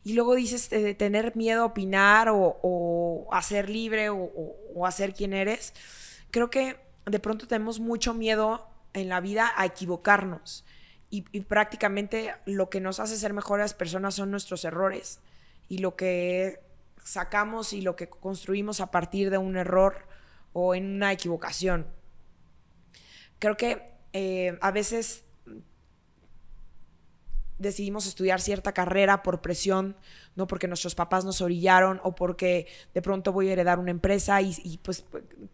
[0.03, 4.55] Y luego dices eh, tener miedo a opinar o, o a ser libre o, o-
[4.75, 5.73] o a ser quien eres.
[6.31, 10.65] Creo que de pronto tenemos mucho miedo en la vida a equivocarnos.
[11.15, 15.19] Y, prácticamente lo que nos hace ser mejores personas son nuestros errores.
[15.69, 16.59] Y lo que
[17.03, 20.07] sacamos y lo que construimos a partir de un error
[20.53, 21.85] o en una equivocación.
[23.37, 25.22] Creo que eh, a veces
[27.63, 29.95] decidimos estudiar cierta carrera por presión,
[30.35, 34.39] no porque nuestros papás nos orillaron o porque de pronto voy a heredar una empresa
[34.41, 35.05] y, y, pues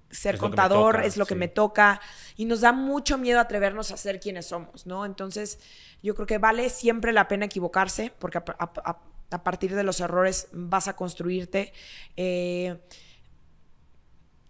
[0.09, 2.01] ser Es lo contador toca, es lo que me toca
[2.35, 5.05] y nos da mucho miedo atrevernos a ser quienes somos, ¿no?
[5.05, 5.59] Entonces
[6.03, 8.99] yo creo que vale siempre la pena equivocarse porque a, a- a-
[9.31, 11.71] a partir de los errores vas a construirte.
[12.17, 12.79] Eh,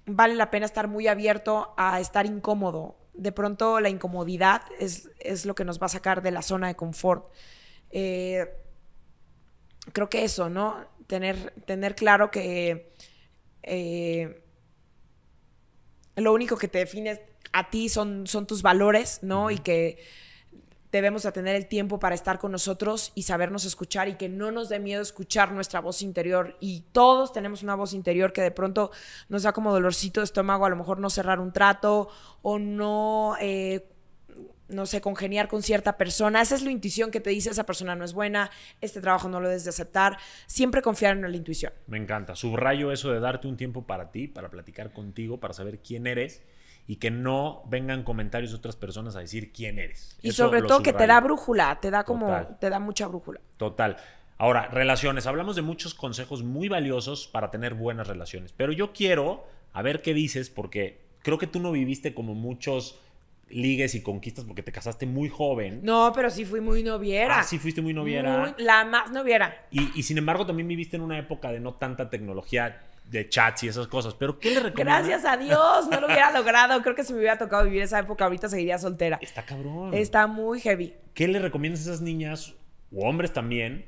[0.06, 2.96] vale la pena estar muy abierto a estar incómodo.
[3.20, 6.68] De pronto la incomodidad es, es lo que nos va a sacar de la zona
[6.68, 7.30] de confort.
[7.92, 8.48] Eh,
[9.92, 10.86] creo que eso, ¿no?
[11.08, 12.94] Tener, tener claro que
[13.64, 14.42] eh,
[16.16, 17.22] lo único que te define
[17.52, 19.52] a ti son, son tus valores, ¿no?
[19.52, 20.02] Y que
[20.92, 24.52] debemos de tener el tiempo para estar con nosotros y sabernos escuchar y que no
[24.52, 26.58] nos dé miedo escuchar nuestra voz interior.
[26.60, 28.92] Y todos tenemos una voz interior que de pronto
[29.28, 32.10] nos da como dolorcito de estómago, a lo mejor no cerrar un trato
[32.42, 33.88] o no, eh,
[34.68, 36.42] no sé, congeniar con cierta persona.
[36.42, 38.50] Esa es la intuición que te dice esa persona no es buena,
[38.82, 40.18] este trabajo no lo debes de aceptar.
[40.48, 41.74] Siempre confiar en la intuición.
[41.88, 42.36] Me encanta.
[42.36, 46.42] Subrayo eso de darte un tiempo para ti, para platicar contigo, para saber quién eres
[46.90, 50.18] y que no vengan comentarios de otras personas a decir quién eres.
[50.24, 52.58] Y Eso sobre todo que te da brújula, te da como, Total.
[52.60, 53.40] te da mucha brújula.
[53.58, 53.98] Total.
[54.40, 55.28] Ahora, relaciones.
[55.28, 58.54] Hablamos de muchos consejos muy valiosos para tener buenas relaciones.
[58.58, 63.00] Pero yo quiero a ver qué dices, porque creo que tú no viviste como muchos
[63.50, 65.82] ligues y conquistas porque te casaste muy joven.
[65.84, 67.42] No, pero sí fui muy noviera.
[67.42, 68.40] Ah, sí fuiste muy noviera.
[68.40, 69.68] Muy- la más noviera.
[69.70, 73.64] Y, y sin embargo también viviste en una época de no tanta tecnología de chats
[73.64, 74.14] y esas cosas.
[74.14, 75.08] Pero ¿qué le recomiendas?
[75.08, 76.82] Gracias a Dios, no lo hubiera logrado.
[76.82, 79.20] Creo que si me hubiera tocado vivir esa época, ahorita seguiría soltera.
[79.22, 79.94] Está cabrón.
[79.94, 80.94] Está muy heavy.
[81.14, 82.56] ¿Qué le recomiendas a esas niñas
[82.94, 83.86] o hombres también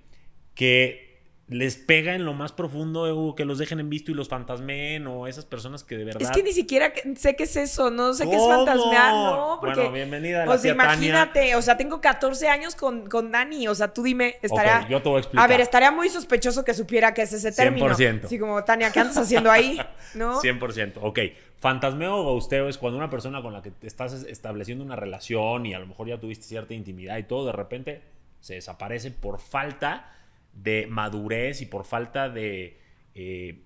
[0.55, 1.10] que
[1.51, 5.05] les pega en lo más profundo o que los dejen en visto y los fantasmeen
[5.05, 8.13] o esas personas que de verdad Es que ni siquiera sé qué es eso, no
[8.13, 9.81] sé qué es fantasmear, no, porque...
[9.81, 10.93] Bueno, bienvenida a la tía Tania.
[10.95, 14.87] imagínate, o sea, tengo 14 años con, con Dani, o sea, tú dime, estaría...
[14.87, 15.43] Yo te voy a explicar.
[15.43, 17.85] A ver, estaría muy sospechoso que supiera qué es ese término.
[17.85, 18.23] 100%.
[18.23, 19.77] Así como, Tania, ¿qué andas haciendo ahí?
[20.15, 20.41] ¿No?
[20.41, 20.99] 100%.
[21.01, 21.19] Ok.
[21.59, 25.65] Fantasmeo o ghosteo es cuando una persona con la que te estás estableciendo una relación
[25.65, 28.01] y a lo mejor ya tuviste cierta intimidad y todo, de repente
[28.39, 30.09] se desaparece por falta
[30.53, 32.79] de madurez y por falta de,
[33.15, 33.61] eh,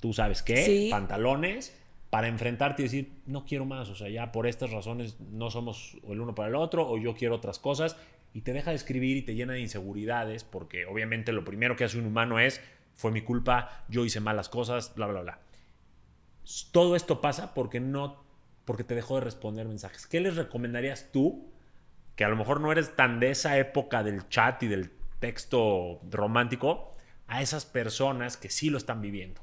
[0.00, 0.88] tú sabes qué, Sí.
[0.90, 1.76] pantalones
[2.10, 5.98] para enfrentarte y decir, no quiero más, o sea, ya por estas razones no somos
[6.08, 7.96] el uno para el otro o yo quiero otras cosas
[8.32, 11.84] y te deja de escribir y te llena de inseguridades porque obviamente lo primero que
[11.84, 12.60] hace un humano es
[12.94, 15.38] fue mi culpa, yo hice malas cosas, bla, bla, bla.
[16.72, 18.24] Todo esto pasa porque no,
[18.64, 20.06] porque te dejó de responder mensajes.
[20.06, 21.50] ¿Qué les recomendarías tú,
[22.16, 26.00] que a lo mejor no eres tan de esa época del chat y del texto
[26.10, 26.92] romántico,
[27.26, 29.40] a esas personas que sí lo están viviendo?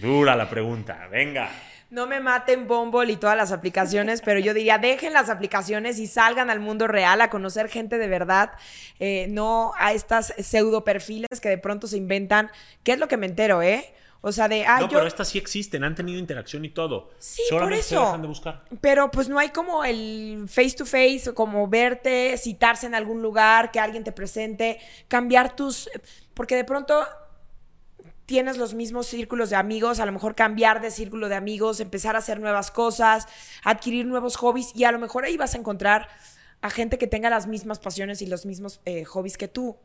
[0.00, 1.50] Dura la pregunta, venga.
[1.90, 6.06] No me maten Bumble y todas las aplicaciones, pero yo diría, dejen las aplicaciones y
[6.06, 8.52] salgan al mundo real a conocer gente de verdad,
[8.98, 12.50] eh, no a estas pseudo perfiles que de pronto se inventan.
[12.82, 13.90] ¿Qué es lo que me entero, eh?
[14.20, 14.96] O sea, de, ah, no, yo...
[14.96, 17.10] pero estas sí existen, han tenido interacción y todo.
[17.18, 18.04] Sí, Solamente por se eso.
[18.04, 18.64] dejan de buscar.
[18.80, 23.70] Pero pues no hay como el face to face, como verte, citarse en algún lugar,
[23.70, 25.88] que alguien te presente, cambiar tus...
[26.34, 27.06] Porque de pronto
[28.28, 32.14] tienes los mismos círculos de amigos, a lo mejor cambiar de círculo de amigos, empezar
[32.14, 33.26] a hacer nuevas cosas,
[33.64, 36.08] adquirir nuevos hobbies y a lo mejor ahí vas a encontrar
[36.60, 39.78] a gente que tenga las mismas pasiones y los mismos eh, hobbies que tú.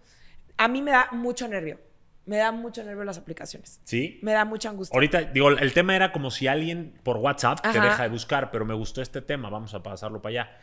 [0.57, 1.79] A mí me da mucho nervio,
[2.25, 4.19] me da mucho nervio las aplicaciones, ¿Sí?
[4.21, 4.95] me da mucha angustia.
[4.95, 8.65] Ahorita, digo, el tema era como si alguien por WhatsApp te deja de buscar, pero
[8.65, 10.57] me gustó este tema, vamos a pasarlo para allá.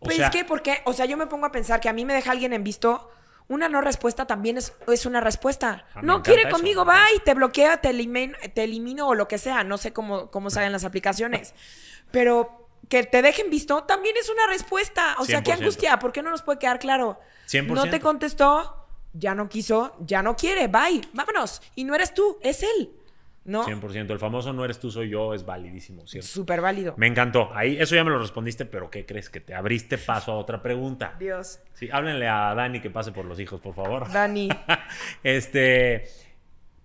[0.00, 1.92] O Pues sea, es que, porque, o sea, yo me pongo a pensar que a
[1.92, 3.10] mí me deja alguien en visto,
[3.46, 5.84] una no respuesta también es, es una respuesta.
[5.94, 7.06] Ah, no quiere eso, conmigo, encanta.
[7.10, 10.50] bye, te bloqueo, te elimino, te elimino o lo que sea, no sé cómo, cómo
[10.50, 11.54] salen las aplicaciones.
[12.10, 15.16] Pero que te dejen visto también es una respuesta.
[15.18, 15.58] O sea, qué 100%.
[15.60, 17.20] angustia, ¿por qué no nos puede quedar claro?
[17.48, 17.66] 100%.
[17.74, 18.83] No te contestó,
[19.14, 21.62] ya no quiso, ya no quiere, bye, vámonos.
[21.74, 22.90] Y no eres tú, es él.
[23.44, 23.64] ¿No?
[23.66, 24.10] 100%.
[24.10, 26.26] El famoso no eres tú, soy yo es validísimo, ¿cierto?
[26.26, 26.94] Súper válido.
[26.96, 27.50] Me encantó.
[27.54, 29.28] Ahí, eso ya me lo respondiste, pero ¿qué crees?
[29.28, 31.14] Que te abriste paso a otra pregunta.
[31.18, 31.60] Dios.
[31.74, 34.10] Sí, háblenle a Dani que pase por los hijos, por favor.
[34.10, 34.48] Dani.
[35.22, 36.04] este,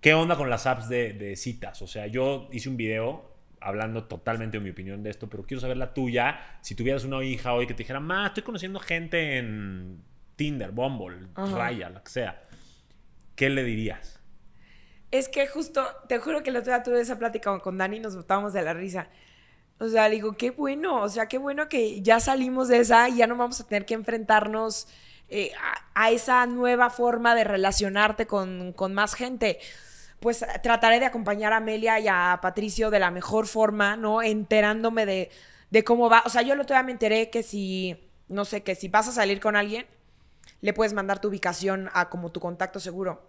[0.02, 1.80] ¿qué onda con las apps de, de citas?
[1.80, 3.30] O sea, yo hice un video
[3.60, 6.58] hablando totalmente de mi opinión de esto, pero quiero saber la tuya.
[6.60, 10.02] Si tuvieras una hija hoy que te dijera, ma, estoy conociendo gente en
[10.40, 11.54] Tinder, Bumble, Ajá.
[11.54, 12.40] Raya, lo que sea,
[13.36, 14.20] ¿qué le dirías?
[15.10, 18.16] Es que justo, te juro que otro día tuve esa plática con Dani y nos
[18.16, 19.08] botábamos de la risa.
[19.78, 23.06] O sea, le digo, qué bueno, o sea, qué bueno que ya salimos de esa
[23.10, 24.88] y ya no vamos a tener que enfrentarnos
[25.28, 25.52] eh,
[25.94, 29.58] a, a esa nueva forma de relacionarte con, con más gente.
[30.20, 34.22] Pues trataré de acompañar a Amelia y a Patricio de la mejor forma, ¿no?
[34.22, 35.30] Enterándome de,
[35.68, 36.22] de cómo va.
[36.24, 39.06] O sea, yo el otro día me enteré que si, no sé, que si vas
[39.06, 39.84] a salir con alguien,
[40.60, 43.28] le puedes mandar tu ubicación a como tu contacto seguro.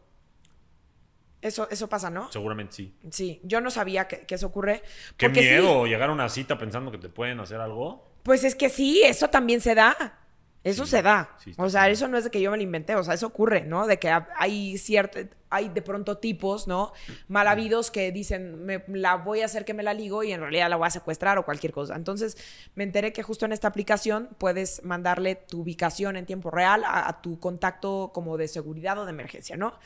[1.41, 2.31] Eso, eso pasa, ¿no?
[2.31, 2.95] Seguramente sí.
[3.09, 4.83] Sí, yo no sabía que, que eso ocurre.
[5.17, 8.11] Qué porque sí, miedo llegar a una cita pensando que te pueden hacer algo.
[8.23, 10.20] pues es que sí, eso también se da.
[10.63, 11.35] Eso Sí, se da.
[11.39, 13.25] sí, o sea, eso no es de que yo me lo inventé, o sea, eso
[13.27, 13.88] ocurre, ¿no?
[13.88, 15.19] De que ha- hay cierto,
[15.49, 16.93] hay de pronto tipos, ¿no?
[17.27, 20.39] Mal habidos que dicen, me, la voy a hacer que me la ligo y en
[20.39, 21.95] realidad la voy a secuestrar o cualquier cosa.
[21.95, 22.38] Entonces,
[22.75, 27.09] me enteré que justo en esta aplicación puedes mandarle tu ubicación en tiempo real a,
[27.09, 29.79] a tu contacto como de seguridad o de emergencia, ¿no?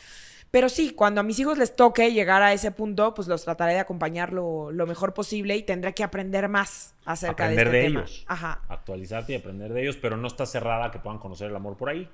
[0.56, 3.74] Pero sí, cuando a mis hijos les toque llegar a ese punto, pues los trataré
[3.74, 7.78] de acompañar lo, lo mejor posible y tendré que aprender más acerca aprender de de,
[7.80, 8.00] este tema.
[8.00, 8.26] ellos.
[8.26, 8.62] Ajá.
[8.70, 11.90] Actualizarte y aprender de ellos, pero no está cerrada que puedan conocer el amor por
[11.90, 12.10] ahí.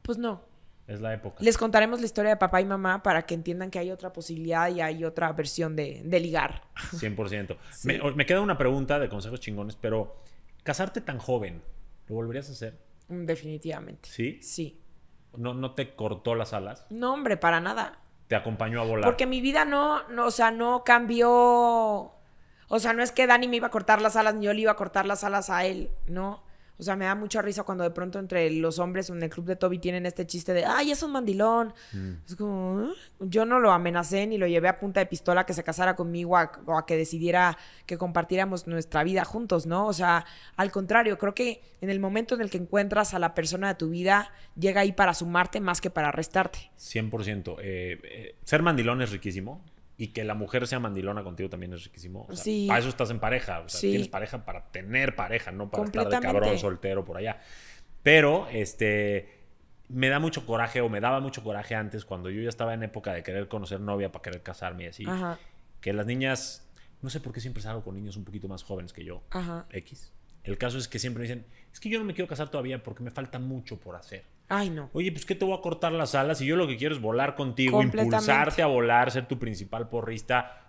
[0.00, 0.40] Pues no.
[0.88, 1.36] Es la época.
[1.40, 4.74] Les contaremos la historia de papá y mamá para que entiendan que hay otra posibilidad
[4.74, 6.62] y hay otra versión de, de ligar.
[6.94, 7.58] 100%.
[7.70, 7.88] Sí.
[7.88, 10.16] Me, me queda una pregunta de consejos chingones, pero
[10.62, 11.60] casarte tan joven,
[12.08, 12.78] ¿lo volverías a hacer?
[13.08, 14.08] Mm, Definitivamente.
[14.10, 14.38] ¿Sí?
[14.40, 14.80] Sí.
[15.36, 16.86] ¿No, no te cortó las alas?
[16.90, 17.98] No, hombre, para nada.
[18.28, 19.04] ¿Te acompañó a volar?
[19.04, 21.30] Porque mi vida no, no, o sea, no cambió.
[21.30, 24.62] O sea, no es que Dani me iba a cortar las alas ni yo le
[24.62, 26.42] iba a cortar las alas a él, ¿no?
[26.76, 29.46] O sea, me da mucha risa cuando de pronto entre los hombres en el club
[29.46, 31.72] de Toby tienen este chiste de, ay, es un mandilón.
[31.92, 32.12] Mm.
[32.26, 32.94] Es como, "¿Eh?".
[33.20, 35.94] yo no lo amenacé ni lo llevé a punta de pistola a que se casara
[35.94, 37.56] conmigo a- o a que decidiera
[37.86, 39.86] que compartiéramos nuestra vida juntos, ¿no?
[39.86, 40.24] O sea,
[40.56, 43.74] al contrario, creo que en el momento en el que encuentras a la persona de
[43.76, 46.72] tu vida, llega ahí para sumarte más que para restarte.
[46.76, 47.56] 100%.
[47.60, 49.62] Eh, eh, ser mandilón es riquísimo.
[49.96, 52.26] Y que la mujer sea mandilona contigo también es riquísimo.
[52.28, 52.66] O sea, Sí.
[52.68, 53.60] Para eso estás en pareja.
[53.60, 53.90] O sea, Sí.
[53.90, 57.40] tienes pareja para tener pareja, no para estar de cabrón soltero por allá.
[58.02, 59.40] Pero, este.
[59.88, 62.82] Me da mucho coraje, o me daba mucho coraje antes, cuando yo ya estaba en
[62.82, 65.04] época de querer conocer novia para querer casarme y así.
[65.06, 65.38] Ajá,
[65.80, 66.66] Que las niñas.
[67.02, 69.22] No sé por qué siempre salgo con niños un poquito más jóvenes que yo.
[69.30, 69.66] ajá.
[69.70, 70.10] X.
[70.42, 72.82] El caso es que siempre me dicen, es que yo no me quiero casar todavía
[72.82, 74.24] porque me falta mucho por hacer.
[74.48, 74.90] Ay, no.
[74.92, 76.40] Oye, pues ¿qué te voy a cortar las alas?
[76.40, 80.60] Y yo lo que quiero es volar contigo, impulsarte a volar, ser tu principal porrista.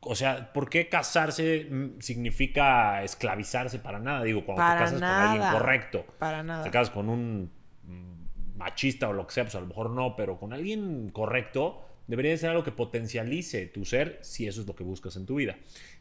[0.00, 4.22] O sea, ¿por qué casarse mm, significa esclavizarse para nada?
[4.22, 6.06] Digo, cuando Para te casas con alguien correcto.
[6.18, 6.62] Para nada.
[6.62, 7.50] Te casas con un
[7.84, 11.86] mm, machista o lo que sea, pues a lo mejor no, pero con alguien correcto,
[12.06, 15.26] Debería de ser algo que potencialice tu ser si eso es lo que buscas en
[15.26, 15.56] tu vida.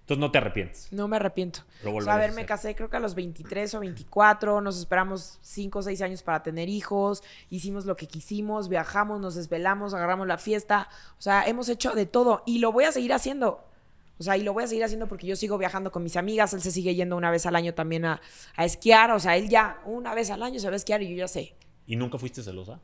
[0.05, 0.87] Entonces no te arrepientes.
[0.91, 1.61] No me arrepiento.
[1.83, 4.61] Lo O sea, a ver, a me casé creo que a los 23 o 24,
[4.61, 9.33] nos esperamos 5 o 6 años para tener hijos, hicimos lo que quisimos, viajamos, nos
[9.33, 13.13] desvelamos, agarramos la fiesta, o sea, hemos hecho de todo y lo voy a seguir
[13.13, 13.65] haciendo.
[14.19, 16.53] O sea, y lo voy a seguir haciendo porque yo sigo viajando con mis amigas,
[16.53, 18.21] él se sigue yendo una vez al año también a,
[18.55, 21.09] a esquiar, o sea, él ya una vez al año se va a esquiar y
[21.09, 21.55] yo ya sé.
[21.87, 22.79] ¿Y nunca fuiste celosa?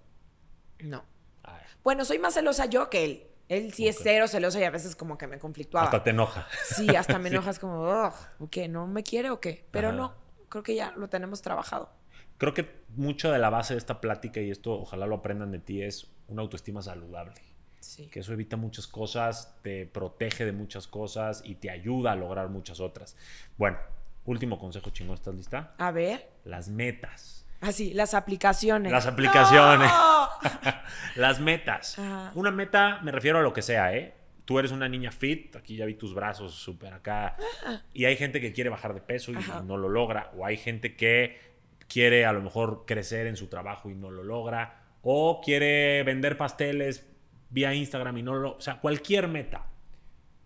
[0.80, 1.04] No.
[1.44, 3.28] Ay, Bueno, soy más celosa yo que él.
[3.52, 5.88] Él sí es cero celoso y a veces como que me conflictuaba.
[5.88, 6.48] hasta te enoja.
[6.64, 8.68] Sí, hasta me enojas como, "Ugh, ¿o qué?
[8.70, 9.66] ¿No me quiere o qué?
[9.72, 9.98] Pero Ajá.
[9.98, 10.14] no,
[10.48, 11.90] creo que ya lo tenemos trabajado.
[12.38, 15.60] Creo que mucho de la base de esta plática, y esto ojalá lo aprendan de
[15.60, 17.34] ti, es una autoestima saludable.
[17.82, 18.08] Sí.
[18.08, 22.48] Que eso evita muchas cosas, te protege de muchas cosas y te ayuda a lograr
[22.50, 23.18] muchas otras.
[23.58, 23.78] Bueno,
[24.26, 25.74] último consejo chingón, ¿estás lista?
[25.78, 26.30] A ver.
[26.46, 27.41] Las metas.
[27.62, 28.92] Así, las aplicaciones.
[28.92, 29.90] Las aplicaciones.
[29.90, 30.28] ¡No!
[31.16, 32.00] Las metas.
[32.00, 32.32] Ajá.
[32.36, 34.16] Una meta, me refiero a lo que sea, ¿eh?
[34.46, 37.36] Tú eres una niña fit, aquí ya vi tus brazos súper acá.
[37.94, 39.62] Y hay gente que quiere bajar de peso y Ajá.
[39.62, 40.32] no lo logra.
[40.36, 41.40] O hay gente que
[41.88, 44.82] quiere a lo mejor crecer en su trabajo y no lo logra.
[45.04, 47.08] O quiere vender pasteles
[47.50, 48.58] vía Instagram y no lo...
[48.58, 49.68] O sea, cualquier meta.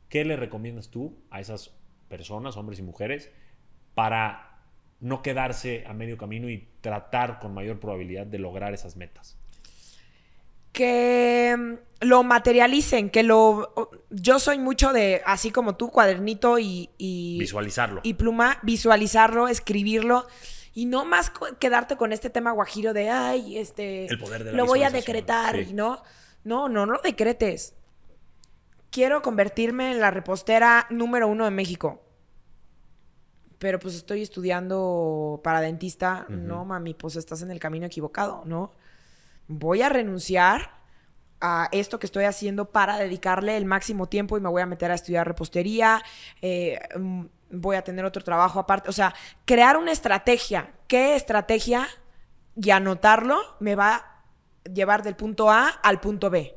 [0.09, 1.71] ¿Qué le recomiendas tú a esas
[2.09, 3.31] personas, hombres y mujeres,
[3.93, 4.54] para
[4.99, 9.37] no quedarse a medio camino y tratar con mayor probabilidad de lograr esas metas?
[10.71, 13.91] Que mm, lo materialicen, que lo...
[14.09, 16.89] Yo soy mucho de, así como tú, cuadernito y...
[16.97, 18.01] y Visualizarlo.
[18.03, 20.27] y pluma, visualizarlo, escribirlo
[20.73, 24.57] y no más quedarte con este tema guajiro de, ay, este, El poder de la
[24.57, 25.73] lo voy a decretar, sí.
[25.73, 26.03] ¿no?
[26.43, 27.73] No, no, no lo decretes.
[28.91, 32.04] Quiero convertirme en la repostera número uno de México.
[33.59, 36.25] Pero pues estoy estudiando para dentista.
[36.29, 38.73] No, mami, pues estás en el camino equivocado, ¿no?
[39.47, 40.75] Voy a renunciar
[41.41, 44.91] a esto que estoy haciendo para dedicarle el máximo tiempo y me voy a meter
[44.91, 46.01] a estudiar repostería,
[46.41, 48.89] eh, mm, voy a tener otro trabajo aparte.
[48.89, 49.13] O sea,
[49.45, 50.71] crear una estrategia.
[50.87, 51.87] ¿Qué estrategia?
[52.55, 54.23] Y anotarlo me va a
[54.71, 56.55] llevar del punto A al punto B.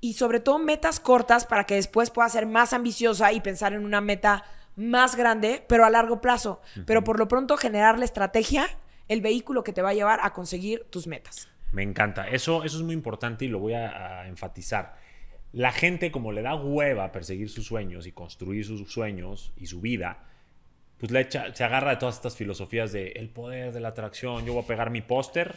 [0.00, 3.84] Y sobre todo metas cortas para que después pueda ser más ambiciosa y pensar en
[3.84, 4.44] una meta
[4.76, 6.60] más grande, pero a largo plazo.
[6.86, 8.66] Pero por lo pronto generar la estrategia,
[9.08, 11.48] el vehículo que te va a llevar a conseguir tus metas.
[11.72, 12.28] Me encanta.
[12.28, 14.96] Eso, eso es muy importante y lo voy a, a enfatizar.
[15.52, 19.80] La gente, como le da hueva perseguir sus sueños y construir sus sueños y su
[19.80, 20.24] vida,
[20.98, 24.44] pues le echa- se agarra de todas estas filosofías de el poder de la atracción.
[24.46, 25.56] Yo voy a pegar mi póster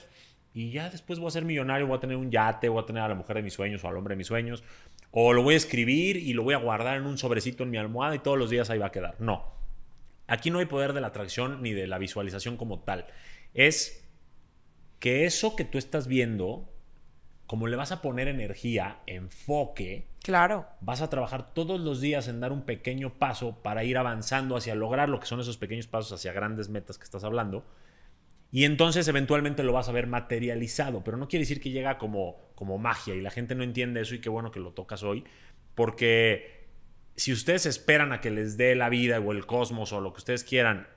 [0.56, 3.04] y ya después voy a ser millonario, voy a tener un yate, voy a tener
[3.04, 4.64] a la mujer de mis sueños o al hombre de mis sueños.
[5.12, 7.78] O lo voy a escribir y lo voy a guardar en un sobrecito en mi
[7.78, 9.16] almohada y todos los días ahí va a quedar.
[9.20, 9.52] No.
[10.28, 13.06] Aquí no hay poder de la atracción ni de la visualización como tal.
[13.54, 14.08] Es
[15.00, 16.70] que eso que tú estás viendo,
[17.48, 20.68] como le vas a poner energía, enfoque, Claro.
[20.80, 24.74] vas a trabajar todos los días en dar un pequeño paso para ir avanzando hacia
[24.74, 27.66] lograr lo que son esos pequeños pasos hacia grandes metas que estás hablando.
[28.52, 32.38] Y entonces eventualmente lo vas a ver materializado, pero no quiere decir que llega como,
[32.56, 35.26] como magia y la gente no entiende eso y qué bueno que lo tocas hoy,
[35.74, 36.68] porque
[37.16, 40.20] si ustedes esperan a que les dé la vida o el cosmos o lo que
[40.20, 40.88] ustedes quieran,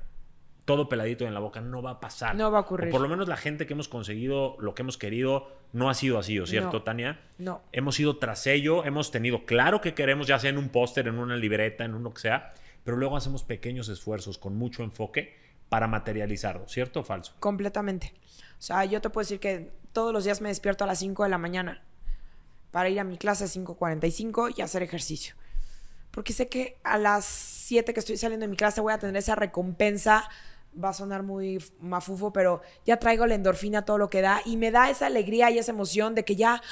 [0.65, 2.37] todo peladito en la boca, no va a pasar.
[2.37, 2.89] No va a ocurrir.
[2.89, 5.95] O por lo menos la gente que hemos conseguido lo que hemos querido no ha
[5.95, 6.83] sido así, ¿o cierto, No.
[6.83, 7.21] Tania?
[7.39, 7.63] No.
[7.73, 11.19] Hemos ido tras ello, hemos tenido claro que queremos, ya sea en un póster, en
[11.19, 12.51] una libreta, en uno que sea,
[12.85, 15.37] pero luego hacemos pequeños esfuerzos con mucho enfoque
[15.69, 17.35] para materializarlo, ¿cierto o falso?
[17.41, 18.15] Completamente.
[18.59, 21.25] O sea, yo te puedo decir que todos los días me despierto a las 5
[21.25, 21.83] de la mañana
[22.71, 25.35] para ir a mi clase a 5.45 y hacer ejercicio.
[26.11, 29.17] Porque sé que a las 7 que estoy saliendo de mi clase voy a tener
[29.17, 30.29] esa recompensa.
[30.83, 34.57] Va a sonar muy mafufo, pero ya traigo la endorfina, todo lo que da, y
[34.57, 36.63] me da esa alegría y esa emoción de que ya,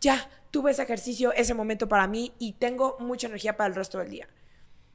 [0.00, 3.98] ya tuve ese ejercicio, ese momento para mí y tengo mucha energía para el resto
[3.98, 4.28] del día.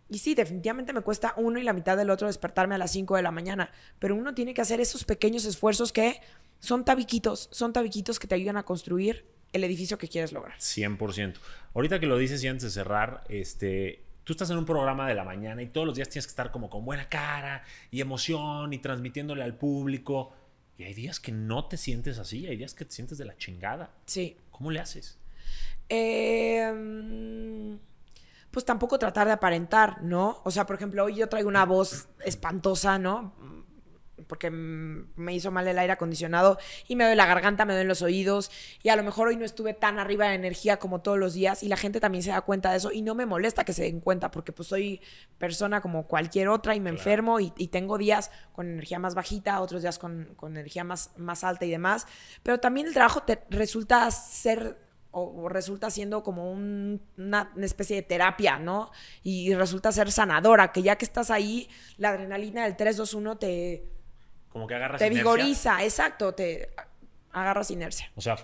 [0.10, 3.16] Y sí, definitivamente me cuesta uno y la mitad del otro despertarme a las 5
[3.16, 6.22] de la mañana, pero uno tiene que hacer esos pequeños esfuerzos que
[6.60, 10.58] son tabiquitos, son tabiquitos que te ayudan a construir el edificio que quieres lograr.
[10.58, 11.36] 100%.
[11.74, 15.16] Ahorita que lo dices y antes de cerrar, este, tú estás en un programa de
[15.16, 18.74] la mañana y todos los días tienes que estar como con buena cara y emoción
[18.74, 20.34] y transmitiéndole al público.
[20.78, 23.38] Y hay días que no te sientes así, hay días que te sientes de la
[23.38, 23.92] chingada.
[24.06, 24.38] Sí.
[24.52, 25.18] ¿Cómo le haces?
[25.90, 27.78] Eh,
[28.52, 30.42] pues tampoco tratar de aparentar, ¿no?
[30.44, 33.34] O sea, por ejemplo, hoy yo traigo una voz espantosa, ¿no?
[34.28, 36.58] Porque me hizo mal el aire acondicionado
[36.88, 38.52] y me duele la garganta, me duelen los oídos
[38.84, 41.62] y a lo mejor hoy no estuve tan arriba de energía como todos los días
[41.64, 43.84] y la gente también se da cuenta de eso y no me molesta que se
[43.84, 45.02] den cuenta porque pues soy
[45.38, 46.98] persona como cualquier otra y me Claro.
[46.98, 51.12] enfermo y, y tengo días con energía más bajita, otros días con, con energía más,
[51.18, 52.06] más alta y demás,
[52.44, 58.60] pero también el trabajo te resulta ser o, resulta siendo como una, especie de terapia,
[58.60, 58.92] ¿no?
[59.24, 63.84] Y, resulta ser sanadora, que ya que estás ahí, la adrenalina del 3-2-1 te...
[64.50, 66.70] Como que agarras Te vigoriza, exacto, te
[67.32, 68.12] agarras inercia.
[68.16, 68.38] O sea,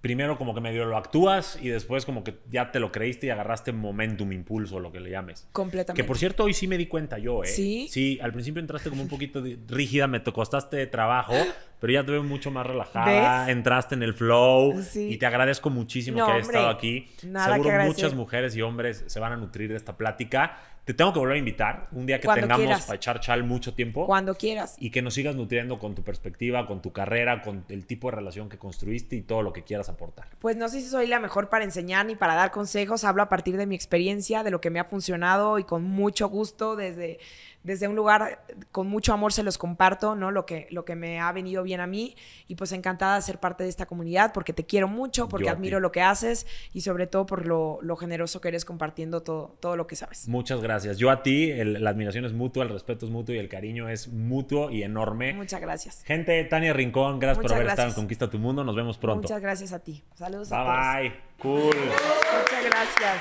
[0.00, 3.30] primero como que medio lo actúas y después como que ya te lo creíste y
[3.30, 5.46] agarraste momentum, impulso, lo que le llames.
[5.52, 6.00] Completamente.
[6.00, 7.46] Que por cierto, hoy sí me di cuenta yo, ¿eh?
[7.46, 7.88] Sí.
[7.90, 11.34] Sí, al principio entraste como un poquito rígida, me costaste trabajo,
[11.80, 16.24] pero ya te veo mucho más relajada, entraste en el flow y te agradezco muchísimo
[16.24, 17.08] que hayas estado aquí.
[17.18, 20.58] Seguro muchas mujeres y hombres se van a nutrir de esta plática.
[20.90, 24.06] Te tengo que volver a invitar un día que tengamos para echar chal mucho tiempo.
[24.06, 24.74] Cuando quieras.
[24.80, 28.16] Y que nos sigas nutriendo con tu perspectiva, con tu carrera, con el tipo de
[28.16, 30.26] relación que construiste y todo lo que quieras aportar.
[30.40, 33.04] Pues no sé si soy la mejor para enseñar ni para dar consejos.
[33.04, 36.28] Hablo a partir de mi experiencia, de lo que me ha funcionado y con mucho
[36.28, 37.20] gusto desde
[37.62, 38.42] desde un lugar
[38.72, 40.30] con mucho amor se los comparto, ¿no?
[40.30, 42.16] Lo que, lo que me ha venido bien a mí
[42.48, 45.80] y pues encantada de ser parte de esta comunidad porque te quiero mucho, porque admiro
[45.80, 49.86] lo que haces y sobre todo por lo, generoso que eres compartiendo todo, todo lo
[49.86, 50.26] que sabes.
[50.28, 50.96] Muchas gracias.
[50.96, 54.08] Yo a ti, la admiración es mutua, el respeto es mutuo y el cariño es
[54.08, 55.34] mutuo y enorme.
[55.34, 56.02] Muchas gracias.
[56.04, 58.64] Gente, Tania Rincón, gracias por haber estado en Conquista tu Mundo.
[58.64, 59.22] Nos vemos pronto.
[59.22, 60.02] Muchas gracias a ti.
[60.14, 61.02] Saludos bye, a todos.
[61.02, 61.76] Bye, cool.
[61.76, 63.20] Muchas gracias.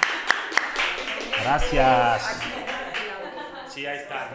[1.41, 2.58] Gracias.
[3.79, 4.29] Sí, ahí está.